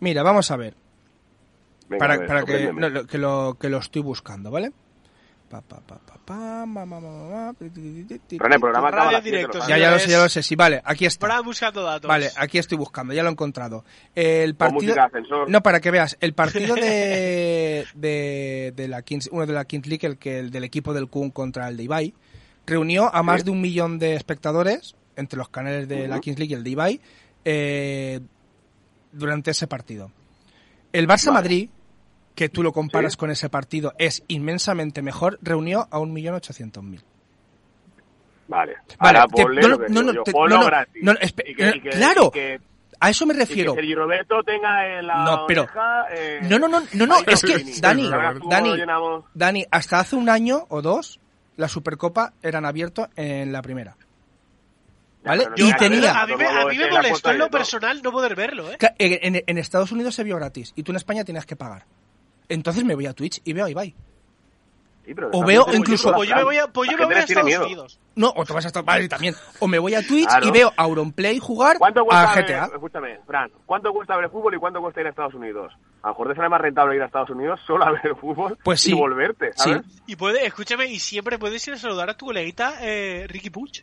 Mira, 0.00 0.22
vamos 0.22 0.50
a 0.50 0.56
ver. 0.56 0.74
Venga, 1.90 1.98
para 1.98 2.16
ver, 2.16 2.26
para 2.26 2.44
que, 2.44 2.72
no, 2.72 2.88
lo- 2.88 3.06
que, 3.06 3.18
lo, 3.18 3.56
que 3.60 3.68
lo 3.68 3.78
estoy 3.78 4.00
buscando, 4.00 4.50
¿vale? 4.50 4.72
Pa, 5.50 5.60
pa, 5.60 5.80
pa, 5.80 5.98
programa 8.60 8.90
Radio 8.92 9.20
directo, 9.20 9.58
Ya, 9.66 9.90
lo 9.90 9.98
sé, 9.98 10.08
ya 10.10 10.18
lo 10.22 10.28
sé. 10.28 10.44
Sí, 10.44 10.54
vale, 10.54 10.80
aquí 10.84 11.04
está. 11.06 11.26
Para 11.26 11.40
buscando 11.40 11.82
datos. 11.82 12.08
Vale, 12.08 12.30
aquí 12.36 12.58
estoy 12.58 12.78
buscando, 12.78 13.12
ya 13.12 13.24
lo 13.24 13.30
he 13.30 13.32
encontrado. 13.32 13.84
El 14.14 14.54
partido. 14.54 14.94
música. 14.94 15.10
No, 15.48 15.60
para 15.60 15.80
que 15.80 15.90
veas, 15.90 16.16
el 16.20 16.34
partido 16.34 16.76
de, 16.76 17.84
de, 17.96 18.72
de 18.76 18.88
la 18.88 19.02
Kings, 19.02 19.28
uno 19.32 19.44
de 19.44 19.52
la 19.52 19.64
Kings 19.64 19.88
League, 19.88 20.06
el 20.06 20.18
que 20.18 20.38
el 20.38 20.50
del 20.52 20.62
equipo 20.62 20.94
del 20.94 21.08
Kun 21.08 21.30
contra 21.32 21.66
el 21.68 21.76
de 21.76 21.82
Ibai, 21.82 22.14
reunió 22.64 23.12
a 23.12 23.24
más 23.24 23.40
Sí. 23.40 23.46
de 23.46 23.50
un 23.50 23.60
millón 23.60 23.98
de 23.98 24.14
espectadores 24.14 24.94
entre 25.16 25.36
los 25.36 25.48
canales 25.48 25.88
de 25.88 26.06
la. 26.06 26.20
Kings 26.20 26.38
League 26.38 26.52
y 26.54 26.56
el 26.56 26.62
de 26.62 26.70
Ibai 26.70 27.00
eh, 27.44 28.20
durante 29.10 29.50
ese 29.50 29.66
partido. 29.66 30.12
El 30.92 31.08
Barça 31.08 31.32
Madrid, 31.32 31.70
que 32.40 32.48
tú 32.48 32.62
lo 32.62 32.72
comparas 32.72 33.12
Sí. 33.12 33.18
con 33.18 33.30
ese 33.30 33.50
partido, 33.50 33.92
es 33.98 34.22
inmensamente 34.26 35.02
mejor, 35.02 35.38
reunió 35.42 35.86
a 35.90 35.98
un 35.98 36.10
millón 36.14 36.36
ochocientos 36.36 36.82
mil. 36.82 37.02
Vale. 38.48 38.76
Vale, 38.98 39.18
Ahora 39.18 39.26
te- 39.34 39.42
ponle 39.42 39.60
no, 39.60 39.68
lo 39.68 39.76
no, 39.76 39.82
no, 39.82 39.86
digo 39.88 40.02
no, 40.04 40.12
yo, 40.14 40.22
te- 40.22 40.32
ponlo 40.32 40.56
no, 40.56 40.60
no, 40.62 40.66
gratis. 40.66 41.02
no, 41.02 41.12
espe- 41.12 41.42
Y 41.50 41.54
que- 41.54 41.68
y 41.76 41.80
que- 41.82 41.90
claro, 41.90 42.26
y 42.28 42.30
que- 42.30 42.60
a 42.98 43.10
eso 43.10 43.26
me 43.26 43.34
y 43.34 43.36
refiero. 43.36 43.74
que 43.74 43.80
Sergio 43.80 43.96
Roberto 43.96 44.42
tenga 44.42 44.98
en 44.98 45.06
la 45.06 45.22
No, 45.22 45.44
pero- 45.46 45.64
oreja, 45.64 46.06
eh, 46.12 46.38
No, 46.44 46.58
no, 46.58 46.66
no, 46.66 46.80
no, 46.94 47.06
no, 47.06 47.16
es 47.26 47.42
que. 47.42 47.62
Dani, 47.78 48.08
Dani. 48.48 48.80
Dani, 49.34 49.66
hasta 49.70 50.00
hace 50.00 50.16
un 50.16 50.30
año 50.30 50.64
o 50.70 50.80
dos, 50.80 51.20
la 51.58 51.68
Supercopa 51.68 52.32
eran 52.42 52.64
abiertos 52.64 53.08
en 53.16 53.52
la 53.52 53.60
primera. 53.60 53.96
¿Vale? 55.22 55.44
no 55.44 55.52
y 55.68 55.70
tenía... 55.74 56.18
A 56.22 56.26
mí, 56.26 56.34
me, 56.34 56.46
a 56.46 56.64
mí 56.64 56.70
este 56.76 56.84
me 56.86 56.90
la 56.92 57.02
molestó 57.02 57.30
en 57.32 57.38
lo 57.38 57.50
personal 57.50 58.00
no 58.02 58.10
poder 58.10 58.34
verlo, 58.34 58.70
¿eh? 58.72 58.78
En- 58.98 59.42
en 59.46 59.58
Estados 59.58 59.92
Unidos 59.92 60.14
se 60.14 60.24
vio 60.24 60.36
gratis 60.36 60.72
y 60.76 60.82
tú 60.82 60.92
en 60.92 60.96
España 60.96 61.24
tenías 61.24 61.44
que 61.44 61.56
pagar. 61.56 61.84
Entonces 62.50 62.84
me 62.84 62.94
voy 62.94 63.06
a 63.06 63.14
Twitch 63.14 63.40
y 63.44 63.52
veo 63.54 63.64
a 63.64 63.70
Ibai. 63.70 63.94
Sí, 65.06 65.14
pero 65.14 65.28
O 65.28 65.40
también 65.40 65.62
veo 65.66 65.74
incluso- 65.74 66.12
Pues 66.12 66.28
yo 66.28 66.36
me 66.36 66.44
voy 66.44 66.58
a, 66.58 66.66
pues 66.68 66.90
yo 66.90 66.98
me 66.98 67.06
voy 67.06 67.14
a 67.14 67.20
Estados 67.20 67.44
miedo. 67.46 67.64
Unidos. 67.64 67.98
No, 68.16 68.32
o 68.36 68.44
te 68.44 68.52
vas 68.52 68.64
a 68.66 68.68
estar 68.68 68.84
vale, 68.84 69.08
también. 69.08 69.34
O 69.58 69.66
me 69.66 69.78
voy 69.78 69.94
a 69.94 70.06
Twitch 70.06 70.28
Claro. 70.28 70.46
y 70.46 70.50
veo 70.50 70.72
a 70.76 70.82
Auronplay 70.82 71.38
jugar 71.38 71.78
¿Cuánto 71.78 72.04
a 72.12 72.34
ver- 72.34 72.44
GTA. 72.44 72.66
escúchame, 72.74 73.18
Fran, 73.26 73.50
¿cuánto 73.64 73.92
cuesta 73.92 74.14
ver 74.16 74.28
fútbol 74.28 74.54
y 74.54 74.58
cuánto 74.58 74.80
cuesta 74.80 75.00
ir 75.00 75.06
a 75.06 75.10
Estados 75.10 75.34
Unidos? 75.34 75.72
A 76.02 76.08
lo 76.08 76.12
mejor 76.14 76.28
te 76.28 76.34
sale 76.36 76.48
más 76.50 76.60
rentable 76.60 76.96
ir 76.96 77.02
a 77.02 77.06
Estados 77.06 77.30
Unidos 77.30 77.58
solo 77.66 77.84
a 77.86 77.92
ver 77.92 78.14
fútbol 78.20 78.58
Pues 78.62 78.82
sí. 78.82 78.92
y 78.92 78.94
volverte, 78.94 79.52
¿sabes? 79.56 79.82
Y 80.06 80.16
puede, 80.16 80.44
escúchame, 80.46 80.86
y 80.86 80.98
siempre 80.98 81.38
puedes 81.38 81.66
ir 81.66 81.74
a 81.74 81.78
saludar 81.78 82.10
a 82.10 82.14
tu 82.16 82.26
coleguita 82.26 82.74
eh, 82.82 83.26
Ricky 83.26 83.48
Puch. 83.50 83.80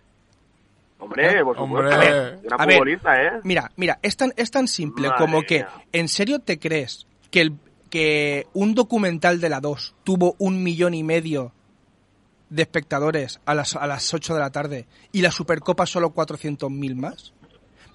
Hombre, 0.99 1.43
por 1.43 1.57
Hombre. 1.59 1.84
supuesto. 1.84 1.95
A 1.95 1.97
ver, 1.99 2.39
Gran 2.43 2.61
a 2.61 2.65
ver. 2.65 2.88
¿eh? 3.36 3.39
Mira, 3.43 3.72
mira, 3.76 3.99
es 4.01 4.18
tan, 4.18 4.34
es 4.36 4.49
tan 4.49 4.68
simple 4.68 5.09
Madre 5.09 5.26
como 5.26 5.41
que, 5.43 5.57
mía. 5.59 5.70
¿en 5.91 6.07
serio 6.07 6.39
te 6.39 6.57
crees 6.57 7.05
que, 7.30 7.41
el, 7.41 7.53
que 7.89 8.47
un 8.53 8.75
documental 8.75 9.39
de 9.39 9.49
la 9.49 9.59
2 9.59 9.95
tuvo 10.03 10.35
un 10.39 10.63
millón 10.63 10.93
y 10.93 11.03
medio 11.03 11.53
de 12.49 12.61
espectadores 12.61 13.39
a 13.45 13.53
las, 13.53 13.75
a 13.75 13.88
las 13.88 14.13
8 14.13 14.33
de 14.33 14.39
la 14.39 14.51
tarde 14.51 14.88
y 15.11 15.21
la 15.21 15.31
Supercopa 15.31 15.85
solo 15.85 16.13
400.000 16.13 16.95
más? 16.95 17.33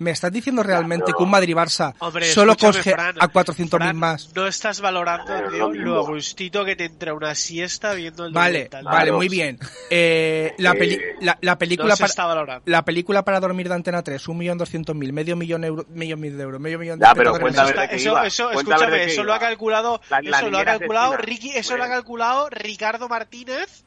¿Me 0.03 0.11
estás 0.11 0.33
diciendo 0.33 0.63
realmente 0.63 1.05
pero- 1.07 1.19
que 1.19 1.23
un 1.25 1.31
Madrid-Barça 1.31 1.95
solo 2.33 2.57
coge 2.57 2.93
Fran, 2.93 3.17
a 3.21 3.29
400.000 3.29 3.69
Fran, 3.71 3.97
más? 3.97 4.31
No 4.35 4.47
estás 4.47 4.81
valorando, 4.81 5.33
tío, 5.51 5.73
lo 5.73 5.99
agustito 6.01 6.65
que 6.65 6.77
te 6.77 6.85
entra 6.87 7.15
una 7.15 7.35
siesta 7.35 7.95
viendo 7.95 8.27
el 8.27 8.33
Vale, 8.33 8.65
documental. 8.65 8.85
vale, 8.85 8.97
Claro. 9.05 9.17
muy 9.17 9.29
bien. 9.29 9.59
Eh, 9.91 10.55
la, 10.59 10.75
peli- 10.75 10.95
Eh, 10.97 11.17
la, 11.21 11.39
la 11.41 11.53
No 11.53 11.59
película 11.59 11.97
se 11.97 12.07
para, 12.09 12.61
la 12.65 12.85
película 12.85 13.25
para 13.25 13.41
dormir 13.41 13.69
de 13.69 13.75
Antena 13.75 14.03
3, 14.03 14.29
1.200.000, 14.29 15.13
medio 15.13 15.37
millón, 15.37 15.65
euro, 15.65 15.87
medio 15.89 16.17
millón 16.17 16.37
de 16.39 16.43
euros, 16.45 16.61
medio 16.61 16.79
millón 16.79 16.99
de 16.99 17.07
pero 17.15 17.33
qué 17.35 17.97
Eso, 17.97 18.23
eso, 18.23 18.51
escúchame, 18.51 19.05
eso 19.05 19.23
lo 19.25 19.33
ha 19.35 19.39
calculado, 19.39 20.01
La- 20.11 20.21
la 20.21 20.39
eso 20.39 20.51
lo 20.51 20.59
ha 20.59 20.65
calculado. 20.65 21.17
Ricky, 21.17 21.51
eso 21.51 21.77
lo 21.77 21.85
ha 21.85 21.89
calculado 21.89 22.49
Ricardo 22.51 23.09
Martínez, 23.09 23.85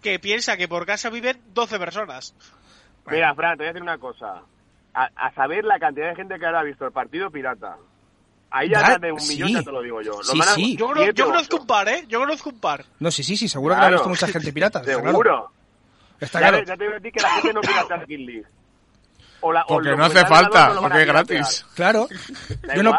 que 0.00 0.18
piensa 0.18 0.56
que 0.56 0.68
por 0.68 0.86
casa 0.86 1.10
viven 1.10 1.40
12 1.54 1.78
personas. 1.78 2.34
Mira, 3.10 3.34
Fran, 3.34 3.56
te 3.58 3.64
voy 3.64 3.66
a 3.66 3.72
decir 3.72 3.82
una 3.82 3.98
cosa. 3.98 4.42
A, 4.94 5.08
a 5.16 5.32
saber 5.34 5.64
la 5.64 5.78
cantidad 5.78 6.08
de 6.10 6.16
gente 6.16 6.38
que 6.38 6.46
habrá 6.46 6.62
visto 6.62 6.84
el 6.84 6.92
partido 6.92 7.30
pirata. 7.30 7.76
Ahí 8.50 8.68
ya 8.68 8.82
más 8.82 9.00
de 9.00 9.12
un 9.12 9.20
sí. 9.20 9.34
millón, 9.42 9.52
ya 9.52 9.62
te 9.62 9.72
lo 9.72 9.80
digo 9.80 10.02
yo. 10.02 10.22
Sí, 10.22 10.38
sí. 10.54 10.76
Yo, 10.76 10.88
creo- 10.90 11.10
yo 11.12 11.24
conozco 11.26 11.56
un 11.56 11.66
par, 11.66 11.88
¿eh? 11.88 12.04
Yo 12.06 12.18
conozco 12.20 12.50
un 12.50 12.60
par. 12.60 12.84
No, 13.00 13.10
sí, 13.10 13.22
sí, 13.22 13.36
sí, 13.36 13.48
seguro 13.48 13.74
que 13.74 13.80
lo 13.80 13.86
ha 13.86 13.90
visto 13.90 14.08
mucha 14.10 14.28
gente 14.28 14.52
pirata. 14.52 14.80
está 14.80 14.92
claro. 14.92 15.08
Seguro. 15.10 15.52
Está 16.20 16.38
claro. 16.38 16.62
ya 16.62 16.76
te 16.76 16.84
voy 16.84 16.92
a 16.92 16.96
decir 16.96 17.12
que 17.12 17.20
la 17.20 17.28
gente 17.30 17.52
no 17.54 17.60
hacer 17.80 18.06
Kill 18.06 18.26
League. 18.26 18.46
O 19.44 19.52
la, 19.52 19.62
o 19.62 19.66
Porque 19.66 19.88
los 19.88 19.98
no 19.98 20.04
hace 20.04 20.24
falta, 20.26 20.74
no 20.74 20.82
porque 20.82 21.00
es 21.00 21.06
gratis. 21.06 21.66
Claro. 21.74 22.06
Yo 22.76 22.82
no, 22.84 22.92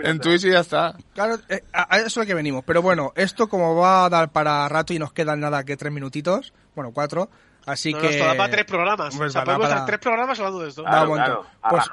en, 0.00 0.18
Twitch 0.18 0.44
y 0.44 0.50
ya 0.50 0.60
está. 0.60 0.96
claro, 1.14 1.38
eh, 1.48 1.62
a 1.72 1.94
a 1.94 1.98
eso 1.98 2.06
es 2.06 2.16
lo 2.16 2.26
que 2.26 2.34
venimos. 2.34 2.64
Pero 2.64 2.82
bueno, 2.82 3.12
esto 3.14 3.48
como 3.48 3.76
va 3.76 4.06
a 4.06 4.08
dar 4.08 4.30
para 4.32 4.68
rato 4.68 4.92
y 4.92 4.98
nos 4.98 5.12
quedan 5.12 5.38
nada 5.38 5.62
que 5.64 5.76
tres 5.76 5.92
minutitos, 5.92 6.52
bueno, 6.74 6.90
cuatro, 6.92 7.30
así 7.66 7.92
No, 7.92 8.00
que... 8.00 8.18
nos 8.18 8.26
da 8.26 8.34
para 8.36 8.50
tres 8.50 8.64
programas. 8.64 9.16
Pues 9.16 9.30
o 9.30 9.32
sea, 9.32 9.40
dará 9.40 9.44
podemos 9.56 9.68
para- 9.68 9.74
hacer 9.82 9.86
tres 9.86 10.00
programas 10.00 10.38
hablando 10.38 10.60
de 10.60 10.68
esto. 10.68 10.82
Da 10.82 10.90
Claro, 10.90 11.02
un 11.04 11.08
montón. 11.18 11.26
claro, 11.34 11.46
a 11.62 11.68
Pues-. 11.68 11.88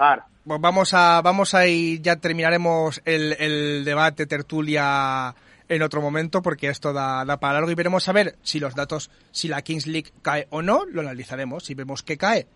Pues 0.45 0.61
vamos 0.61 0.93
a, 0.93 1.21
vamos 1.21 1.53
a 1.53 1.67
ir, 1.67 2.01
ya 2.01 2.15
terminaremos 2.15 3.01
el, 3.05 3.33
el 3.39 3.85
debate, 3.85 4.25
tertulia 4.25 5.35
en 5.67 5.81
otro 5.83 6.01
momento, 6.01 6.41
porque 6.41 6.69
esto 6.69 6.91
da, 6.93 7.23
da 7.25 7.37
para 7.39 7.53
largo 7.55 7.69
y 7.69 7.75
veremos 7.75 8.07
a 8.09 8.13
ver 8.13 8.35
si 8.41 8.59
los 8.59 8.73
datos, 8.73 9.11
si 9.31 9.47
la 9.47 9.61
Kings 9.61 9.85
League 9.85 10.11
cae 10.23 10.47
o 10.49 10.61
no, 10.63 10.85
lo 10.85 11.01
analizaremos. 11.01 11.65
Si 11.65 11.75
vemos 11.75 12.01
que 12.01 12.17
cae, 12.17 12.47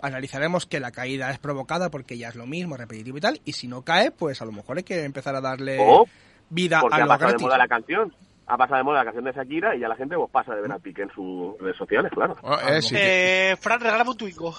analizaremos 0.00 0.64
que 0.66 0.80
la 0.80 0.90
caída 0.90 1.30
es 1.30 1.38
provocada 1.38 1.90
porque 1.90 2.16
ya 2.16 2.28
es 2.28 2.34
lo 2.36 2.46
mismo, 2.46 2.76
repetitivo 2.76 3.18
y 3.18 3.20
tal, 3.20 3.40
y 3.44 3.52
si 3.52 3.68
no 3.68 3.82
cae, 3.82 4.10
pues 4.10 4.40
a 4.40 4.44
lo 4.46 4.52
mejor 4.52 4.78
hay 4.78 4.82
que 4.84 5.04
empezar 5.04 5.34
a 5.36 5.40
darle 5.42 5.76
O 5.80 6.06
vida 6.50 6.80
porque 6.80 6.94
a 6.94 6.98
ha 6.98 7.00
lo 7.02 7.08
pasado 7.08 7.28
gratis. 7.28 7.38
de 7.40 7.44
moda 7.46 7.58
la 7.58 7.68
canción. 7.68 8.14
Ha 8.46 8.56
pasado 8.58 8.76
de 8.78 8.82
moda 8.84 8.98
la 8.98 9.04
canción 9.04 9.24
de 9.24 9.32
Shakira 9.32 9.74
y 9.74 9.80
ya 9.80 9.88
la 9.88 9.96
gente 9.96 10.16
pues, 10.16 10.30
pasa 10.30 10.54
de 10.54 10.60
ver 10.62 10.72
a 10.72 10.78
Piqué 10.78 11.02
en 11.02 11.10
sus 11.10 11.58
redes 11.58 11.76
sociales, 11.76 12.12
claro. 12.14 12.36
Oh, 12.42 12.58
eh, 12.68 12.82
sí, 12.82 12.94
Eh, 12.98 13.56
Fran, 13.60 13.80
regálame 13.80 14.10
un 14.10 14.16
Twingo. 14.18 14.54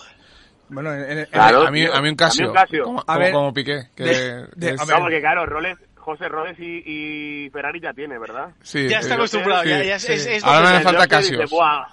Bueno, 0.69 0.91
en- 0.93 1.03
en- 1.11 1.17
en- 1.19 1.25
Claro. 1.27 1.67
a, 1.67 1.71
mí, 1.71 1.81
tío. 1.81 1.93
a 1.93 2.01
mí 2.01 2.09
un 2.09 2.15
Casio. 2.15 2.45
A 2.45 2.47
mí 2.47 2.49
un 2.49 2.55
Casio. 2.55 2.83
Como, 2.85 2.99
A 3.01 3.03
como- 3.05 3.19
ver, 3.19 3.31
como 3.31 3.53
Piqué. 3.53 3.81
Que, 3.95 4.03
de- 4.03 4.11
de- 4.41 4.47
que 4.59 4.69
es-. 4.73 4.87
No, 4.87 4.99
porque 4.99 5.19
claro, 5.19 5.45
José 5.97 6.27
Rolex 6.27 6.59
y, 6.59 6.83
y 7.45 7.49
Ferrari 7.51 7.79
ya 7.79 7.93
tiene, 7.93 8.17
¿verdad? 8.19 8.49
sí, 8.61 8.87
Ya 8.89 8.99
está 8.99 9.15
acostumbrado, 9.15 9.63
sí, 9.63 9.69
ya, 9.69 9.83
ya 9.83 9.95
es, 9.95 10.01
sí. 10.03 10.13
es- 10.13 10.25
es 10.27 10.43
Ahora 10.43 10.71
me 10.71 10.81
falta 10.81 11.07
"Buah, 11.49 11.85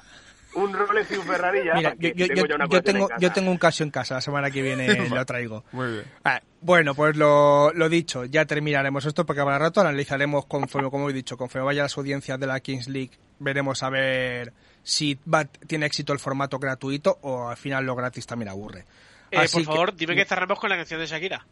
un 0.55 0.73
Rolex 0.73 1.11
y 1.13 1.15
un 1.17 1.23
Ferrari 1.25 1.65
ya. 1.65 1.75
Mira, 1.75 1.91
¿para 1.91 2.01
yo, 2.01 2.09
yo, 2.15 2.27
Tengo 2.27 2.41
yo- 2.41 2.47
ya 2.47 2.55
una 2.57 2.65
yo 2.65 2.69
colección 2.69 2.83
tengo, 2.95 3.05
en 3.11 3.17
yo 3.21 3.29
casa". 3.29 3.35
tengo 3.35 3.51
un 3.51 3.59
Casio 3.59 3.85
en 3.85 3.91
casa, 3.91 4.15
la 4.17 4.21
semana 4.23 4.51
que 4.51 4.63
viene 4.63 4.87
lo 5.23 5.27
traigo. 5.27 5.65
Muy 5.73 5.93
bien. 5.93 6.05
Ah, 6.25 6.41
bueno, 6.63 6.95
pues 6.95 7.17
lo, 7.17 7.73
lo 7.73 7.89
dicho, 7.89 8.25
ya 8.25 8.45
terminaremos 8.47 9.05
esto 9.05 9.27
porque 9.27 9.41
habrá 9.43 9.59
rato, 9.59 9.81
analizaremos 9.81 10.47
conforme, 10.47 10.91
como 10.91 11.11
he 11.11 11.13
dicho, 11.13 11.37
conforme 11.37 11.67
vaya 11.67 11.83
las 11.83 11.97
audiencias 11.99 12.39
de 12.41 12.47
la 12.47 12.61
Kings 12.61 12.89
League, 12.89 13.11
veremos 13.39 13.83
a 13.83 13.91
ver 13.91 14.53
si 14.83 15.19
va- 15.33 15.45
tiene 15.45 15.87
éxito 15.87 16.13
el 16.13 16.19
formato 16.19 16.59
gratuito 16.59 17.19
o 17.23 17.49
al 17.49 17.57
final 17.57 17.85
lo 17.85 17.95
gratis 17.95 18.27
también 18.27 18.49
aburre. 18.49 18.85
Eh, 19.31 19.39
Así 19.39 19.55
por 19.55 19.61
que- 19.63 19.67
favor, 19.67 19.97
dime 19.97 20.15
que 20.17 20.25
cerramos 20.25 20.59
con 20.59 20.71
la 20.71 20.77
canción 20.77 21.01
de 21.01 21.07
Shakira. 21.07 21.47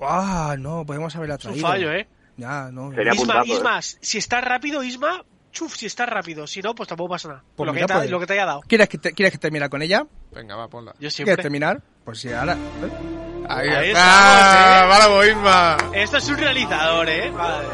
Ah, 0.00 0.56
no, 0.58 0.84
podemos 0.84 1.14
haberla 1.16 1.36
Es 1.36 1.44
un 1.44 1.50
traído. 1.52 1.68
fallo, 1.68 1.92
¿eh? 1.92 2.06
Ya, 2.36 2.70
no. 2.72 2.90
Sería 2.92 3.14
Isma, 3.14 3.40
¿eh? 3.40 3.44
Isma, 3.46 3.80
si 3.82 4.18
está 4.18 4.40
rápido, 4.40 4.82
Isma, 4.82 5.24
chuf, 5.52 5.76
si 5.76 5.86
está 5.86 6.04
rápido. 6.04 6.46
Si 6.48 6.60
no, 6.62 6.74
pues 6.74 6.88
tampoco 6.88 7.10
pasa 7.10 7.28
nada. 7.28 7.44
Pues 7.54 7.66
lo, 7.66 7.72
mira, 7.72 7.86
que 7.86 7.92
te, 7.92 7.98
pues- 8.00 8.10
lo 8.10 8.20
que 8.20 8.26
te 8.26 8.32
haya 8.32 8.46
dado. 8.46 8.60
¿Quieres 8.66 8.88
que, 8.88 8.98
te- 8.98 9.12
¿Quieres 9.12 9.32
que 9.32 9.38
termine 9.38 9.68
con 9.68 9.82
ella? 9.82 10.04
Venga, 10.32 10.56
va, 10.56 10.68
ponla. 10.68 10.92
Yo 10.98 11.08
¿Quieres 11.10 11.36
terminar? 11.36 11.80
Pues 12.04 12.18
sí, 12.18 12.32
ahora... 12.32 12.54
¿eh? 12.54 13.13
Ahí, 13.48 13.68
Ahí 13.68 13.88
está. 13.90 14.84
estamos, 14.84 14.96
¿eh? 14.96 14.98
¡Vamos, 15.08 15.26
Isma! 15.26 15.76
Esto 15.94 16.16
es 16.16 16.28
un 16.28 16.36
realizador, 16.38 17.08
¿eh? 17.08 17.30
Madre. 17.30 17.66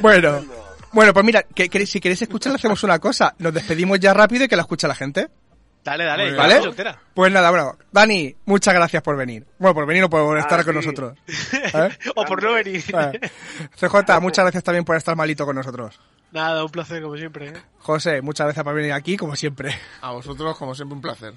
Bueno, 0.00 0.44
bueno, 0.92 1.12
pues 1.14 1.24
mira, 1.24 1.42
que, 1.42 1.68
que- 1.68 1.86
si 1.86 2.00
queréis 2.00 2.22
escucharla 2.22 2.56
hacemos 2.56 2.82
una 2.82 2.98
cosa. 2.98 3.34
Nos 3.38 3.54
despedimos 3.54 4.00
ya 4.00 4.12
rápido 4.14 4.44
y 4.44 4.48
que 4.48 4.56
la 4.56 4.62
escuche 4.62 4.88
la 4.88 4.94
gente. 4.94 5.28
Dale, 5.84 6.04
dale. 6.04 6.32
¿Vale? 6.34 6.60
Pues 7.14 7.32
nada, 7.32 7.50
bueno, 7.50 7.76
Dani, 7.90 8.36
muchas 8.44 8.72
gracias 8.74 9.02
por 9.02 9.16
venir. 9.16 9.44
Bueno, 9.58 9.74
por 9.74 9.84
venir 9.86 10.04
o 10.04 10.10
por 10.10 10.38
estar 10.38 10.60
Ah, 10.60 10.64
con 10.64 10.74
sí. 10.74 10.78
nosotros. 10.80 11.18
¿Eh? 11.52 11.88
o 12.14 12.24
por 12.24 12.40
no 12.42 12.52
venir. 12.52 12.82
CJ, 12.82 14.20
muchas 14.20 14.44
gracias 14.44 14.62
también 14.62 14.84
por 14.84 14.96
estar 14.96 15.16
malito 15.16 15.44
con 15.44 15.56
nosotros. 15.56 15.98
Nada, 16.30 16.64
un 16.64 16.70
placer 16.70 17.02
como 17.02 17.16
siempre. 17.16 17.48
¿eh? 17.48 17.52
José, 17.80 18.22
muchas 18.22 18.46
gracias 18.46 18.64
por 18.64 18.74
venir 18.74 18.92
aquí, 18.92 19.16
como 19.16 19.34
siempre. 19.34 19.76
A 20.02 20.12
vosotros, 20.12 20.56
como 20.56 20.74
siempre, 20.74 20.94
un 20.94 21.00
placer. 21.02 21.34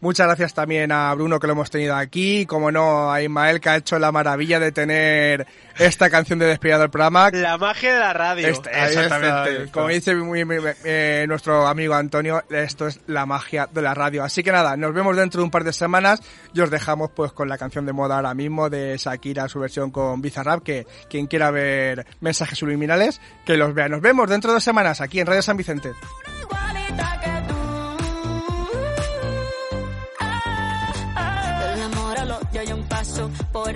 Muchas 0.00 0.28
gracias 0.28 0.54
también 0.54 0.92
a 0.92 1.12
Bruno 1.14 1.40
que 1.40 1.48
lo 1.48 1.54
hemos 1.54 1.70
tenido 1.70 1.96
aquí, 1.96 2.46
como 2.46 2.70
no, 2.70 3.10
a 3.12 3.20
Ismael 3.20 3.60
que 3.60 3.68
ha 3.68 3.76
hecho 3.76 3.98
la 3.98 4.12
maravilla 4.12 4.60
de 4.60 4.70
tener 4.70 5.44
esta 5.76 6.08
canción 6.08 6.38
de 6.38 6.46
despedida 6.46 6.78
del 6.78 6.88
programa. 6.90 7.30
La 7.32 7.58
magia 7.58 7.94
de 7.94 7.98
la 8.00 8.12
radio. 8.12 8.46
Está, 8.46 8.86
exactamente. 8.86 9.62
está. 9.64 9.72
Como 9.72 9.88
dice 9.88 10.14
muy- 10.14 10.44
muy- 10.44 10.58
eh, 10.84 11.24
nuestro 11.26 11.66
amigo 11.66 11.94
Antonio, 11.94 12.44
esto 12.48 12.86
es 12.86 13.00
la 13.08 13.26
magia 13.26 13.68
de 13.72 13.82
la 13.82 13.92
radio. 13.92 14.22
Así 14.22 14.44
que 14.44 14.52
nada, 14.52 14.76
nos 14.76 14.94
vemos 14.94 15.16
dentro 15.16 15.40
de 15.40 15.44
un 15.46 15.50
par 15.50 15.64
de 15.64 15.72
semanas 15.72 16.20
y 16.54 16.60
os 16.60 16.70
dejamos 16.70 17.10
pues 17.10 17.32
con 17.32 17.48
la 17.48 17.58
canción 17.58 17.84
de 17.84 17.92
moda 17.92 18.16
ahora 18.16 18.34
mismo 18.34 18.70
de 18.70 18.96
Shakira, 18.98 19.48
su 19.48 19.58
versión 19.58 19.90
con 19.90 20.22
Bizarrap, 20.22 20.62
que 20.62 20.86
quien 21.10 21.26
quiera 21.26 21.50
ver 21.50 22.06
mensajes 22.20 22.56
subliminales, 22.56 23.20
que 23.44 23.56
los 23.56 23.74
vea. 23.74 23.88
Nos 23.88 24.00
vemos 24.00 24.28
dentro 24.30 24.52
de 24.52 24.54
dos 24.54 24.64
semanas 24.64 25.00
aquí 25.00 25.18
en 25.18 25.26
Radio 25.26 25.42
San 25.42 25.56
Vicente. 25.56 25.90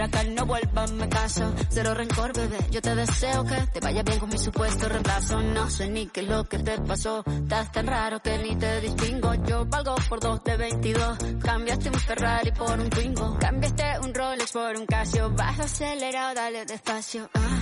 No 0.08 0.46
vuelvas, 0.46 0.92
me 0.92 1.08
caso. 1.08 1.54
Cero 1.70 1.94
rencor, 1.94 2.32
bebé. 2.34 2.58
Yo 2.70 2.80
te 2.80 2.94
deseo 2.94 3.44
que 3.44 3.56
te 3.72 3.80
vaya 3.80 4.02
bien 4.02 4.18
con 4.18 4.28
mi 4.28 4.38
supuesto 4.38 4.88
reemplazo. 4.88 5.40
No 5.40 5.70
sé 5.70 5.88
ni 5.88 6.06
qué 6.06 6.20
es 6.20 6.28
lo 6.28 6.44
que 6.44 6.58
te 6.58 6.78
pasó. 6.78 7.24
Estás 7.26 7.72
tan 7.72 7.86
raro 7.86 8.20
que 8.20 8.38
ni 8.38 8.56
te 8.56 8.80
distingo. 8.80 9.34
Yo 9.46 9.64
valgo 9.66 9.94
por 10.08 10.20
dos 10.20 10.42
de 10.44 10.56
22. 10.56 11.18
Cambiaste 11.42 11.88
un 11.90 11.94
Ferrari 11.94 12.52
por 12.52 12.78
un 12.78 12.90
Twingo. 12.90 13.38
Cambiaste 13.38 13.84
un 14.02 14.14
Rolex 14.14 14.52
por 14.52 14.76
un 14.76 14.86
Casio. 14.86 15.30
Vas 15.30 15.60
acelerado, 15.60 16.34
dale 16.34 16.64
despacio. 16.66 17.30
Ah, 17.34 17.61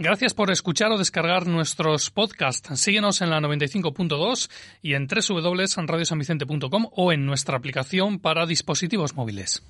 Gracias 0.00 0.32
por 0.32 0.52
escuchar 0.52 0.92
o 0.92 0.96
descargar 0.96 1.48
nuestros 1.48 2.12
podcasts. 2.12 2.78
Síguenos 2.78 3.20
en 3.20 3.30
la 3.30 3.40
95.2 3.40 4.48
y 4.80 4.94
en 4.94 5.08
www.radiosanvicente.com 5.08 6.88
o 6.92 7.12
en 7.12 7.26
nuestra 7.26 7.56
aplicación 7.56 8.20
para 8.20 8.46
dispositivos 8.46 9.16
móviles. 9.16 9.60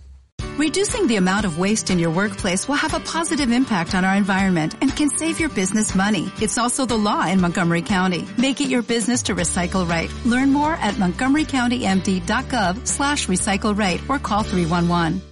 Reducing 0.59 1.07
the 1.07 1.17
amount 1.17 1.47
of 1.47 1.59
waste 1.59 1.89
in 1.89 1.99
your 1.99 2.13
workplace 2.13 2.69
will 2.69 2.77
have 2.77 2.93
a 2.93 3.01
positive 3.01 3.51
impact 3.55 3.95
on 3.95 4.05
our 4.05 4.17
environment 4.17 4.75
and 4.83 4.95
can 4.95 5.09
save 5.09 5.41
your 5.41 5.49
business 5.51 5.95
money. 5.95 6.31
It's 6.43 6.59
also 6.59 6.85
the 6.85 6.99
law 6.99 7.27
in 7.27 7.41
Montgomery 7.41 7.83
County. 7.83 8.27
Make 8.37 8.61
it 8.61 8.69
your 8.69 8.83
business 8.83 9.23
to 9.23 9.35
recycle 9.35 9.89
right. 9.89 10.13
Learn 10.27 10.53
more 10.53 10.75
at 10.75 10.97
montgomerycountymd.gov 10.97 12.87
slash 12.87 13.29
recycle 13.29 13.75
right 13.75 14.01
or 14.11 14.19
call 14.19 14.43
311. 14.43 15.23